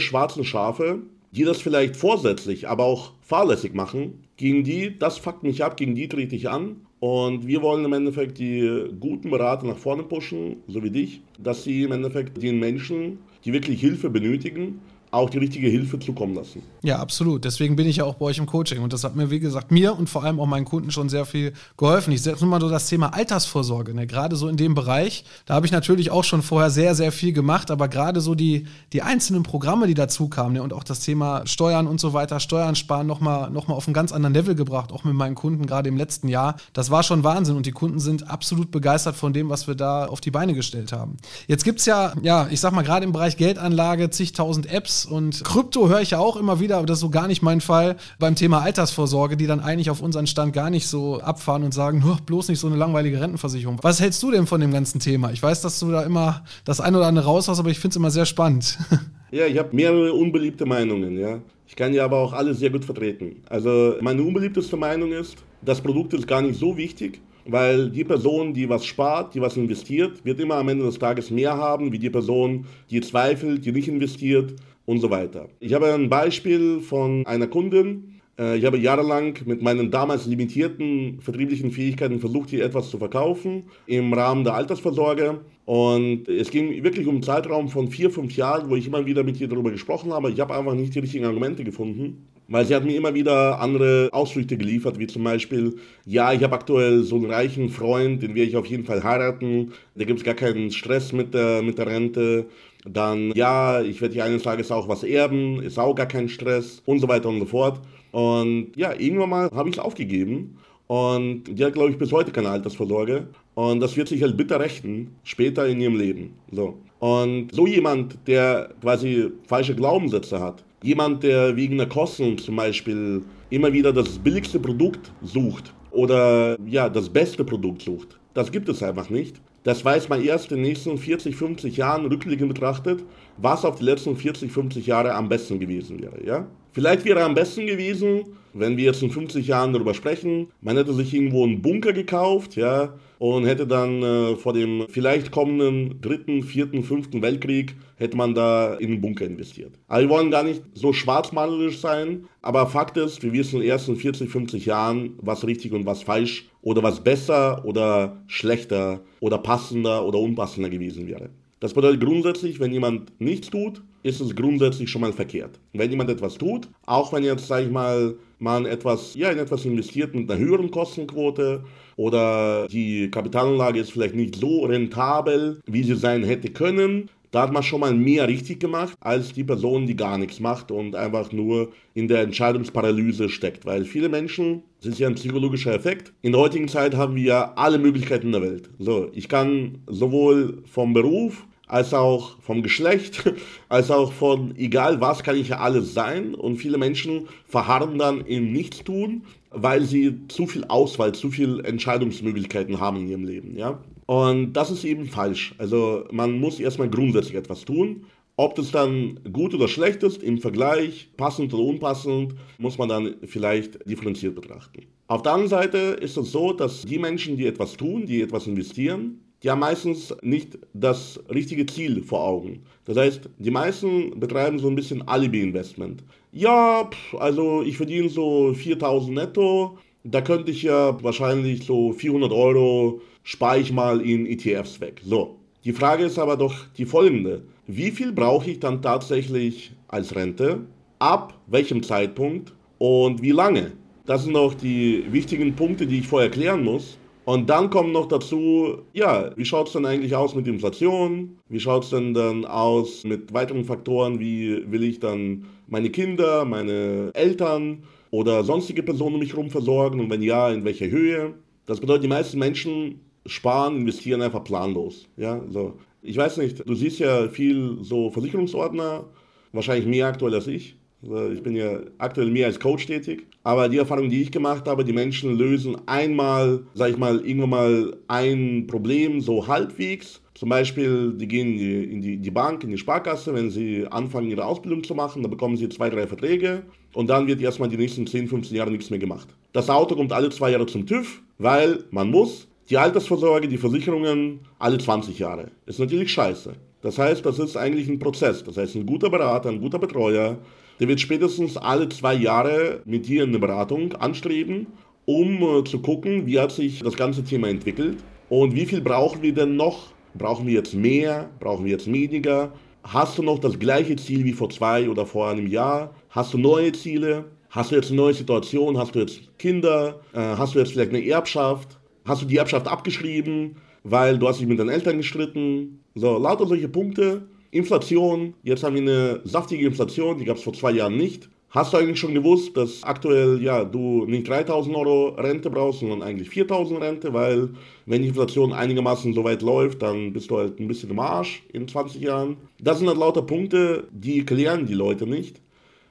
schwarzen 0.00 0.44
Schafe, 0.44 1.00
die 1.36 1.44
das 1.44 1.60
vielleicht 1.60 1.96
vorsätzlich, 1.96 2.68
aber 2.68 2.84
auch 2.84 3.12
fahrlässig 3.20 3.74
machen, 3.74 4.24
gegen 4.36 4.64
die, 4.64 4.98
das 4.98 5.18
fuckt 5.18 5.42
mich 5.42 5.62
ab, 5.62 5.76
gegen 5.76 5.94
die 5.94 6.08
trete 6.08 6.34
ich 6.34 6.48
an. 6.48 6.86
Und 6.98 7.46
wir 7.46 7.60
wollen 7.60 7.84
im 7.84 7.92
Endeffekt 7.92 8.38
die 8.38 8.86
guten 8.98 9.30
Berater 9.30 9.66
nach 9.66 9.76
vorne 9.76 10.02
pushen, 10.02 10.56
so 10.66 10.82
wie 10.82 10.90
dich, 10.90 11.20
dass 11.38 11.62
sie 11.62 11.82
im 11.82 11.92
Endeffekt 11.92 12.42
den 12.42 12.58
Menschen, 12.58 13.18
die 13.44 13.52
wirklich 13.52 13.80
Hilfe 13.80 14.08
benötigen, 14.08 14.80
auch 15.16 15.30
die 15.30 15.38
richtige 15.38 15.68
Hilfe 15.68 15.98
zukommen 15.98 16.34
lassen. 16.34 16.62
Ja, 16.82 16.98
absolut. 16.98 17.44
Deswegen 17.44 17.76
bin 17.76 17.86
ich 17.86 17.96
ja 17.96 18.04
auch 18.04 18.14
bei 18.14 18.26
euch 18.26 18.38
im 18.38 18.46
Coaching. 18.46 18.82
Und 18.82 18.92
das 18.92 19.04
hat 19.04 19.16
mir, 19.16 19.30
wie 19.30 19.40
gesagt, 19.40 19.70
mir 19.70 19.96
und 19.96 20.08
vor 20.08 20.24
allem 20.24 20.38
auch 20.38 20.46
meinen 20.46 20.64
Kunden 20.64 20.90
schon 20.90 21.08
sehr 21.08 21.24
viel 21.24 21.52
geholfen. 21.76 22.12
Ich 22.12 22.22
setze 22.22 22.46
mal 22.46 22.60
so 22.60 22.68
das 22.68 22.88
Thema 22.88 23.14
Altersvorsorge, 23.14 23.94
ne? 23.94 24.06
gerade 24.06 24.36
so 24.36 24.48
in 24.48 24.56
dem 24.56 24.74
Bereich. 24.74 25.24
Da 25.46 25.54
habe 25.54 25.66
ich 25.66 25.72
natürlich 25.72 26.10
auch 26.10 26.24
schon 26.24 26.42
vorher 26.42 26.70
sehr, 26.70 26.94
sehr 26.94 27.12
viel 27.12 27.32
gemacht, 27.32 27.70
aber 27.70 27.88
gerade 27.88 28.20
so 28.20 28.34
die, 28.34 28.66
die 28.92 29.02
einzelnen 29.02 29.42
Programme, 29.42 29.86
die 29.86 29.94
dazu 29.94 30.28
kamen 30.28 30.54
ne? 30.54 30.62
und 30.62 30.72
auch 30.72 30.84
das 30.84 31.00
Thema 31.00 31.46
Steuern 31.46 31.86
und 31.86 32.00
so 32.00 32.12
weiter, 32.12 32.40
Steuern 32.40 32.76
sparen 32.76 33.06
nochmal 33.06 33.50
noch 33.50 33.68
mal 33.68 33.74
auf 33.74 33.86
einen 33.86 33.94
ganz 33.94 34.12
anderen 34.12 34.34
Level 34.34 34.54
gebracht, 34.54 34.92
auch 34.92 35.04
mit 35.04 35.14
meinen 35.14 35.34
Kunden 35.34 35.66
gerade 35.66 35.88
im 35.88 35.96
letzten 35.96 36.28
Jahr. 36.28 36.56
Das 36.72 36.90
war 36.90 37.02
schon 37.02 37.24
Wahnsinn 37.24 37.56
und 37.56 37.66
die 37.66 37.72
Kunden 37.72 37.98
sind 37.98 38.30
absolut 38.30 38.70
begeistert 38.70 39.16
von 39.16 39.32
dem, 39.32 39.48
was 39.48 39.66
wir 39.66 39.74
da 39.74 40.06
auf 40.06 40.20
die 40.20 40.30
Beine 40.30 40.54
gestellt 40.54 40.92
haben. 40.92 41.16
Jetzt 41.46 41.64
gibt 41.64 41.80
es 41.80 41.86
ja, 41.86 42.12
ja, 42.22 42.48
ich 42.50 42.60
sag 42.60 42.72
mal, 42.72 42.82
gerade 42.82 43.04
im 43.04 43.12
Bereich 43.12 43.36
Geldanlage 43.36 44.10
zigtausend 44.10 44.66
Apps 44.72 45.05
und 45.06 45.44
Krypto 45.44 45.88
höre 45.88 46.00
ich 46.00 46.10
ja 46.10 46.18
auch 46.18 46.36
immer 46.36 46.60
wieder, 46.60 46.78
aber 46.78 46.86
das 46.86 46.98
ist 46.98 47.02
so 47.02 47.10
gar 47.10 47.26
nicht 47.28 47.42
mein 47.42 47.60
Fall, 47.60 47.96
beim 48.18 48.34
Thema 48.34 48.60
Altersvorsorge, 48.62 49.36
die 49.36 49.46
dann 49.46 49.60
eigentlich 49.60 49.90
auf 49.90 50.02
unseren 50.02 50.26
Stand 50.26 50.52
gar 50.52 50.70
nicht 50.70 50.86
so 50.86 51.20
abfahren 51.20 51.62
und 51.62 51.72
sagen, 51.72 52.02
bloß 52.26 52.48
nicht 52.48 52.58
so 52.58 52.66
eine 52.66 52.76
langweilige 52.76 53.20
Rentenversicherung. 53.20 53.78
Was 53.82 54.00
hältst 54.00 54.22
du 54.22 54.30
denn 54.30 54.46
von 54.46 54.60
dem 54.60 54.72
ganzen 54.72 55.00
Thema? 55.00 55.32
Ich 55.32 55.42
weiß, 55.42 55.62
dass 55.62 55.78
du 55.80 55.90
da 55.90 56.02
immer 56.02 56.44
das 56.64 56.80
ein 56.80 56.94
oder 56.94 57.06
andere 57.06 57.26
raus 57.26 57.48
hast, 57.48 57.58
aber 57.58 57.70
ich 57.70 57.78
finde 57.78 57.92
es 57.92 57.96
immer 57.96 58.10
sehr 58.10 58.26
spannend. 58.26 58.78
Ja, 59.32 59.44
ich 59.46 59.58
habe 59.58 59.74
mehrere 59.74 60.12
unbeliebte 60.12 60.66
Meinungen, 60.66 61.18
ja. 61.18 61.40
Ich 61.66 61.74
kann 61.74 61.92
ja 61.92 62.04
aber 62.04 62.18
auch 62.18 62.32
alle 62.32 62.54
sehr 62.54 62.70
gut 62.70 62.84
vertreten. 62.84 63.42
Also 63.48 63.96
meine 64.00 64.22
unbeliebteste 64.22 64.76
Meinung 64.76 65.10
ist, 65.10 65.36
das 65.62 65.80
Produkt 65.80 66.14
ist 66.14 66.28
gar 66.28 66.42
nicht 66.42 66.58
so 66.58 66.76
wichtig, 66.76 67.20
weil 67.48 67.90
die 67.90 68.04
Person, 68.04 68.52
die 68.52 68.68
was 68.68 68.84
spart, 68.84 69.34
die 69.34 69.40
was 69.40 69.56
investiert, 69.56 70.24
wird 70.24 70.40
immer 70.40 70.56
am 70.56 70.68
Ende 70.68 70.84
des 70.84 70.98
Tages 70.98 71.30
mehr 71.30 71.56
haben, 71.56 71.92
wie 71.92 71.98
die 71.98 72.10
Person, 72.10 72.66
die 72.90 73.00
zweifelt, 73.00 73.64
die 73.64 73.72
nicht 73.72 73.88
investiert 73.88 74.54
und 74.84 75.00
so 75.00 75.10
weiter. 75.10 75.48
Ich 75.60 75.74
habe 75.74 75.92
ein 75.92 76.08
Beispiel 76.08 76.80
von 76.80 77.26
einer 77.26 77.46
Kundin. 77.46 78.20
Äh, 78.38 78.58
ich 78.58 78.64
habe 78.64 78.78
jahrelang 78.78 79.34
mit 79.44 79.62
meinen 79.62 79.90
damals 79.90 80.26
limitierten 80.26 81.20
vertrieblichen 81.20 81.70
Fähigkeiten 81.70 82.20
versucht, 82.20 82.50
hier 82.50 82.64
etwas 82.64 82.90
zu 82.90 82.98
verkaufen 82.98 83.64
im 83.86 84.12
Rahmen 84.12 84.44
der 84.44 84.54
Altersvorsorge. 84.54 85.40
Und 85.64 86.28
es 86.28 86.50
ging 86.50 86.84
wirklich 86.84 87.06
um 87.06 87.16
einen 87.16 87.22
Zeitraum 87.24 87.68
von 87.68 87.88
vier, 87.88 88.10
fünf 88.10 88.36
Jahren, 88.36 88.70
wo 88.70 88.76
ich 88.76 88.86
immer 88.86 89.04
wieder 89.04 89.24
mit 89.24 89.40
ihr 89.40 89.48
darüber 89.48 89.72
gesprochen 89.72 90.12
habe. 90.12 90.30
Ich 90.30 90.38
habe 90.38 90.54
einfach 90.54 90.74
nicht 90.74 90.94
die 90.94 91.00
richtigen 91.00 91.24
Argumente 91.24 91.64
gefunden. 91.64 92.28
Weil 92.48 92.64
sie 92.64 92.74
hat 92.74 92.84
mir 92.84 92.96
immer 92.96 93.14
wieder 93.14 93.60
andere 93.60 94.08
Ausflüchte 94.12 94.56
geliefert, 94.56 94.98
wie 94.98 95.06
zum 95.06 95.24
Beispiel, 95.24 95.76
ja, 96.04 96.32
ich 96.32 96.42
habe 96.42 96.54
aktuell 96.54 97.02
so 97.02 97.16
einen 97.16 97.30
reichen 97.30 97.68
Freund, 97.70 98.22
den 98.22 98.34
werde 98.34 98.48
ich 98.48 98.56
auf 98.56 98.66
jeden 98.66 98.84
Fall 98.84 99.02
heiraten, 99.02 99.72
da 99.96 100.04
gibt 100.04 100.20
es 100.20 100.24
gar 100.24 100.34
keinen 100.34 100.70
Stress 100.70 101.12
mit 101.12 101.34
der, 101.34 101.62
mit 101.62 101.78
der 101.78 101.86
Rente. 101.86 102.46
Dann, 102.84 103.32
ja, 103.34 103.82
ich 103.82 104.00
werde 104.00 104.14
hier 104.14 104.24
eines 104.24 104.44
Tages 104.44 104.70
auch 104.70 104.88
was 104.88 105.02
erben, 105.02 105.60
ist 105.60 105.78
auch 105.78 105.94
gar 105.94 106.06
kein 106.06 106.28
Stress 106.28 106.82
und 106.86 107.00
so 107.00 107.08
weiter 107.08 107.28
und 107.28 107.40
so 107.40 107.46
fort. 107.46 107.80
Und 108.12 108.68
ja, 108.76 108.92
irgendwann 108.96 109.30
mal 109.30 109.50
habe 109.52 109.68
ich 109.68 109.76
es 109.76 109.82
aufgegeben. 109.82 110.56
Und 110.86 111.44
die 111.48 111.64
hat, 111.64 111.72
glaube 111.72 111.90
ich, 111.90 111.98
bis 111.98 112.12
heute 112.12 112.30
keine 112.30 112.50
Altersvorsorge. 112.50 113.26
Und 113.54 113.80
das 113.80 113.96
wird 113.96 114.08
sich 114.08 114.22
halt 114.22 114.36
bitter 114.36 114.60
rächen, 114.60 115.16
später 115.24 115.66
in 115.66 115.80
ihrem 115.80 115.96
Leben. 115.96 116.34
So. 116.52 116.78
Und 117.00 117.48
so 117.52 117.66
jemand, 117.66 118.16
der 118.26 118.70
quasi 118.80 119.32
falsche 119.46 119.74
Glaubenssätze 119.74 120.40
hat, 120.40 120.64
jemand, 120.82 121.22
der 121.22 121.56
wegen 121.56 121.78
der 121.78 121.88
Kosten 121.88 122.38
zum 122.38 122.56
Beispiel 122.56 123.22
immer 123.50 123.72
wieder 123.72 123.92
das 123.92 124.18
billigste 124.18 124.58
Produkt 124.58 125.12
sucht 125.22 125.72
oder 125.90 126.58
ja, 126.66 126.88
das 126.88 127.08
beste 127.08 127.44
Produkt 127.44 127.82
sucht, 127.82 128.18
das 128.34 128.50
gibt 128.52 128.68
es 128.68 128.82
einfach 128.82 129.10
nicht 129.10 129.40
das 129.66 129.84
weiß 129.84 130.08
man 130.08 130.22
erst 130.22 130.52
in 130.52 130.58
den 130.58 130.66
nächsten 130.68 130.96
40, 130.96 131.34
50 131.34 131.76
Jahren 131.76 132.06
rückblickend 132.06 132.54
betrachtet, 132.54 133.02
was 133.36 133.64
auf 133.64 133.74
die 133.78 133.84
letzten 133.84 134.16
40, 134.16 134.52
50 134.52 134.86
Jahre 134.86 135.12
am 135.12 135.28
besten 135.28 135.58
gewesen 135.58 136.00
wäre. 136.00 136.24
Ja? 136.24 136.46
Vielleicht 136.72 137.04
wäre 137.04 137.24
am 137.24 137.34
besten 137.34 137.66
gewesen, 137.66 138.26
wenn 138.54 138.76
wir 138.76 138.84
jetzt 138.84 139.02
in 139.02 139.10
50 139.10 139.44
Jahren 139.44 139.72
darüber 139.72 139.92
sprechen, 139.92 140.52
man 140.60 140.76
hätte 140.76 140.92
sich 140.92 141.12
irgendwo 141.12 141.42
einen 141.42 141.62
Bunker 141.62 141.92
gekauft, 141.92 142.54
ja, 142.54 142.94
und 143.18 143.46
hätte 143.46 143.66
dann 143.66 144.02
äh, 144.02 144.36
vor 144.36 144.52
dem 144.52 144.86
vielleicht 144.88 145.30
kommenden 145.30 146.00
dritten, 146.00 146.42
vierten, 146.42 146.82
fünften 146.82 147.22
Weltkrieg 147.22 147.74
hätte 147.96 148.16
man 148.16 148.34
da 148.34 148.74
in 148.74 148.92
einen 148.92 149.00
Bunker 149.00 149.24
investiert. 149.24 149.72
Aber 149.88 150.02
wir 150.02 150.08
wollen 150.08 150.30
gar 150.30 150.42
nicht 150.42 150.62
so 150.74 150.92
schwarzmalerisch 150.92 151.78
sein, 151.78 152.26
aber 152.42 152.66
Fakt 152.66 152.96
ist, 152.96 153.22
wir 153.22 153.32
wissen 153.32 153.56
in 153.56 153.62
den 153.62 153.70
ersten 153.70 153.96
40, 153.96 154.30
50 154.30 154.66
Jahren, 154.66 155.14
was 155.18 155.46
richtig 155.46 155.72
und 155.72 155.86
was 155.86 156.02
falsch 156.02 156.48
oder 156.62 156.82
was 156.82 157.02
besser 157.02 157.64
oder 157.64 158.22
schlechter 158.26 159.00
oder 159.20 159.38
passender 159.38 160.04
oder 160.04 160.18
unpassender 160.18 160.68
gewesen 160.68 161.06
wäre. 161.06 161.30
Das 161.60 161.72
bedeutet 161.72 162.02
grundsätzlich, 162.02 162.60
wenn 162.60 162.72
jemand 162.72 163.18
nichts 163.18 163.48
tut, 163.48 163.82
ist 164.02 164.20
es 164.20 164.36
grundsätzlich 164.36 164.90
schon 164.90 165.00
mal 165.00 165.12
verkehrt. 165.12 165.58
Wenn 165.72 165.90
jemand 165.90 166.10
etwas 166.10 166.36
tut, 166.36 166.68
auch 166.84 167.12
wenn 167.12 167.24
jetzt, 167.24 167.46
sage 167.46 167.64
ich 167.66 167.72
mal, 167.72 168.14
man 168.38 168.66
etwas, 168.66 169.14
ja, 169.14 169.30
in 169.30 169.38
etwas 169.38 169.64
investiert 169.64 170.14
mit 170.14 170.30
einer 170.30 170.40
höheren 170.40 170.70
Kostenquote 170.70 171.64
oder 171.96 172.68
die 172.68 173.10
Kapitalanlage 173.10 173.80
ist 173.80 173.92
vielleicht 173.92 174.14
nicht 174.14 174.36
so 174.36 174.64
rentabel, 174.64 175.60
wie 175.66 175.82
sie 175.82 175.96
sein 175.96 176.22
hätte 176.24 176.50
können, 176.50 177.08
da 177.36 177.42
hat 177.42 177.52
man 177.52 177.62
schon 177.62 177.80
mal 177.80 177.92
mehr 177.92 178.28
richtig 178.28 178.60
gemacht, 178.60 178.96
als 179.00 179.32
die 179.32 179.44
Person, 179.44 179.86
die 179.86 179.94
gar 179.96 180.16
nichts 180.16 180.40
macht 180.40 180.70
und 180.70 180.96
einfach 180.96 181.32
nur 181.32 181.70
in 181.92 182.08
der 182.08 182.22
Entscheidungsparalyse 182.22 183.28
steckt. 183.28 183.66
Weil 183.66 183.84
viele 183.84 184.08
Menschen, 184.08 184.62
das 184.80 184.92
ist 184.92 185.00
ja 185.00 185.08
ein 185.08 185.16
psychologischer 185.16 185.74
Effekt, 185.74 186.14
in 186.22 186.32
der 186.32 186.40
heutigen 186.40 186.68
Zeit 186.68 186.94
haben 186.94 187.14
wir 187.14 187.58
alle 187.58 187.78
Möglichkeiten 187.78 188.32
der 188.32 188.42
Welt. 188.42 188.70
So, 188.78 189.10
ich 189.12 189.28
kann 189.28 189.82
sowohl 189.86 190.62
vom 190.64 190.94
Beruf 190.94 191.46
als 191.66 191.92
auch 191.92 192.40
vom 192.40 192.62
Geschlecht, 192.62 193.24
als 193.68 193.90
auch 193.90 194.12
von 194.12 194.56
egal 194.56 195.00
was 195.00 195.22
kann 195.22 195.36
ich 195.36 195.48
ja 195.48 195.58
alles 195.58 195.94
sein. 195.94 196.34
Und 196.34 196.56
viele 196.56 196.78
Menschen 196.78 197.28
verharren 197.46 197.98
dann 197.98 198.20
im 198.22 198.52
Nichtstun, 198.52 199.22
weil 199.50 199.82
sie 199.82 200.26
zu 200.28 200.46
viel 200.46 200.64
Auswahl, 200.64 201.12
zu 201.12 201.30
viel 201.30 201.64
Entscheidungsmöglichkeiten 201.64 202.80
haben 202.80 202.98
in 202.98 203.08
ihrem 203.08 203.24
Leben. 203.24 203.56
Ja? 203.56 203.80
Und 204.06 204.52
das 204.52 204.70
ist 204.70 204.84
eben 204.84 205.06
falsch. 205.06 205.54
Also 205.58 206.04
man 206.12 206.38
muss 206.38 206.60
erstmal 206.60 206.88
grundsätzlich 206.88 207.34
etwas 207.34 207.64
tun. 207.64 208.06
Ob 208.38 208.54
das 208.54 208.70
dann 208.70 209.18
gut 209.32 209.54
oder 209.54 209.66
schlecht 209.66 210.02
ist 210.02 210.22
im 210.22 210.38
Vergleich, 210.38 211.08
passend 211.16 211.54
oder 211.54 211.64
unpassend, 211.64 212.34
muss 212.58 212.76
man 212.76 212.90
dann 212.90 213.14
vielleicht 213.24 213.88
differenziert 213.88 214.34
betrachten. 214.34 214.82
Auf 215.08 215.22
der 215.22 215.32
anderen 215.32 215.48
Seite 215.48 215.78
ist 215.78 216.18
es 216.18 216.32
so, 216.32 216.52
dass 216.52 216.82
die 216.82 216.98
Menschen, 216.98 217.38
die 217.38 217.46
etwas 217.46 217.78
tun, 217.78 218.04
die 218.04 218.20
etwas 218.20 218.46
investieren, 218.46 219.20
haben 219.50 219.60
meistens 219.60 220.14
nicht 220.22 220.58
das 220.72 221.20
richtige 221.32 221.66
Ziel 221.66 222.02
vor 222.02 222.24
Augen. 222.24 222.62
Das 222.84 222.96
heißt, 222.96 223.28
die 223.38 223.50
meisten 223.50 224.18
betreiben 224.18 224.58
so 224.58 224.68
ein 224.68 224.74
bisschen 224.74 225.06
Alibi-Investment. 225.06 226.02
Ja, 226.32 226.88
also 227.18 227.62
ich 227.62 227.76
verdiene 227.76 228.08
so 228.08 228.54
4000 228.54 229.14
netto, 229.14 229.78
da 230.04 230.20
könnte 230.20 230.50
ich 230.50 230.62
ja 230.62 231.02
wahrscheinlich 231.02 231.64
so 231.64 231.92
400 231.92 232.32
Euro 232.32 233.00
spare 233.24 233.58
ich 233.58 233.72
mal 233.72 234.00
in 234.00 234.26
ETFs 234.26 234.80
weg. 234.80 235.00
So, 235.04 235.36
die 235.64 235.72
Frage 235.72 236.04
ist 236.04 236.18
aber 236.18 236.36
doch 236.36 236.54
die 236.76 236.84
folgende. 236.84 237.42
Wie 237.66 237.90
viel 237.90 238.12
brauche 238.12 238.50
ich 238.50 238.60
dann 238.60 238.80
tatsächlich 238.82 239.72
als 239.88 240.14
Rente? 240.14 240.60
Ab 241.00 241.34
welchem 241.48 241.82
Zeitpunkt? 241.82 242.52
Und 242.78 243.20
wie 243.20 243.32
lange? 243.32 243.72
Das 244.04 244.22
sind 244.22 244.36
auch 244.36 244.54
die 244.54 245.04
wichtigen 245.10 245.56
Punkte, 245.56 245.86
die 245.86 245.98
ich 245.98 246.06
vorher 246.06 246.30
klären 246.30 246.62
muss. 246.62 246.98
Und 247.26 247.50
dann 247.50 247.70
kommt 247.70 247.92
noch 247.92 248.06
dazu, 248.06 248.82
ja, 248.92 249.36
wie 249.36 249.44
schaut 249.44 249.66
es 249.66 249.72
denn 249.72 249.84
eigentlich 249.84 250.14
aus 250.14 250.36
mit 250.36 250.46
Inflation? 250.46 251.36
Wie 251.48 251.58
schaut 251.58 251.82
es 251.82 251.90
denn 251.90 252.14
dann 252.14 252.44
aus 252.44 253.02
mit 253.02 253.34
weiteren 253.34 253.64
Faktoren? 253.64 254.20
Wie 254.20 254.62
will 254.70 254.84
ich 254.84 255.00
dann 255.00 255.44
meine 255.66 255.90
Kinder, 255.90 256.44
meine 256.44 257.10
Eltern 257.14 257.82
oder 258.12 258.44
sonstige 258.44 258.84
Personen 258.84 259.14
um 259.14 259.20
mich 259.20 259.32
herum 259.32 259.50
versorgen? 259.50 259.98
Und 259.98 260.08
wenn 260.08 260.22
ja, 260.22 260.52
in 260.52 260.64
welcher 260.64 260.88
Höhe? 260.88 261.34
Das 261.66 261.80
bedeutet, 261.80 262.04
die 262.04 262.08
meisten 262.08 262.38
Menschen 262.38 263.00
sparen, 263.26 263.78
investieren 263.78 264.22
einfach 264.22 264.44
planlos. 264.44 265.08
Ja, 265.16 265.42
so. 265.50 265.74
Ich 266.02 266.16
weiß 266.16 266.36
nicht, 266.36 266.62
du 266.64 266.74
siehst 266.76 267.00
ja 267.00 267.28
viel 267.28 267.78
so 267.80 268.08
Versicherungsordner, 268.08 269.04
wahrscheinlich 269.50 269.86
mehr 269.88 270.06
aktuell 270.06 270.34
als 270.34 270.46
ich. 270.46 270.76
Ich 271.02 271.42
bin 271.42 271.56
ja 271.56 271.80
aktuell 271.98 272.30
mehr 272.30 272.46
als 272.46 272.60
Coach 272.60 272.86
tätig. 272.86 273.26
Aber 273.46 273.68
die 273.68 273.78
Erfahrung, 273.78 274.10
die 274.10 274.22
ich 274.22 274.32
gemacht 274.32 274.66
habe, 274.66 274.84
die 274.84 274.92
Menschen 274.92 275.38
lösen 275.38 275.76
einmal, 275.86 276.64
sag 276.74 276.90
ich 276.90 276.96
mal, 276.96 277.24
irgendwann 277.24 277.50
mal 277.50 277.96
ein 278.08 278.66
Problem 278.66 279.20
so 279.20 279.46
halbwegs. 279.46 280.20
Zum 280.34 280.48
Beispiel, 280.48 281.12
die 281.12 281.28
gehen 281.28 281.52
in 281.52 282.02
die, 282.02 282.14
in 282.14 282.22
die, 282.24 282.30
Bank, 282.32 282.64
in 282.64 282.70
die 282.70 282.76
Sparkasse, 282.76 283.32
wenn 283.34 283.48
sie 283.50 283.86
anfangen, 283.88 284.28
ihre 284.32 284.44
Ausbildung 284.44 284.82
zu 284.82 284.96
machen, 284.96 285.22
dann 285.22 285.30
bekommen 285.30 285.56
sie 285.56 285.68
zwei, 285.68 285.88
drei 285.90 286.08
Verträge 286.08 286.64
und 286.92 287.08
dann 287.08 287.28
wird 287.28 287.40
erstmal 287.40 287.68
die 287.68 287.76
nächsten 287.76 288.04
10, 288.04 288.26
15 288.26 288.56
Jahre 288.56 288.72
nichts 288.72 288.90
mehr 288.90 288.98
gemacht. 288.98 289.28
Das 289.52 289.70
Auto 289.70 289.94
kommt 289.94 290.12
alle 290.12 290.30
zwei 290.30 290.50
Jahre 290.50 290.66
zum 290.66 290.84
TÜV, 290.84 291.22
weil 291.38 291.84
man 291.92 292.10
muss. 292.10 292.48
Die 292.68 292.76
Altersvorsorge, 292.76 293.46
die 293.46 293.58
Versicherungen 293.58 294.40
alle 294.58 294.78
20 294.78 295.20
Jahre. 295.20 295.52
Ist 295.66 295.78
natürlich 295.78 296.10
scheiße. 296.10 296.52
Das 296.82 296.98
heißt, 296.98 297.24
das 297.24 297.38
ist 297.38 297.56
eigentlich 297.56 297.86
ein 297.86 298.00
Prozess. 298.00 298.42
Das 298.42 298.56
heißt, 298.56 298.74
ein 298.74 298.86
guter 298.86 299.08
Berater, 299.08 299.50
ein 299.50 299.60
guter 299.60 299.78
Betreuer, 299.78 300.36
der 300.80 300.88
wird 300.88 301.00
spätestens 301.00 301.56
alle 301.56 301.88
zwei 301.88 302.14
Jahre 302.14 302.82
mit 302.84 303.06
dir 303.06 303.22
eine 303.22 303.38
Beratung 303.38 303.92
anstreben, 303.94 304.66
um 305.04 305.42
äh, 305.42 305.64
zu 305.64 305.80
gucken, 305.80 306.26
wie 306.26 306.38
hat 306.38 306.52
sich 306.52 306.80
das 306.80 306.96
ganze 306.96 307.24
Thema 307.24 307.48
entwickelt 307.48 307.98
und 308.28 308.54
wie 308.54 308.66
viel 308.66 308.80
brauchen 308.80 309.22
wir 309.22 309.32
denn 309.32 309.56
noch? 309.56 309.88
Brauchen 310.14 310.46
wir 310.46 310.54
jetzt 310.54 310.74
mehr? 310.74 311.30
Brauchen 311.40 311.64
wir 311.64 311.72
jetzt 311.72 311.90
weniger? 311.90 312.52
Hast 312.82 313.18
du 313.18 313.22
noch 313.22 313.38
das 313.38 313.58
gleiche 313.58 313.96
Ziel 313.96 314.24
wie 314.24 314.32
vor 314.32 314.50
zwei 314.50 314.88
oder 314.88 315.06
vor 315.06 315.28
einem 315.28 315.46
Jahr? 315.46 315.94
Hast 316.10 316.34
du 316.34 316.38
neue 316.38 316.72
Ziele? 316.72 317.24
Hast 317.50 317.70
du 317.70 317.76
jetzt 317.76 317.88
eine 317.88 317.96
neue 317.96 318.14
Situation? 318.14 318.78
Hast 318.78 318.94
du 318.94 319.00
jetzt 319.00 319.38
Kinder? 319.38 320.00
Äh, 320.12 320.20
hast 320.20 320.54
du 320.54 320.58
jetzt 320.58 320.72
vielleicht 320.72 320.90
eine 320.90 321.04
Erbschaft? 321.04 321.78
Hast 322.04 322.22
du 322.22 322.26
die 322.26 322.36
Erbschaft 322.36 322.68
abgeschrieben, 322.68 323.56
weil 323.82 324.18
du 324.18 324.28
hast 324.28 324.40
dich 324.40 324.46
mit 324.46 324.58
deinen 324.58 324.68
Eltern 324.68 324.98
gestritten? 324.98 325.80
So, 325.94 326.18
lauter 326.18 326.46
solche 326.46 326.68
Punkte 326.68 327.28
Inflation, 327.50 328.34
jetzt 328.42 328.62
haben 328.62 328.74
wir 328.74 328.82
eine 328.82 329.20
saftige 329.24 329.66
Inflation, 329.66 330.18
die 330.18 330.24
gab 330.24 330.36
es 330.36 330.42
vor 330.42 330.52
zwei 330.52 330.72
Jahren 330.72 330.96
nicht. 330.96 331.28
Hast 331.50 331.72
du 331.72 331.78
eigentlich 331.78 331.98
schon 331.98 332.12
gewusst, 332.12 332.56
dass 332.56 332.82
aktuell 332.82 333.40
ja 333.42 333.64
du 333.64 334.04
nicht 334.04 334.28
3000 334.28 334.76
Euro 334.76 335.08
Rente 335.10 335.48
brauchst, 335.48 335.80
sondern 335.80 336.02
eigentlich 336.02 336.28
4000 336.28 336.80
Rente, 336.80 337.14
weil 337.14 337.50
wenn 337.86 338.02
die 338.02 338.08
Inflation 338.08 338.52
einigermaßen 338.52 339.14
so 339.14 339.24
weit 339.24 339.42
läuft, 339.42 339.80
dann 339.80 340.12
bist 340.12 340.30
du 340.30 340.36
halt 340.36 340.60
ein 340.60 340.68
bisschen 340.68 340.90
im 340.90 340.98
Arsch 340.98 341.42
in 341.52 341.66
20 341.66 342.02
Jahren. 342.02 342.36
Das 342.60 342.78
sind 342.78 342.88
halt 342.88 342.98
lauter 342.98 343.22
Punkte, 343.22 343.88
die 343.90 344.24
klären 344.24 344.66
die 344.66 344.74
Leute 344.74 345.06
nicht. 345.06 345.40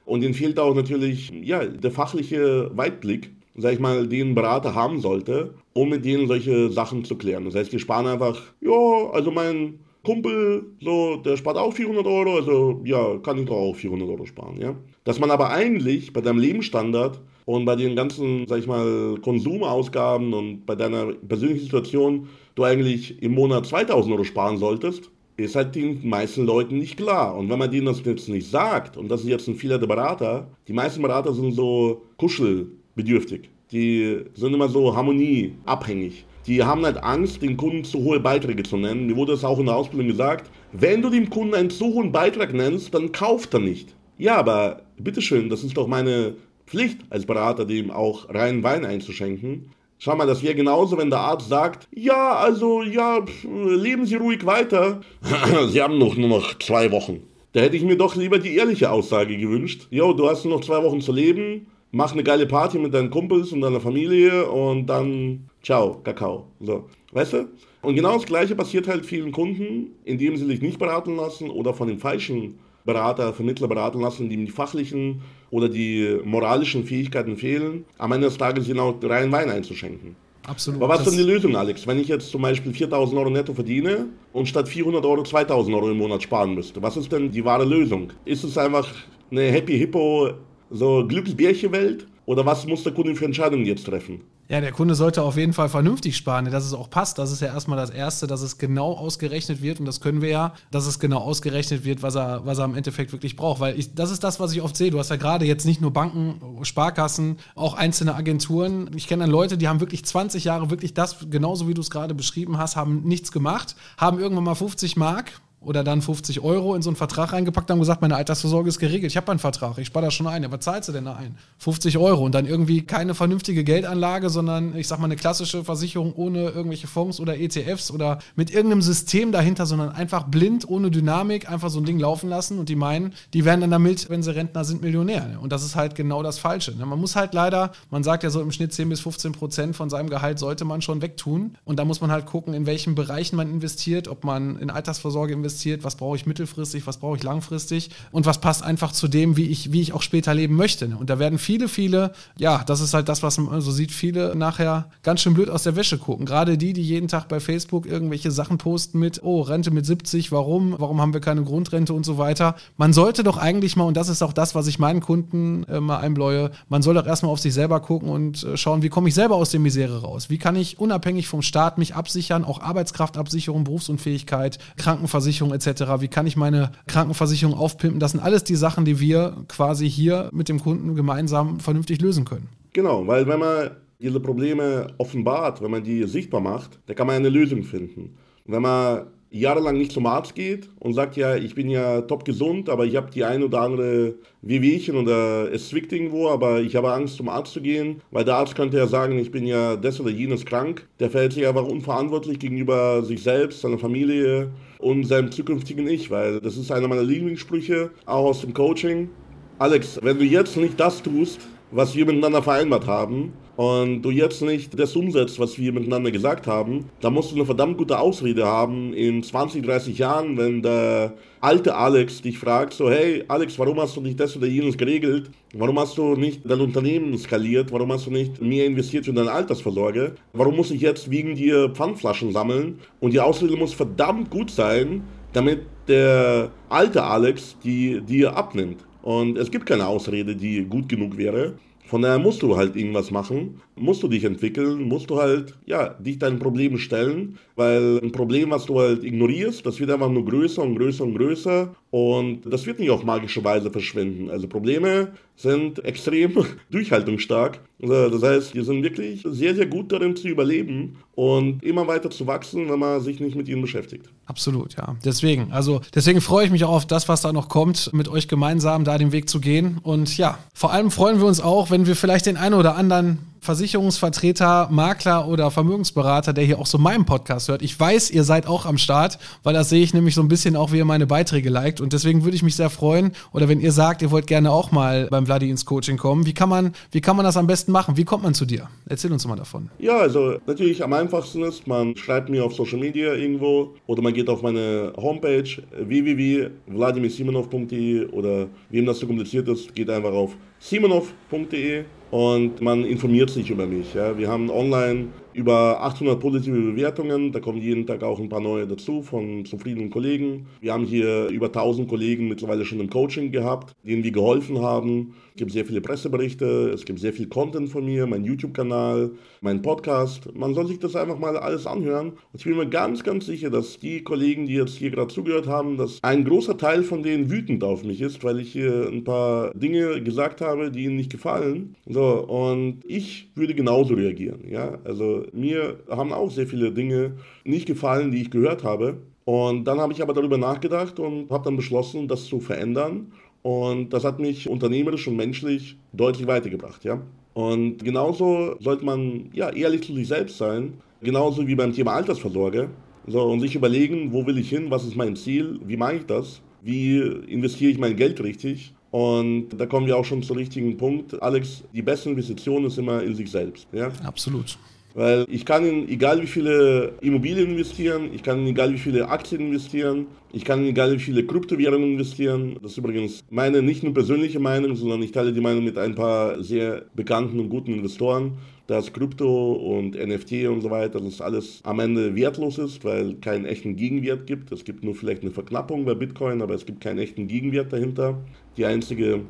Und 0.04 0.22
ihnen 0.22 0.34
fehlt 0.34 0.58
auch 0.60 0.74
natürlich 0.74 1.32
ja, 1.42 1.64
der 1.64 1.90
fachliche 1.90 2.70
Weitblick, 2.74 3.32
sag 3.56 3.72
ich 3.72 3.80
mal, 3.80 4.06
den 4.06 4.30
ein 4.30 4.34
Berater 4.36 4.74
haben 4.74 5.00
sollte, 5.00 5.54
um 5.72 5.88
mit 5.88 6.04
denen 6.04 6.28
solche 6.28 6.70
Sachen 6.70 7.04
zu 7.04 7.16
klären. 7.16 7.44
Das 7.44 7.56
heißt, 7.56 7.72
die 7.72 7.80
sparen 7.80 8.06
einfach, 8.06 8.40
ja, 8.60 9.10
also 9.10 9.32
mein 9.32 9.80
Kumpel, 10.06 10.64
so, 10.80 11.16
der 11.16 11.36
spart 11.36 11.56
auch 11.56 11.72
400 11.72 12.06
Euro, 12.06 12.36
also 12.36 12.80
ja, 12.84 13.18
kann 13.18 13.38
ich 13.38 13.46
doch 13.46 13.56
auch 13.56 13.74
400 13.74 14.08
Euro 14.08 14.24
sparen, 14.24 14.56
ja. 14.60 14.76
Dass 15.02 15.18
man 15.18 15.32
aber 15.32 15.50
eigentlich 15.50 16.12
bei 16.12 16.20
deinem 16.20 16.38
Lebensstandard 16.38 17.20
und 17.44 17.64
bei 17.64 17.74
den 17.74 17.96
ganzen, 17.96 18.46
sag 18.46 18.60
ich 18.60 18.68
mal, 18.68 19.16
Konsumausgaben 19.20 20.32
und 20.32 20.64
bei 20.64 20.76
deiner 20.76 21.12
persönlichen 21.12 21.64
Situation 21.64 22.28
du 22.54 22.62
eigentlich 22.62 23.20
im 23.20 23.34
Monat 23.34 23.66
2000 23.66 24.14
Euro 24.14 24.22
sparen 24.22 24.58
solltest, 24.58 25.10
ist 25.36 25.56
halt 25.56 25.74
den 25.74 26.08
meisten 26.08 26.46
Leuten 26.46 26.78
nicht 26.78 26.96
klar. 26.96 27.36
Und 27.36 27.50
wenn 27.50 27.58
man 27.58 27.70
denen 27.70 27.86
das 27.86 28.02
jetzt 28.04 28.28
nicht 28.28 28.48
sagt, 28.48 28.96
und 28.96 29.08
das 29.08 29.22
ist 29.22 29.28
jetzt 29.28 29.48
ein 29.48 29.56
Fehler 29.56 29.78
der 29.78 29.88
Berater, 29.88 30.46
die 30.68 30.72
meisten 30.72 31.02
Berater 31.02 31.34
sind 31.34 31.52
so 31.52 32.02
kuschelbedürftig. 32.16 33.50
Die 33.72 34.20
sind 34.34 34.54
immer 34.54 34.68
so 34.68 34.94
harmonieabhängig 34.94 36.24
die 36.46 36.62
haben 36.62 36.84
halt 36.84 37.02
Angst, 37.02 37.42
den 37.42 37.56
Kunden 37.56 37.84
zu 37.84 37.98
hohe 37.98 38.20
Beiträge 38.20 38.62
zu 38.62 38.76
nennen. 38.76 39.06
Mir 39.06 39.16
wurde 39.16 39.32
das 39.32 39.44
auch 39.44 39.58
in 39.58 39.66
der 39.66 39.76
Ausbildung 39.76 40.08
gesagt. 40.08 40.50
Wenn 40.72 41.02
du 41.02 41.10
dem 41.10 41.28
Kunden 41.28 41.54
einen 41.54 41.70
zu 41.70 41.86
hohen 41.86 42.12
Beitrag 42.12 42.54
nennst, 42.54 42.94
dann 42.94 43.12
kauft 43.12 43.54
er 43.54 43.60
nicht. 43.60 43.94
Ja, 44.18 44.36
aber 44.36 44.82
bitteschön, 44.98 45.48
das 45.48 45.64
ist 45.64 45.76
doch 45.76 45.86
meine 45.86 46.34
Pflicht 46.66 47.00
als 47.10 47.26
Berater, 47.26 47.64
dem 47.64 47.90
auch 47.90 48.28
reinen 48.28 48.62
Wein 48.62 48.84
einzuschenken. 48.84 49.70
Schau 49.98 50.14
mal, 50.14 50.26
das 50.26 50.42
wäre 50.42 50.54
genauso, 50.54 50.98
wenn 50.98 51.10
der 51.10 51.20
Arzt 51.20 51.48
sagt, 51.48 51.88
ja, 51.94 52.34
also, 52.34 52.82
ja, 52.82 53.24
leben 53.44 54.04
Sie 54.04 54.16
ruhig 54.16 54.44
weiter. 54.44 55.00
Sie 55.70 55.82
haben 55.82 55.98
noch 55.98 56.16
nur 56.16 56.28
noch 56.28 56.58
zwei 56.58 56.92
Wochen. 56.92 57.22
Da 57.52 57.60
hätte 57.60 57.76
ich 57.76 57.82
mir 57.82 57.96
doch 57.96 58.14
lieber 58.14 58.38
die 58.38 58.56
ehrliche 58.56 58.90
Aussage 58.90 59.38
gewünscht. 59.38 59.86
Jo, 59.90 60.12
du 60.12 60.28
hast 60.28 60.44
nur 60.44 60.56
noch 60.56 60.64
zwei 60.64 60.82
Wochen 60.82 61.00
zu 61.00 61.12
leben, 61.12 61.68
mach 61.90 62.12
eine 62.12 62.22
geile 62.22 62.46
Party 62.46 62.78
mit 62.78 62.92
deinen 62.92 63.10
Kumpels 63.10 63.52
und 63.52 63.62
deiner 63.62 63.80
Familie 63.80 64.50
und 64.50 64.86
dann 64.86 65.48
ciao, 65.66 66.00
Kakao. 66.04 66.46
So, 66.60 66.88
weißt 67.12 67.32
du? 67.32 67.48
Und 67.82 67.96
genau 67.96 68.14
das 68.14 68.26
Gleiche 68.26 68.54
passiert 68.54 68.86
halt 68.86 69.04
vielen 69.04 69.32
Kunden, 69.32 69.96
indem 70.04 70.36
sie 70.36 70.46
sich 70.46 70.62
nicht 70.62 70.78
beraten 70.78 71.16
lassen 71.16 71.50
oder 71.50 71.74
von 71.74 71.88
den 71.88 71.98
falschen 71.98 72.58
Berater, 72.84 73.32
Vermittler 73.32 73.66
beraten 73.66 74.00
lassen, 74.00 74.30
die 74.30 74.36
die 74.36 74.46
fachlichen 74.46 75.20
oder 75.50 75.68
die 75.68 76.20
moralischen 76.24 76.84
Fähigkeiten 76.84 77.36
fehlen, 77.36 77.84
am 77.98 78.12
Ende 78.12 78.28
des 78.28 78.38
Tages 78.38 78.68
genau 78.68 78.96
rein 79.02 79.32
Wein 79.32 79.50
einzuschenken. 79.50 80.14
Absolut. 80.46 80.80
Aber 80.80 80.94
was 80.94 81.00
ist 81.00 81.10
denn 81.10 81.26
die 81.26 81.32
Lösung, 81.32 81.56
Alex? 81.56 81.84
Wenn 81.84 81.98
ich 81.98 82.06
jetzt 82.06 82.30
zum 82.30 82.42
Beispiel 82.42 82.72
4000 82.72 83.18
Euro 83.18 83.30
netto 83.30 83.52
verdiene 83.52 84.06
und 84.32 84.46
statt 84.46 84.68
400 84.68 85.04
Euro 85.04 85.24
2000 85.24 85.74
Euro 85.74 85.90
im 85.90 85.98
Monat 85.98 86.22
sparen 86.22 86.54
müsste, 86.54 86.80
was 86.80 86.96
ist 86.96 87.10
denn 87.10 87.32
die 87.32 87.44
wahre 87.44 87.64
Lösung? 87.64 88.12
Ist 88.24 88.44
es 88.44 88.56
einfach 88.56 88.88
eine 89.32 89.50
Happy 89.50 89.76
Hippo, 89.76 90.30
so 90.70 91.04
Glücksbärchen-Welt? 91.08 92.06
Oder 92.26 92.44
was 92.44 92.66
muss 92.66 92.82
der 92.82 92.92
Kunde 92.92 93.14
für 93.14 93.24
Entscheidungen 93.24 93.64
jetzt 93.64 93.86
treffen? 93.86 94.20
Ja, 94.48 94.60
der 94.60 94.72
Kunde 94.72 94.96
sollte 94.96 95.22
auf 95.22 95.36
jeden 95.36 95.52
Fall 95.52 95.68
vernünftig 95.68 96.16
sparen, 96.16 96.44
dass 96.50 96.64
es 96.64 96.72
auch 96.72 96.90
passt. 96.90 97.18
Das 97.18 97.30
ist 97.32 97.40
ja 97.40 97.48
erstmal 97.48 97.78
das 97.78 97.90
Erste, 97.90 98.26
dass 98.26 98.42
es 98.42 98.58
genau 98.58 98.92
ausgerechnet 98.92 99.62
wird 99.62 99.78
und 99.80 99.86
das 99.86 100.00
können 100.00 100.22
wir 100.22 100.28
ja, 100.28 100.54
dass 100.72 100.86
es 100.86 100.98
genau 100.98 101.18
ausgerechnet 101.18 101.84
wird, 101.84 102.02
was 102.02 102.16
er, 102.16 102.44
was 102.44 102.58
er 102.58 102.64
im 102.64 102.74
Endeffekt 102.74 103.12
wirklich 103.12 103.36
braucht. 103.36 103.60
Weil 103.60 103.78
ich, 103.78 103.94
das 103.94 104.10
ist 104.10 104.24
das, 104.24 104.40
was 104.40 104.52
ich 104.52 104.62
oft 104.62 104.76
sehe. 104.76 104.90
Du 104.90 104.98
hast 104.98 105.10
ja 105.10 105.16
gerade 105.16 105.44
jetzt 105.44 105.66
nicht 105.66 105.80
nur 105.80 105.92
Banken, 105.92 106.64
Sparkassen, 106.64 107.38
auch 107.54 107.74
einzelne 107.74 108.14
Agenturen. 108.14 108.90
Ich 108.96 109.06
kenne 109.06 109.24
dann 109.24 109.30
Leute, 109.30 109.56
die 109.56 109.68
haben 109.68 109.80
wirklich 109.80 110.04
20 110.04 110.44
Jahre 110.44 110.70
wirklich 110.70 110.94
das, 110.94 111.26
genauso 111.30 111.68
wie 111.68 111.74
du 111.74 111.80
es 111.80 111.90
gerade 111.90 112.14
beschrieben 112.14 112.58
hast, 112.58 112.74
haben 112.74 113.02
nichts 113.04 113.30
gemacht, 113.30 113.76
haben 113.98 114.18
irgendwann 114.18 114.44
mal 114.44 114.54
50 114.54 114.96
Mark, 114.96 115.32
oder 115.66 115.82
dann 115.82 116.00
50 116.00 116.40
Euro 116.40 116.74
in 116.74 116.82
so 116.82 116.90
einen 116.90 116.96
Vertrag 116.96 117.32
reingepackt 117.32 117.70
haben 117.70 117.80
gesagt, 117.80 118.00
meine 118.00 118.14
Altersvorsorge 118.14 118.68
ist 118.68 118.78
geregelt. 118.78 119.10
Ich 119.10 119.16
habe 119.16 119.30
einen 119.30 119.40
Vertrag, 119.40 119.78
ich 119.78 119.88
spare 119.88 120.06
da 120.06 120.10
schon 120.12 120.28
ein. 120.28 120.44
Ja, 120.44 120.52
was 120.52 120.60
zahlst 120.60 120.88
du 120.88 120.92
denn 120.92 121.04
da 121.04 121.16
ein? 121.16 121.36
50 121.58 121.98
Euro 121.98 122.24
und 122.24 122.34
dann 122.34 122.46
irgendwie 122.46 122.82
keine 122.82 123.14
vernünftige 123.14 123.64
Geldanlage, 123.64 124.30
sondern 124.30 124.76
ich 124.76 124.86
sag 124.86 125.00
mal 125.00 125.06
eine 125.06 125.16
klassische 125.16 125.64
Versicherung 125.64 126.12
ohne 126.14 126.50
irgendwelche 126.50 126.86
Fonds 126.86 127.18
oder 127.18 127.38
ETFs 127.38 127.90
oder 127.90 128.20
mit 128.36 128.52
irgendeinem 128.52 128.82
System 128.82 129.32
dahinter, 129.32 129.66
sondern 129.66 129.90
einfach 129.90 130.24
blind, 130.24 130.68
ohne 130.68 130.92
Dynamik, 130.92 131.50
einfach 131.50 131.70
so 131.70 131.80
ein 131.80 131.84
Ding 131.84 131.98
laufen 131.98 132.30
lassen 132.30 132.60
und 132.60 132.68
die 132.68 132.76
meinen, 132.76 133.12
die 133.34 133.44
werden 133.44 133.60
dann 133.60 133.72
damit, 133.72 134.08
wenn 134.08 134.22
sie 134.22 134.34
Rentner 134.34 134.64
sind, 134.64 134.82
Millionär. 134.82 135.38
Und 135.42 135.50
das 135.50 135.64
ist 135.64 135.74
halt 135.74 135.96
genau 135.96 136.22
das 136.22 136.38
Falsche. 136.38 136.72
Man 136.76 137.00
muss 137.00 137.16
halt 137.16 137.34
leider, 137.34 137.72
man 137.90 138.04
sagt 138.04 138.22
ja 138.22 138.30
so 138.30 138.40
im 138.40 138.52
Schnitt 138.52 138.72
10 138.72 138.88
bis 138.88 139.00
15 139.00 139.32
Prozent 139.32 139.74
von 139.74 139.90
seinem 139.90 140.10
Gehalt 140.10 140.38
sollte 140.38 140.64
man 140.64 140.80
schon 140.80 141.02
wegtun. 141.02 141.56
Und 141.64 141.80
da 141.80 141.84
muss 141.84 142.00
man 142.00 142.12
halt 142.12 142.26
gucken, 142.26 142.54
in 142.54 142.66
welchen 142.66 142.94
Bereichen 142.94 143.34
man 143.34 143.50
investiert, 143.50 144.06
ob 144.06 144.22
man 144.22 144.58
in 144.58 144.70
Altersvorsorge 144.70 145.32
investiert 145.32 145.55
investiert, 145.56 145.84
was 145.84 145.96
brauche 145.96 146.16
ich 146.16 146.26
mittelfristig, 146.26 146.86
was 146.86 146.98
brauche 146.98 147.16
ich 147.16 147.22
langfristig 147.22 147.90
und 148.12 148.26
was 148.26 148.40
passt 148.40 148.62
einfach 148.62 148.92
zu 148.92 149.08
dem, 149.08 149.36
wie 149.36 149.46
ich, 149.46 149.72
wie 149.72 149.80
ich 149.80 149.94
auch 149.94 150.02
später 150.02 150.34
leben 150.34 150.54
möchte. 150.54 150.86
Und 150.86 151.08
da 151.08 151.18
werden 151.18 151.38
viele, 151.38 151.68
viele, 151.68 152.12
ja, 152.36 152.62
das 152.64 152.80
ist 152.80 152.92
halt 152.92 153.08
das, 153.08 153.22
was 153.22 153.38
man 153.38 153.60
so 153.62 153.70
sieht, 153.70 153.90
viele 153.90 154.36
nachher 154.36 154.90
ganz 155.02 155.22
schön 155.22 155.32
blöd 155.32 155.48
aus 155.48 155.62
der 155.62 155.74
Wäsche 155.74 155.96
gucken. 155.96 156.26
Gerade 156.26 156.58
die, 156.58 156.74
die 156.74 156.82
jeden 156.82 157.08
Tag 157.08 157.28
bei 157.28 157.40
Facebook 157.40 157.86
irgendwelche 157.86 158.30
Sachen 158.30 158.58
posten 158.58 158.98
mit, 158.98 159.22
oh, 159.22 159.40
Rente 159.40 159.70
mit 159.70 159.86
70, 159.86 160.30
warum, 160.30 160.74
warum 160.78 161.00
haben 161.00 161.14
wir 161.14 161.20
keine 161.20 161.42
Grundrente 161.42 161.94
und 161.94 162.04
so 162.04 162.18
weiter. 162.18 162.54
Man 162.76 162.92
sollte 162.92 163.22
doch 163.24 163.38
eigentlich 163.38 163.76
mal, 163.76 163.84
und 163.84 163.96
das 163.96 164.10
ist 164.10 164.22
auch 164.22 164.34
das, 164.34 164.54
was 164.54 164.66
ich 164.66 164.78
meinen 164.78 165.00
Kunden 165.00 165.64
äh, 165.64 165.80
mal 165.80 165.98
einbläue, 165.98 166.50
man 166.68 166.82
soll 166.82 166.94
doch 166.94 167.06
erstmal 167.06 167.32
auf 167.32 167.40
sich 167.40 167.54
selber 167.54 167.80
gucken 167.80 168.10
und 168.10 168.44
äh, 168.44 168.56
schauen, 168.58 168.82
wie 168.82 168.90
komme 168.90 169.08
ich 169.08 169.14
selber 169.14 169.36
aus 169.36 169.50
der 169.50 169.60
Misere 169.60 170.02
raus? 170.02 170.28
Wie 170.28 170.38
kann 170.38 170.54
ich 170.54 170.78
unabhängig 170.78 171.28
vom 171.28 171.40
Staat 171.40 171.78
mich 171.78 171.94
absichern, 171.94 172.44
auch 172.44 172.60
Arbeitskraftabsicherung, 172.60 173.64
Berufsunfähigkeit, 173.64 174.58
Krankenversicherung, 174.76 175.06
Versicherung 175.36 175.52
etc. 175.52 176.00
Wie 176.00 176.08
kann 176.08 176.26
ich 176.26 176.36
meine 176.36 176.72
Krankenversicherung 176.86 177.54
aufpimpen? 177.54 178.00
Das 178.00 178.12
sind 178.12 178.20
alles 178.20 178.44
die 178.44 178.56
Sachen, 178.56 178.84
die 178.84 179.00
wir 179.00 179.44
quasi 179.48 179.88
hier 179.88 180.30
mit 180.32 180.48
dem 180.48 180.60
Kunden 180.60 180.94
gemeinsam 180.94 181.60
vernünftig 181.60 182.00
lösen 182.00 182.24
können. 182.24 182.48
Genau, 182.72 183.06
weil 183.06 183.26
wenn 183.26 183.38
man 183.38 183.70
diese 184.00 184.20
Probleme 184.20 184.88
offenbart, 184.98 185.62
wenn 185.62 185.70
man 185.70 185.82
die 185.82 186.04
sichtbar 186.04 186.40
macht, 186.40 186.78
dann 186.86 186.96
kann 186.96 187.06
man 187.06 187.16
eine 187.16 187.28
Lösung 187.28 187.62
finden. 187.62 188.16
wenn 188.48 188.62
man 188.62 189.06
jahrelang 189.30 189.76
nicht 189.76 189.90
zum 189.90 190.06
Arzt 190.06 190.36
geht 190.36 190.70
und 190.78 190.94
sagt, 190.94 191.16
ja, 191.16 191.34
ich 191.34 191.54
bin 191.54 191.68
ja 191.68 192.02
top 192.02 192.24
gesund, 192.24 192.68
aber 192.68 192.86
ich 192.86 192.94
habe 192.94 193.10
die 193.10 193.24
ein 193.24 193.42
oder 193.42 193.60
andere 193.60 194.14
Wehwehchen 194.40 194.96
oder 194.96 195.52
es 195.52 195.68
zwickt 195.68 195.92
irgendwo, 195.92 196.28
aber 196.28 196.60
ich 196.60 196.76
habe 196.76 196.92
Angst 196.92 197.16
zum 197.16 197.28
Arzt 197.28 197.52
zu 197.52 197.60
gehen, 197.60 198.00
weil 198.12 198.24
der 198.24 198.36
Arzt 198.36 198.54
könnte 198.54 198.76
ja 198.76 198.86
sagen, 198.86 199.18
ich 199.18 199.32
bin 199.32 199.44
ja 199.44 199.76
das 199.76 200.00
oder 200.00 200.10
jenes 200.10 200.46
krank. 200.46 200.86
Der 201.00 201.10
verhält 201.10 201.32
sich 201.32 201.46
einfach 201.46 201.66
unverantwortlich 201.66 202.38
gegenüber 202.38 203.02
sich 203.02 203.22
selbst, 203.22 203.60
seiner 203.60 203.78
Familie 203.78 204.52
und 204.78 205.04
seinem 205.04 205.30
zukünftigen 205.30 205.86
Ich, 205.86 206.10
weil 206.10 206.40
das 206.40 206.56
ist 206.56 206.70
einer 206.70 206.88
meiner 206.88 207.02
Lieblingssprüche, 207.02 207.90
auch 208.04 208.24
aus 208.24 208.40
dem 208.40 208.54
Coaching. 208.54 209.10
Alex, 209.58 209.98
wenn 210.02 210.18
du 210.18 210.24
jetzt 210.24 210.56
nicht 210.56 210.78
das 210.78 211.02
tust, 211.02 211.40
was 211.70 211.94
wir 211.94 212.06
miteinander 212.06 212.42
vereinbart 212.42 212.86
haben, 212.86 213.32
und 213.56 214.02
du 214.02 214.10
jetzt 214.10 214.42
nicht 214.42 214.78
das 214.78 214.94
umsetzt, 214.94 215.40
was 215.40 215.58
wir 215.58 215.72
miteinander 215.72 216.10
gesagt 216.10 216.46
haben, 216.46 216.86
dann 217.00 217.14
musst 217.14 217.30
du 217.30 217.36
eine 217.36 217.46
verdammt 217.46 217.78
gute 217.78 217.98
Ausrede 217.98 218.46
haben 218.46 218.92
in 218.92 219.22
20, 219.22 219.64
30 219.64 219.98
Jahren, 219.98 220.36
wenn 220.36 220.62
der 220.62 221.14
alte 221.40 221.74
Alex 221.74 222.20
dich 222.20 222.38
fragt, 222.38 222.74
so 222.74 222.90
hey 222.90 223.24
Alex, 223.28 223.58
warum 223.58 223.80
hast 223.80 223.96
du 223.96 224.00
nicht 224.00 224.20
das 224.20 224.36
oder 224.36 224.46
jenes 224.46 224.76
geregelt? 224.76 225.30
Warum 225.54 225.78
hast 225.78 225.96
du 225.96 226.16
nicht 226.16 226.42
dein 226.44 226.60
Unternehmen 226.60 227.16
skaliert? 227.16 227.72
Warum 227.72 227.92
hast 227.92 228.06
du 228.06 228.10
nicht 228.10 228.42
mehr 228.42 228.66
investiert 228.66 229.06
für 229.06 229.12
deine 229.12 229.32
Altersvorsorge? 229.32 230.16
Warum 230.32 230.56
muss 230.56 230.70
ich 230.70 230.82
jetzt 230.82 231.10
wegen 231.10 231.34
dir 231.34 231.70
Pfandflaschen 231.70 232.32
sammeln? 232.32 232.78
Und 233.00 233.12
die 233.14 233.20
Ausrede 233.20 233.56
muss 233.56 233.72
verdammt 233.72 234.28
gut 234.30 234.50
sein, 234.50 235.02
damit 235.32 235.60
der 235.88 236.50
alte 236.68 237.02
Alex 237.02 237.56
die 237.62 238.00
dir 238.00 238.36
abnimmt. 238.36 238.84
Und 239.02 239.38
es 239.38 239.50
gibt 239.50 239.66
keine 239.66 239.86
Ausrede, 239.86 240.34
die 240.34 240.64
gut 240.64 240.88
genug 240.88 241.16
wäre. 241.16 241.54
Von 241.86 242.02
daher 242.02 242.18
musst 242.18 242.42
du 242.42 242.56
halt 242.56 242.74
irgendwas 242.74 243.10
machen, 243.10 243.60
musst 243.76 244.02
du 244.02 244.08
dich 244.08 244.24
entwickeln, 244.24 244.82
musst 244.82 245.08
du 245.08 245.18
halt, 245.18 245.54
ja, 245.66 245.90
dich 245.90 246.18
deinen 246.18 246.38
Problemen 246.38 246.78
stellen, 246.78 247.38
weil 247.54 248.00
ein 248.02 248.12
Problem, 248.12 248.50
was 248.50 248.66
du 248.66 248.80
halt 248.80 249.04
ignorierst, 249.04 249.64
das 249.64 249.78
wird 249.78 249.90
einfach 249.90 250.10
nur 250.10 250.24
größer 250.24 250.62
und 250.62 250.76
größer 250.76 251.04
und 251.04 251.14
größer 251.14 251.74
und 251.90 252.40
das 252.44 252.66
wird 252.66 252.78
nicht 252.78 252.90
auf 252.90 253.04
magische 253.04 253.42
Weise 253.44 253.70
verschwinden. 253.70 254.30
Also 254.30 254.48
Probleme 254.48 255.12
sind 255.36 255.84
extrem 255.84 256.44
durchhaltungsstark. 256.70 257.60
Also 257.80 258.08
das 258.08 258.22
heißt, 258.22 258.54
wir 258.54 258.64
sind 258.64 258.82
wirklich 258.82 259.22
sehr, 259.24 259.54
sehr 259.54 259.66
gut 259.66 259.92
darin 259.92 260.16
zu 260.16 260.28
überleben 260.28 260.96
und 261.14 261.62
immer 261.62 261.86
weiter 261.86 262.10
zu 262.10 262.26
wachsen, 262.26 262.70
wenn 262.70 262.78
man 262.78 263.00
sich 263.00 263.20
nicht 263.20 263.36
mit 263.36 263.48
ihnen 263.48 263.62
beschäftigt. 263.62 264.10
Absolut, 264.26 264.76
ja. 264.76 264.96
Deswegen, 265.04 265.52
also 265.52 265.80
deswegen 265.94 266.20
freue 266.20 266.46
ich 266.46 266.50
mich 266.50 266.64
auch 266.64 266.72
auf 266.72 266.86
das, 266.86 267.08
was 267.08 267.20
da 267.20 267.32
noch 267.32 267.48
kommt, 267.48 267.92
mit 267.92 268.08
euch 268.08 268.28
gemeinsam 268.28 268.84
da 268.84 268.98
den 268.98 269.12
Weg 269.12 269.28
zu 269.28 269.40
gehen. 269.40 269.78
Und 269.82 270.16
ja, 270.16 270.38
vor 270.54 270.72
allem 270.72 270.90
freuen 270.90 271.18
wir 271.18 271.26
uns 271.26 271.40
auch, 271.40 271.70
wenn 271.70 271.75
wir 271.84 271.96
vielleicht 271.96 272.24
den 272.24 272.38
einen 272.38 272.54
oder 272.54 272.76
anderen 272.76 273.18
Versicherungsvertreter, 273.40 274.68
Makler 274.70 275.28
oder 275.28 275.50
Vermögensberater, 275.50 276.32
der 276.32 276.44
hier 276.44 276.58
auch 276.58 276.66
so 276.66 276.78
meinen 276.78 277.04
Podcast 277.04 277.48
hört. 277.48 277.62
Ich 277.62 277.78
weiß, 277.78 278.10
ihr 278.10 278.24
seid 278.24 278.46
auch 278.46 278.66
am 278.66 278.78
Start, 278.78 279.18
weil 279.42 279.54
das 279.54 279.68
sehe 279.68 279.82
ich 279.82 279.94
nämlich 279.94 280.14
so 280.14 280.22
ein 280.22 280.28
bisschen 280.28 280.56
auch, 280.56 280.72
wie 280.72 280.78
ihr 280.78 280.84
meine 280.84 281.06
Beiträge 281.06 281.50
liked. 281.50 281.80
Und 281.80 281.92
deswegen 281.92 282.24
würde 282.24 282.36
ich 282.36 282.42
mich 282.42 282.56
sehr 282.56 282.70
freuen, 282.70 283.12
oder 283.32 283.48
wenn 283.48 283.60
ihr 283.60 283.72
sagt, 283.72 284.02
ihr 284.02 284.10
wollt 284.10 284.26
gerne 284.26 284.50
auch 284.50 284.72
mal 284.72 285.08
beim 285.10 285.26
Vladi 285.26 285.50
ins 285.50 285.64
Coaching 285.64 285.96
kommen, 285.96 286.26
wie 286.26 286.34
kann 286.34 286.48
man, 286.48 286.72
wie 286.90 287.00
kann 287.00 287.16
man 287.16 287.24
das 287.24 287.36
am 287.36 287.46
besten 287.46 287.72
machen? 287.72 287.96
Wie 287.96 288.04
kommt 288.04 288.22
man 288.22 288.34
zu 288.34 288.44
dir? 288.44 288.68
Erzähl 288.88 289.12
uns 289.12 289.26
mal 289.26 289.36
davon. 289.36 289.70
Ja, 289.78 289.98
also 289.98 290.38
natürlich 290.46 290.82
am 290.82 290.92
einfachsten 290.92 291.42
ist, 291.42 291.66
man 291.66 291.96
schreibt 291.96 292.28
mir 292.28 292.44
auf 292.44 292.54
Social 292.54 292.78
Media 292.78 293.14
irgendwo 293.14 293.74
oder 293.86 294.02
man 294.02 294.14
geht 294.14 294.28
auf 294.28 294.42
meine 294.42 294.92
Homepage 294.96 295.48
www.vladimirsimonov.de 295.76 298.06
oder 298.06 298.46
wem 298.70 298.86
das 298.86 298.98
zu 298.98 299.06
kompliziert 299.06 299.46
ist, 299.48 299.74
geht 299.74 299.90
einfach 299.90 300.12
auf 300.12 300.36
simonov.de 300.58 301.84
und 302.10 302.60
man 302.60 302.84
informiert 302.84 303.30
sich 303.30 303.50
über 303.50 303.66
mich. 303.66 303.94
Ja. 303.94 304.16
Wir 304.16 304.28
haben 304.28 304.50
online 304.50 305.08
über 305.36 305.82
800 305.82 306.18
positive 306.18 306.58
Bewertungen. 306.58 307.30
Da 307.30 307.40
kommen 307.40 307.60
jeden 307.60 307.86
Tag 307.86 308.02
auch 308.02 308.18
ein 308.18 308.30
paar 308.30 308.40
neue 308.40 308.66
dazu 308.66 309.02
von 309.02 309.44
zufriedenen 309.44 309.90
Kollegen. 309.90 310.46
Wir 310.60 310.72
haben 310.72 310.84
hier 310.84 311.28
über 311.28 311.46
1000 311.46 311.88
Kollegen 311.88 312.28
mittlerweile 312.28 312.64
schon 312.64 312.80
im 312.80 312.88
Coaching 312.88 313.30
gehabt, 313.30 313.74
denen 313.84 314.02
wir 314.02 314.12
geholfen 314.12 314.62
haben. 314.62 315.14
Es 315.34 315.40
gibt 315.40 315.52
sehr 315.52 315.66
viele 315.66 315.82
Presseberichte, 315.82 316.70
es 316.70 316.86
gibt 316.86 316.98
sehr 316.98 317.12
viel 317.12 317.28
Content 317.28 317.68
von 317.68 317.84
mir, 317.84 318.06
mein 318.06 318.24
YouTube-Kanal, 318.24 319.10
mein 319.42 319.60
Podcast. 319.60 320.34
Man 320.34 320.54
soll 320.54 320.66
sich 320.66 320.78
das 320.78 320.96
einfach 320.96 321.18
mal 321.18 321.36
alles 321.36 321.66
anhören. 321.66 322.12
Und 322.12 322.38
ich 322.38 322.44
bin 322.44 322.56
mir 322.56 322.66
ganz, 322.66 323.04
ganz 323.04 323.26
sicher, 323.26 323.50
dass 323.50 323.78
die 323.78 324.02
Kollegen, 324.02 324.46
die 324.46 324.54
jetzt 324.54 324.76
hier 324.76 324.90
gerade 324.90 325.12
zugehört 325.12 325.46
haben, 325.46 325.76
dass 325.76 326.02
ein 326.02 326.24
großer 326.24 326.56
Teil 326.56 326.82
von 326.82 327.02
denen 327.02 327.30
wütend 327.30 327.62
auf 327.62 327.84
mich 327.84 328.00
ist, 328.00 328.24
weil 328.24 328.40
ich 328.40 328.50
hier 328.50 328.88
ein 328.90 329.04
paar 329.04 329.52
Dinge 329.52 330.02
gesagt 330.02 330.40
habe, 330.40 330.70
die 330.70 330.84
ihnen 330.84 330.96
nicht 330.96 331.12
gefallen. 331.12 331.76
So, 331.84 332.24
und 332.26 332.80
ich 332.86 333.30
würde 333.34 333.54
genauso 333.54 333.92
reagieren. 333.92 334.44
Ja, 334.48 334.78
also 334.84 335.25
mir 335.32 335.80
haben 335.88 336.12
auch 336.12 336.30
sehr 336.30 336.46
viele 336.46 336.72
Dinge 336.72 337.16
nicht 337.44 337.66
gefallen, 337.66 338.10
die 338.10 338.22
ich 338.22 338.30
gehört 338.30 338.64
habe. 338.64 338.98
Und 339.24 339.64
dann 339.64 339.80
habe 339.80 339.92
ich 339.92 340.02
aber 340.02 340.14
darüber 340.14 340.38
nachgedacht 340.38 341.00
und 341.00 341.30
habe 341.30 341.44
dann 341.44 341.56
beschlossen, 341.56 342.06
das 342.08 342.26
zu 342.26 342.40
verändern. 342.40 343.12
Und 343.42 343.90
das 343.92 344.04
hat 344.04 344.18
mich 344.18 344.48
unternehmerisch 344.48 345.06
und 345.08 345.16
menschlich 345.16 345.76
deutlich 345.92 346.26
weitergebracht, 346.26 346.84
ja. 346.84 347.00
Und 347.34 347.84
genauso 347.84 348.56
sollte 348.60 348.84
man 348.84 349.28
ja 349.32 349.50
ehrlich 349.50 349.82
zu 349.82 349.94
sich 349.94 350.08
selbst 350.08 350.38
sein, 350.38 350.74
genauso 351.02 351.46
wie 351.46 351.54
beim 351.54 351.72
Thema 351.72 351.92
Altersvorsorge. 351.92 352.70
So, 353.06 353.22
und 353.22 353.40
sich 353.40 353.54
überlegen, 353.54 354.12
wo 354.12 354.26
will 354.26 354.38
ich 354.38 354.48
hin, 354.48 354.70
was 354.70 354.84
ist 354.84 354.96
mein 354.96 355.14
Ziel, 355.14 355.60
wie 355.64 355.76
mache 355.76 355.96
ich 355.96 356.06
das, 356.06 356.40
wie 356.62 356.98
investiere 356.98 357.70
ich 357.70 357.78
mein 357.78 357.94
Geld 357.94 358.20
richtig. 358.22 358.74
Und 358.90 359.50
da 359.50 359.66
kommen 359.66 359.86
wir 359.86 359.96
auch 359.96 360.04
schon 360.04 360.22
zum 360.22 360.38
richtigen 360.38 360.76
Punkt. 360.76 361.22
Alex, 361.22 361.62
die 361.72 361.82
beste 361.82 362.10
Investition 362.10 362.64
ist 362.64 362.78
immer 362.78 363.02
in 363.02 363.14
sich 363.14 363.30
selbst. 363.30 363.68
Ja? 363.72 363.92
Absolut. 364.02 364.58
Weil 364.96 365.26
ich 365.28 365.44
kann 365.44 365.66
in 365.66 365.88
egal 365.90 366.22
wie 366.22 366.26
viele 366.26 366.94
Immobilien 367.02 367.50
investieren, 367.50 368.08
ich 368.14 368.22
kann 368.22 368.40
in 368.40 368.46
egal 368.46 368.72
wie 368.72 368.78
viele 368.78 369.10
Aktien 369.10 369.42
investieren, 369.42 370.06
ich 370.32 370.42
kann 370.42 370.60
in 370.62 370.68
egal 370.68 370.94
wie 370.94 370.98
viele 370.98 371.26
Kryptowährungen 371.26 371.92
investieren. 371.92 372.56
Das 372.62 372.72
ist 372.72 372.78
übrigens 372.78 373.22
meine 373.28 373.60
nicht 373.60 373.82
nur 373.82 373.92
persönliche 373.92 374.40
Meinung, 374.40 374.74
sondern 374.74 375.02
ich 375.02 375.12
teile 375.12 375.34
die 375.34 375.42
Meinung 375.42 375.64
mit 375.64 375.76
ein 375.76 375.94
paar 375.94 376.42
sehr 376.42 376.86
bekannten 376.94 377.38
und 377.38 377.50
guten 377.50 377.74
Investoren 377.74 378.38
dass 378.66 378.92
Krypto 378.92 379.52
und 379.52 379.94
NFT 379.94 380.48
und 380.48 380.60
so 380.60 380.70
weiter, 380.70 381.00
das 381.00 381.20
alles 381.20 381.60
am 381.62 381.78
Ende 381.78 382.16
wertlos 382.16 382.58
ist, 382.58 382.84
weil 382.84 383.14
keinen 383.16 383.44
echten 383.44 383.76
Gegenwert 383.76 384.26
gibt. 384.26 384.50
Es 384.50 384.64
gibt 384.64 384.82
nur 384.82 384.94
vielleicht 384.94 385.22
eine 385.22 385.30
Verknappung 385.30 385.84
bei 385.84 385.94
Bitcoin, 385.94 386.42
aber 386.42 386.54
es 386.54 386.66
gibt 386.66 386.80
keinen 386.80 386.98
echten 386.98 387.28
Gegenwert 387.28 387.72
dahinter. 387.72 388.18
Die 388.56 388.64
einzige 388.64 389.20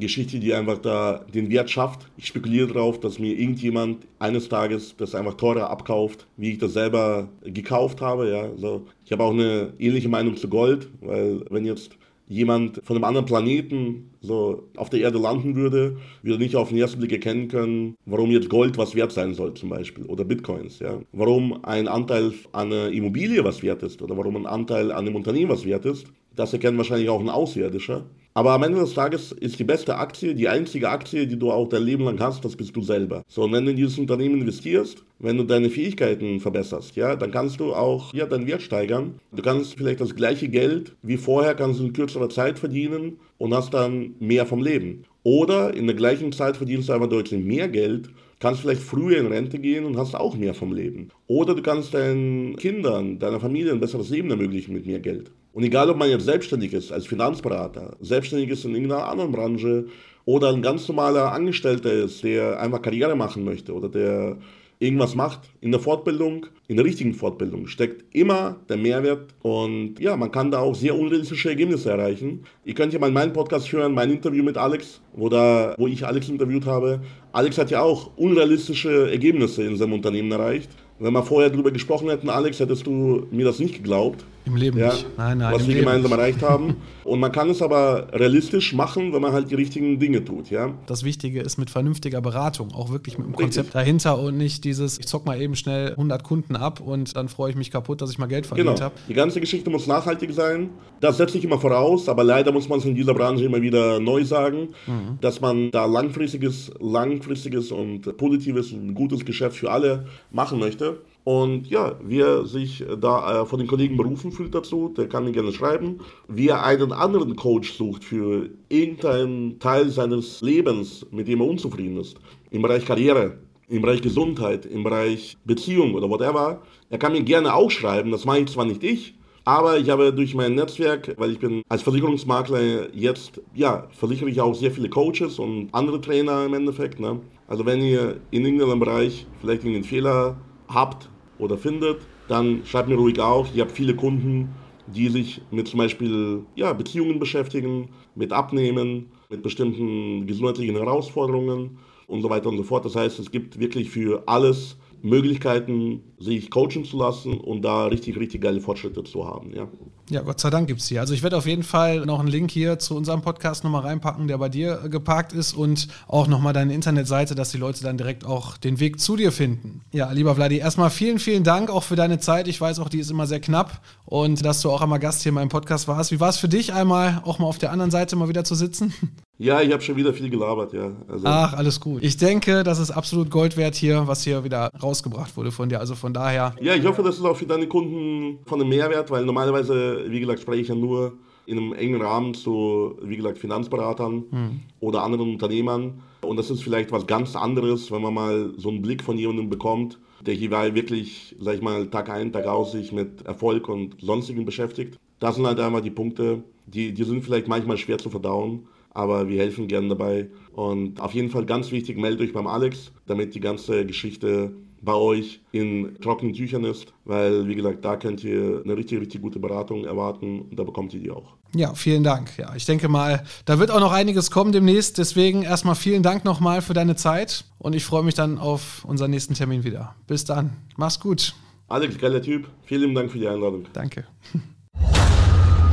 Geschichte, 0.00 0.38
die 0.38 0.54
einfach 0.54 0.78
da 0.78 1.24
den 1.34 1.50
Wert 1.50 1.70
schafft. 1.70 2.06
Ich 2.16 2.26
spekuliere 2.26 2.68
darauf, 2.68 3.00
dass 3.00 3.18
mir 3.18 3.38
irgendjemand 3.38 4.06
eines 4.18 4.48
Tages 4.48 4.94
das 4.96 5.14
einfach 5.14 5.34
teurer 5.34 5.70
abkauft, 5.70 6.26
wie 6.36 6.52
ich 6.52 6.58
das 6.58 6.72
selber 6.72 7.28
gekauft 7.44 8.00
habe. 8.00 8.30
Ja, 8.30 8.42
also 8.42 8.86
ich 9.04 9.12
habe 9.12 9.24
auch 9.24 9.32
eine 9.32 9.72
ähnliche 9.78 10.08
Meinung 10.08 10.36
zu 10.36 10.48
Gold, 10.48 10.88
weil 11.00 11.44
wenn 11.50 11.64
jetzt 11.64 11.96
jemand 12.28 12.80
von 12.84 12.96
einem 12.96 13.04
anderen 13.04 13.26
Planeten 13.26 14.10
so 14.20 14.68
auf 14.76 14.88
der 14.90 15.00
Erde 15.00 15.18
landen 15.18 15.54
würde, 15.54 15.98
würde 16.22 16.42
nicht 16.42 16.56
auf 16.56 16.70
den 16.70 16.78
ersten 16.78 16.98
Blick 16.98 17.12
erkennen 17.12 17.48
können, 17.48 17.96
warum 18.06 18.30
jetzt 18.30 18.48
Gold 18.48 18.78
was 18.78 18.94
wert 18.94 19.12
sein 19.12 19.34
soll 19.34 19.54
zum 19.54 19.68
Beispiel 19.68 20.06
oder 20.06 20.24
Bitcoins. 20.24 20.78
Ja? 20.78 21.00
Warum 21.12 21.62
ein 21.64 21.88
Anteil 21.88 22.32
an 22.52 22.72
einer 22.72 22.88
Immobilie 22.90 23.44
was 23.44 23.62
wert 23.62 23.82
ist 23.82 24.00
oder 24.00 24.16
warum 24.16 24.36
ein 24.36 24.46
Anteil 24.46 24.90
an 24.90 25.06
einem 25.06 25.16
Unternehmen 25.16 25.50
was 25.50 25.64
wert 25.66 25.84
ist. 25.84 26.06
Das 26.34 26.52
erkennt 26.52 26.78
wahrscheinlich 26.78 27.10
auch 27.10 27.20
ein 27.20 27.28
Außerirdischer. 27.28 28.06
Aber 28.34 28.52
am 28.52 28.62
Ende 28.62 28.80
des 28.80 28.94
Tages 28.94 29.32
ist 29.32 29.58
die 29.58 29.64
beste 29.64 29.96
Aktie, 29.96 30.34
die 30.34 30.48
einzige 30.48 30.88
Aktie, 30.88 31.26
die 31.26 31.38
du 31.38 31.50
auch 31.50 31.68
dein 31.68 31.82
Leben 31.82 32.04
lang 32.04 32.18
hast, 32.18 32.44
das 32.44 32.56
bist 32.56 32.74
du 32.74 32.80
selber. 32.80 33.22
So, 33.28 33.42
und 33.42 33.52
wenn 33.52 33.64
du 33.64 33.72
in 33.72 33.76
dieses 33.76 33.98
Unternehmen 33.98 34.40
investierst, 34.40 35.04
wenn 35.18 35.36
du 35.36 35.44
deine 35.44 35.68
Fähigkeiten 35.68 36.40
verbesserst, 36.40 36.96
ja, 36.96 37.14
dann 37.14 37.30
kannst 37.30 37.60
du 37.60 37.74
auch 37.74 38.14
ja, 38.14 38.24
deinen 38.24 38.46
Wert 38.46 38.62
steigern. 38.62 39.20
Du 39.32 39.42
kannst 39.42 39.74
vielleicht 39.74 40.00
das 40.00 40.14
gleiche 40.14 40.48
Geld 40.48 40.96
wie 41.02 41.18
vorher, 41.18 41.54
kannst 41.54 41.80
du 41.80 41.84
in 41.84 41.92
kürzerer 41.92 42.30
Zeit 42.30 42.58
verdienen 42.58 43.18
und 43.36 43.54
hast 43.54 43.74
dann 43.74 44.14
mehr 44.18 44.46
vom 44.46 44.62
Leben. 44.62 45.04
Oder 45.24 45.74
in 45.74 45.86
der 45.86 45.94
gleichen 45.94 46.32
Zeit 46.32 46.56
verdienst 46.56 46.88
du 46.88 46.94
einfach 46.94 47.08
deutlich 47.08 47.44
mehr 47.44 47.68
Geld 47.68 48.08
kannst 48.42 48.62
vielleicht 48.62 48.82
früher 48.82 49.18
in 49.18 49.28
Rente 49.28 49.60
gehen 49.60 49.84
und 49.84 49.96
hast 49.96 50.16
auch 50.16 50.36
mehr 50.36 50.52
vom 50.52 50.72
Leben. 50.72 51.10
Oder 51.28 51.54
du 51.54 51.62
kannst 51.62 51.94
deinen 51.94 52.56
Kindern, 52.56 53.20
deiner 53.20 53.38
Familie 53.38 53.70
ein 53.70 53.78
besseres 53.78 54.10
Leben 54.10 54.30
ermöglichen 54.30 54.74
mit 54.74 54.84
mehr 54.84 54.98
Geld. 54.98 55.30
Und 55.52 55.64
egal, 55.64 55.90
ob 55.90 55.98
man 55.98 56.08
jetzt 56.08 56.24
selbstständig 56.24 56.72
ist 56.72 56.92
als 56.92 57.06
Finanzberater, 57.06 57.96
selbstständig 58.00 58.50
ist 58.50 58.64
in 58.64 58.74
irgendeiner 58.74 59.08
anderen 59.08 59.32
Branche 59.32 59.86
oder 60.24 60.48
ein 60.48 60.62
ganz 60.62 60.88
normaler 60.88 61.32
Angestellter 61.32 61.92
ist, 61.92 62.22
der 62.22 62.60
einfach 62.60 62.80
Karriere 62.80 63.16
machen 63.16 63.44
möchte 63.44 63.74
oder 63.74 63.88
der 63.88 64.38
irgendwas 64.82 65.14
macht, 65.14 65.40
in 65.60 65.70
der 65.70 65.80
Fortbildung, 65.80 66.46
in 66.66 66.76
der 66.76 66.84
richtigen 66.84 67.14
Fortbildung 67.14 67.68
steckt 67.68 68.04
immer 68.14 68.56
der 68.68 68.76
Mehrwert 68.76 69.32
und 69.40 70.00
ja, 70.00 70.16
man 70.16 70.32
kann 70.32 70.50
da 70.50 70.58
auch 70.58 70.74
sehr 70.74 70.98
unrealistische 70.98 71.50
Ergebnisse 71.50 71.90
erreichen. 71.90 72.44
Ihr 72.64 72.74
könnt 72.74 72.92
ja 72.92 72.98
mal 72.98 73.12
meinen 73.12 73.32
Podcast 73.32 73.70
hören, 73.70 73.94
mein 73.94 74.10
Interview 74.10 74.42
mit 74.42 74.56
Alex, 74.56 75.00
wo, 75.12 75.28
da, 75.28 75.76
wo 75.78 75.86
ich 75.86 76.04
Alex 76.04 76.28
interviewt 76.28 76.66
habe. 76.66 77.00
Alex 77.30 77.58
hat 77.58 77.70
ja 77.70 77.80
auch 77.80 78.10
unrealistische 78.16 79.10
Ergebnisse 79.10 79.62
in 79.62 79.76
seinem 79.76 79.92
Unternehmen 79.92 80.32
erreicht. 80.32 80.70
Wenn 80.98 81.12
wir 81.12 81.22
vorher 81.22 81.50
darüber 81.50 81.70
gesprochen 81.70 82.08
hätten, 82.10 82.28
Alex, 82.28 82.58
hättest 82.58 82.86
du 82.86 83.26
mir 83.30 83.44
das 83.44 83.60
nicht 83.60 83.76
geglaubt. 83.76 84.24
Im 84.44 84.56
Leben 84.56 84.78
ja, 84.78 84.92
nicht. 84.92 85.06
Nein, 85.16 85.38
nein, 85.38 85.54
was 85.54 85.66
wir 85.66 85.74
Leben 85.74 85.86
gemeinsam 85.86 86.10
nicht. 86.10 86.18
erreicht 86.18 86.42
haben. 86.42 86.76
Und 87.04 87.20
man 87.20 87.30
kann 87.32 87.50
es 87.50 87.62
aber 87.62 88.08
realistisch 88.12 88.72
machen, 88.72 89.12
wenn 89.12 89.20
man 89.20 89.32
halt 89.32 89.50
die 89.50 89.54
richtigen 89.54 89.98
Dinge 89.98 90.24
tut. 90.24 90.50
Ja? 90.50 90.72
Das 90.86 91.04
Wichtige 91.04 91.40
ist 91.40 91.58
mit 91.58 91.70
vernünftiger 91.70 92.20
Beratung, 92.20 92.72
auch 92.72 92.90
wirklich 92.90 93.18
mit 93.18 93.26
einem 93.26 93.36
Konzept 93.36 93.68
Richtig. 93.68 93.72
dahinter 93.72 94.18
und 94.18 94.36
nicht 94.36 94.64
dieses, 94.64 94.98
ich 94.98 95.06
zock 95.06 95.26
mal 95.26 95.40
eben 95.40 95.54
schnell 95.56 95.90
100 95.90 96.22
Kunden 96.22 96.56
ab 96.56 96.80
und 96.80 97.16
dann 97.16 97.28
freue 97.28 97.50
ich 97.50 97.56
mich 97.56 97.70
kaputt, 97.70 98.00
dass 98.00 98.10
ich 98.10 98.18
mal 98.18 98.26
Geld 98.26 98.46
verdient 98.46 98.68
genau. 98.68 98.80
habe. 98.80 98.94
Die 99.08 99.14
ganze 99.14 99.40
Geschichte 99.40 99.70
muss 99.70 99.86
nachhaltig 99.86 100.32
sein. 100.32 100.70
Das 101.00 101.16
setze 101.16 101.38
ich 101.38 101.44
immer 101.44 101.58
voraus, 101.58 102.08
aber 102.08 102.24
leider 102.24 102.52
muss 102.52 102.68
man 102.68 102.78
es 102.78 102.84
in 102.84 102.94
dieser 102.94 103.14
Branche 103.14 103.44
immer 103.44 103.62
wieder 103.62 103.98
neu 104.00 104.24
sagen, 104.24 104.68
mhm. 104.86 105.18
dass 105.20 105.40
man 105.40 105.70
da 105.70 105.84
langfristiges, 105.84 106.70
langfristiges 106.80 107.72
und 107.72 108.16
positives 108.16 108.72
und 108.72 108.94
gutes 108.94 109.24
Geschäft 109.24 109.56
für 109.56 109.70
alle 109.70 110.06
machen 110.30 110.58
möchte. 110.58 110.98
Und 111.24 111.68
ja, 111.68 111.96
wer 112.02 112.46
sich 112.46 112.84
da 113.00 113.42
äh, 113.42 113.46
von 113.46 113.60
den 113.60 113.68
Kollegen 113.68 113.96
berufen 113.96 114.32
fühlt 114.32 114.54
dazu, 114.54 114.92
der 114.96 115.08
kann 115.08 115.24
mir 115.24 115.32
gerne 115.32 115.52
schreiben. 115.52 116.00
Wer 116.26 116.64
einen 116.64 116.92
anderen 116.92 117.36
Coach 117.36 117.74
sucht 117.74 118.02
für 118.02 118.50
irgendeinen 118.68 119.60
Teil 119.60 119.90
seines 119.90 120.40
Lebens, 120.40 121.06
mit 121.12 121.28
dem 121.28 121.40
er 121.40 121.46
unzufrieden 121.46 121.98
ist, 121.98 122.16
im 122.50 122.62
Bereich 122.62 122.84
Karriere, 122.84 123.38
im 123.68 123.82
Bereich 123.82 124.02
Gesundheit, 124.02 124.66
im 124.66 124.82
Bereich 124.82 125.36
Beziehung 125.44 125.94
oder 125.94 126.10
whatever, 126.10 126.60
er 126.90 126.98
kann 126.98 127.12
mir 127.12 127.22
gerne 127.22 127.54
auch 127.54 127.70
schreiben. 127.70 128.10
Das 128.10 128.24
mache 128.24 128.40
ich 128.40 128.46
zwar 128.46 128.64
nicht 128.64 128.82
ich, 128.82 129.14
aber 129.44 129.78
ich 129.78 129.90
habe 129.90 130.12
durch 130.12 130.34
mein 130.34 130.56
Netzwerk, 130.56 131.14
weil 131.18 131.30
ich 131.30 131.38
bin 131.38 131.62
als 131.68 131.82
Versicherungsmakler 131.82 132.94
jetzt, 132.94 133.40
ja, 133.54 133.88
versichere 133.90 134.28
ich 134.28 134.40
auch 134.40 134.54
sehr 134.54 134.72
viele 134.72 134.88
Coaches 134.88 135.38
und 135.38 135.68
andere 135.72 136.00
Trainer 136.00 136.46
im 136.46 136.54
Endeffekt. 136.54 136.98
Ne? 136.98 137.20
Also 137.46 137.64
wenn 137.64 137.80
ihr 137.80 138.20
in 138.32 138.44
irgendeinem 138.44 138.80
Bereich 138.80 139.26
vielleicht 139.40 139.62
irgendeinen 139.62 139.84
Fehler 139.84 140.36
habt, 140.68 141.08
oder 141.42 141.58
findet, 141.58 141.98
dann 142.28 142.62
schreibt 142.64 142.88
mir 142.88 142.94
ruhig 142.94 143.18
auch. 143.20 143.46
Ich 143.52 143.60
habe 143.60 143.70
viele 143.70 143.94
Kunden, 143.96 144.54
die 144.86 145.08
sich 145.08 145.40
mit 145.50 145.68
zum 145.68 145.78
Beispiel 145.78 146.44
ja, 146.54 146.72
Beziehungen 146.72 147.18
beschäftigen, 147.18 147.88
mit 148.14 148.32
Abnehmen, 148.32 149.10
mit 149.28 149.42
bestimmten 149.42 150.26
gesundheitlichen 150.26 150.76
Herausforderungen 150.76 151.78
und 152.06 152.22
so 152.22 152.30
weiter 152.30 152.48
und 152.48 152.56
so 152.56 152.62
fort. 152.62 152.84
Das 152.84 152.94
heißt, 152.94 153.18
es 153.18 153.30
gibt 153.30 153.58
wirklich 153.58 153.90
für 153.90 154.22
alles 154.26 154.76
Möglichkeiten, 155.02 156.00
sich 156.18 156.50
coachen 156.50 156.84
zu 156.84 156.96
lassen 156.96 157.38
und 157.38 157.62
da 157.62 157.86
richtig, 157.86 158.16
richtig 158.18 158.40
geile 158.40 158.60
Fortschritte 158.60 159.02
zu 159.02 159.26
haben. 159.26 159.52
Ja, 159.54 159.66
ja 160.10 160.22
Gott 160.22 160.38
sei 160.38 160.50
Dank 160.50 160.68
gibt 160.68 160.80
es 160.80 160.86
die. 160.86 160.98
Also 160.98 161.12
ich 161.12 161.22
werde 161.22 161.36
auf 161.36 161.46
jeden 161.46 161.64
Fall 161.64 162.06
noch 162.06 162.20
einen 162.20 162.28
Link 162.28 162.50
hier 162.50 162.78
zu 162.78 162.96
unserem 162.96 163.20
Podcast 163.20 163.64
nochmal 163.64 163.82
reinpacken, 163.82 164.28
der 164.28 164.38
bei 164.38 164.48
dir 164.48 164.88
geparkt 164.88 165.32
ist 165.32 165.54
und 165.54 165.88
auch 166.06 166.28
nochmal 166.28 166.52
deine 166.52 166.72
Internetseite, 166.72 167.34
dass 167.34 167.50
die 167.50 167.58
Leute 167.58 167.82
dann 167.82 167.98
direkt 167.98 168.24
auch 168.24 168.56
den 168.56 168.78
Weg 168.78 169.00
zu 169.00 169.16
dir 169.16 169.32
finden. 169.32 169.80
Ja, 169.92 170.12
lieber 170.12 170.36
Vladi, 170.36 170.58
erstmal 170.58 170.90
vielen, 170.90 171.18
vielen 171.18 171.42
Dank 171.42 171.70
auch 171.70 171.82
für 171.82 171.96
deine 171.96 172.20
Zeit. 172.20 172.46
Ich 172.46 172.60
weiß 172.60 172.78
auch, 172.78 172.88
die 172.88 173.00
ist 173.00 173.10
immer 173.10 173.26
sehr 173.26 173.40
knapp 173.40 173.82
und 174.04 174.44
dass 174.44 174.62
du 174.62 174.70
auch 174.70 174.82
einmal 174.82 175.00
Gast 175.00 175.22
hier 175.22 175.30
in 175.30 175.34
meinem 175.34 175.48
Podcast 175.48 175.88
warst. 175.88 176.12
Wie 176.12 176.20
war 176.20 176.28
es 176.28 176.38
für 176.38 176.48
dich 176.48 176.72
einmal, 176.72 177.22
auch 177.24 177.40
mal 177.40 177.46
auf 177.46 177.58
der 177.58 177.72
anderen 177.72 177.90
Seite 177.90 178.14
mal 178.14 178.28
wieder 178.28 178.44
zu 178.44 178.54
sitzen? 178.54 178.94
Ja, 179.42 179.60
ich 179.60 179.72
habe 179.72 179.82
schon 179.82 179.96
wieder 179.96 180.12
viel 180.12 180.30
gelabert, 180.30 180.72
ja. 180.72 180.92
Also 181.08 181.26
Ach, 181.26 181.52
alles 181.54 181.80
gut. 181.80 182.04
Ich 182.04 182.16
denke, 182.16 182.62
das 182.62 182.78
ist 182.78 182.92
absolut 182.92 183.28
Gold 183.28 183.56
wert 183.56 183.74
hier, 183.74 184.06
was 184.06 184.22
hier 184.22 184.44
wieder 184.44 184.70
rausgebracht 184.80 185.36
wurde 185.36 185.50
von 185.50 185.68
dir. 185.68 185.80
Also 185.80 185.96
von 185.96 186.14
daher. 186.14 186.54
Ja, 186.60 186.76
ich 186.76 186.86
hoffe, 186.86 187.02
das 187.02 187.16
ist 187.16 187.24
auch 187.24 187.36
für 187.36 187.46
deine 187.46 187.66
Kunden 187.66 188.38
von 188.46 188.60
einem 188.60 188.68
Mehrwert, 188.68 189.10
weil 189.10 189.24
normalerweise, 189.24 190.04
wie 190.06 190.20
gesagt, 190.20 190.40
spreche 190.40 190.62
ich 190.62 190.68
ja 190.68 190.76
nur 190.76 191.14
in 191.46 191.58
einem 191.58 191.72
engen 191.72 192.00
Rahmen 192.00 192.34
zu, 192.34 192.96
wie 193.02 193.16
gesagt, 193.16 193.36
Finanzberatern 193.38 194.24
hm. 194.30 194.60
oder 194.78 195.02
anderen 195.02 195.32
Unternehmern. 195.32 195.94
Und 196.20 196.36
das 196.36 196.48
ist 196.48 196.62
vielleicht 196.62 196.92
was 196.92 197.08
ganz 197.08 197.34
anderes, 197.34 197.90
wenn 197.90 198.00
man 198.00 198.14
mal 198.14 198.52
so 198.58 198.68
einen 198.68 198.80
Blick 198.80 199.02
von 199.02 199.18
jemandem 199.18 199.50
bekommt, 199.50 199.98
der 200.24 200.34
hier 200.34 200.52
wirklich, 200.52 201.34
sag 201.40 201.56
ich 201.56 201.62
mal, 201.62 201.88
Tag 201.88 202.10
ein, 202.10 202.32
Tag 202.32 202.46
aus 202.46 202.70
sich 202.70 202.92
mit 202.92 203.22
Erfolg 203.22 203.68
und 203.68 203.96
sonstigen 204.00 204.44
beschäftigt. 204.44 205.00
Das 205.18 205.34
sind 205.34 205.48
halt 205.48 205.58
einfach 205.58 205.80
die 205.80 205.90
Punkte, 205.90 206.44
die, 206.66 206.94
die 206.94 207.02
sind 207.02 207.24
vielleicht 207.24 207.48
manchmal 207.48 207.76
schwer 207.76 207.98
zu 207.98 208.08
verdauen 208.08 208.68
aber 208.94 209.28
wir 209.28 209.40
helfen 209.40 209.68
gerne 209.68 209.88
dabei. 209.88 210.28
Und 210.52 211.00
auf 211.00 211.14
jeden 211.14 211.30
Fall 211.30 211.46
ganz 211.46 211.70
wichtig, 211.70 211.98
meldet 211.98 212.20
euch 212.20 212.32
beim 212.32 212.46
Alex, 212.46 212.92
damit 213.06 213.34
die 213.34 213.40
ganze 213.40 213.86
Geschichte 213.86 214.52
bei 214.82 214.94
euch 214.94 215.40
in 215.52 215.96
trockenen 216.00 216.34
Tüchern 216.34 216.64
ist, 216.64 216.92
weil, 217.04 217.46
wie 217.46 217.54
gesagt, 217.54 217.84
da 217.84 217.96
könnt 217.96 218.24
ihr 218.24 218.62
eine 218.64 218.76
richtig, 218.76 219.00
richtig 219.00 219.22
gute 219.22 219.38
Beratung 219.38 219.84
erwarten 219.84 220.40
und 220.40 220.58
da 220.58 220.64
bekommt 220.64 220.92
ihr 220.92 221.00
die 221.00 221.10
auch. 221.10 221.36
Ja, 221.54 221.74
vielen 221.74 222.02
Dank. 222.02 222.36
Ja, 222.36 222.54
ich 222.56 222.66
denke 222.66 222.88
mal, 222.88 223.24
da 223.44 223.58
wird 223.58 223.70
auch 223.70 223.80
noch 223.80 223.92
einiges 223.92 224.30
kommen 224.30 224.52
demnächst. 224.52 224.98
Deswegen 224.98 225.42
erstmal 225.42 225.74
vielen 225.74 226.02
Dank 226.02 226.24
nochmal 226.24 226.62
für 226.62 226.74
deine 226.74 226.96
Zeit 226.96 227.44
und 227.58 227.74
ich 227.74 227.84
freue 227.84 228.02
mich 228.02 228.14
dann 228.14 228.38
auf 228.38 228.84
unseren 228.84 229.10
nächsten 229.10 229.34
Termin 229.34 229.62
wieder. 229.62 229.94
Bis 230.06 230.24
dann. 230.24 230.56
Mach's 230.76 230.98
gut. 230.98 231.34
Alex, 231.68 231.96
geiler 231.98 232.20
Typ. 232.20 232.48
Vielen 232.64 232.94
Dank 232.94 233.10
für 233.10 233.18
die 233.18 233.28
Einladung. 233.28 233.66
Danke. 233.72 234.04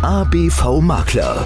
ABV 0.01 0.81
Makler. 0.81 1.45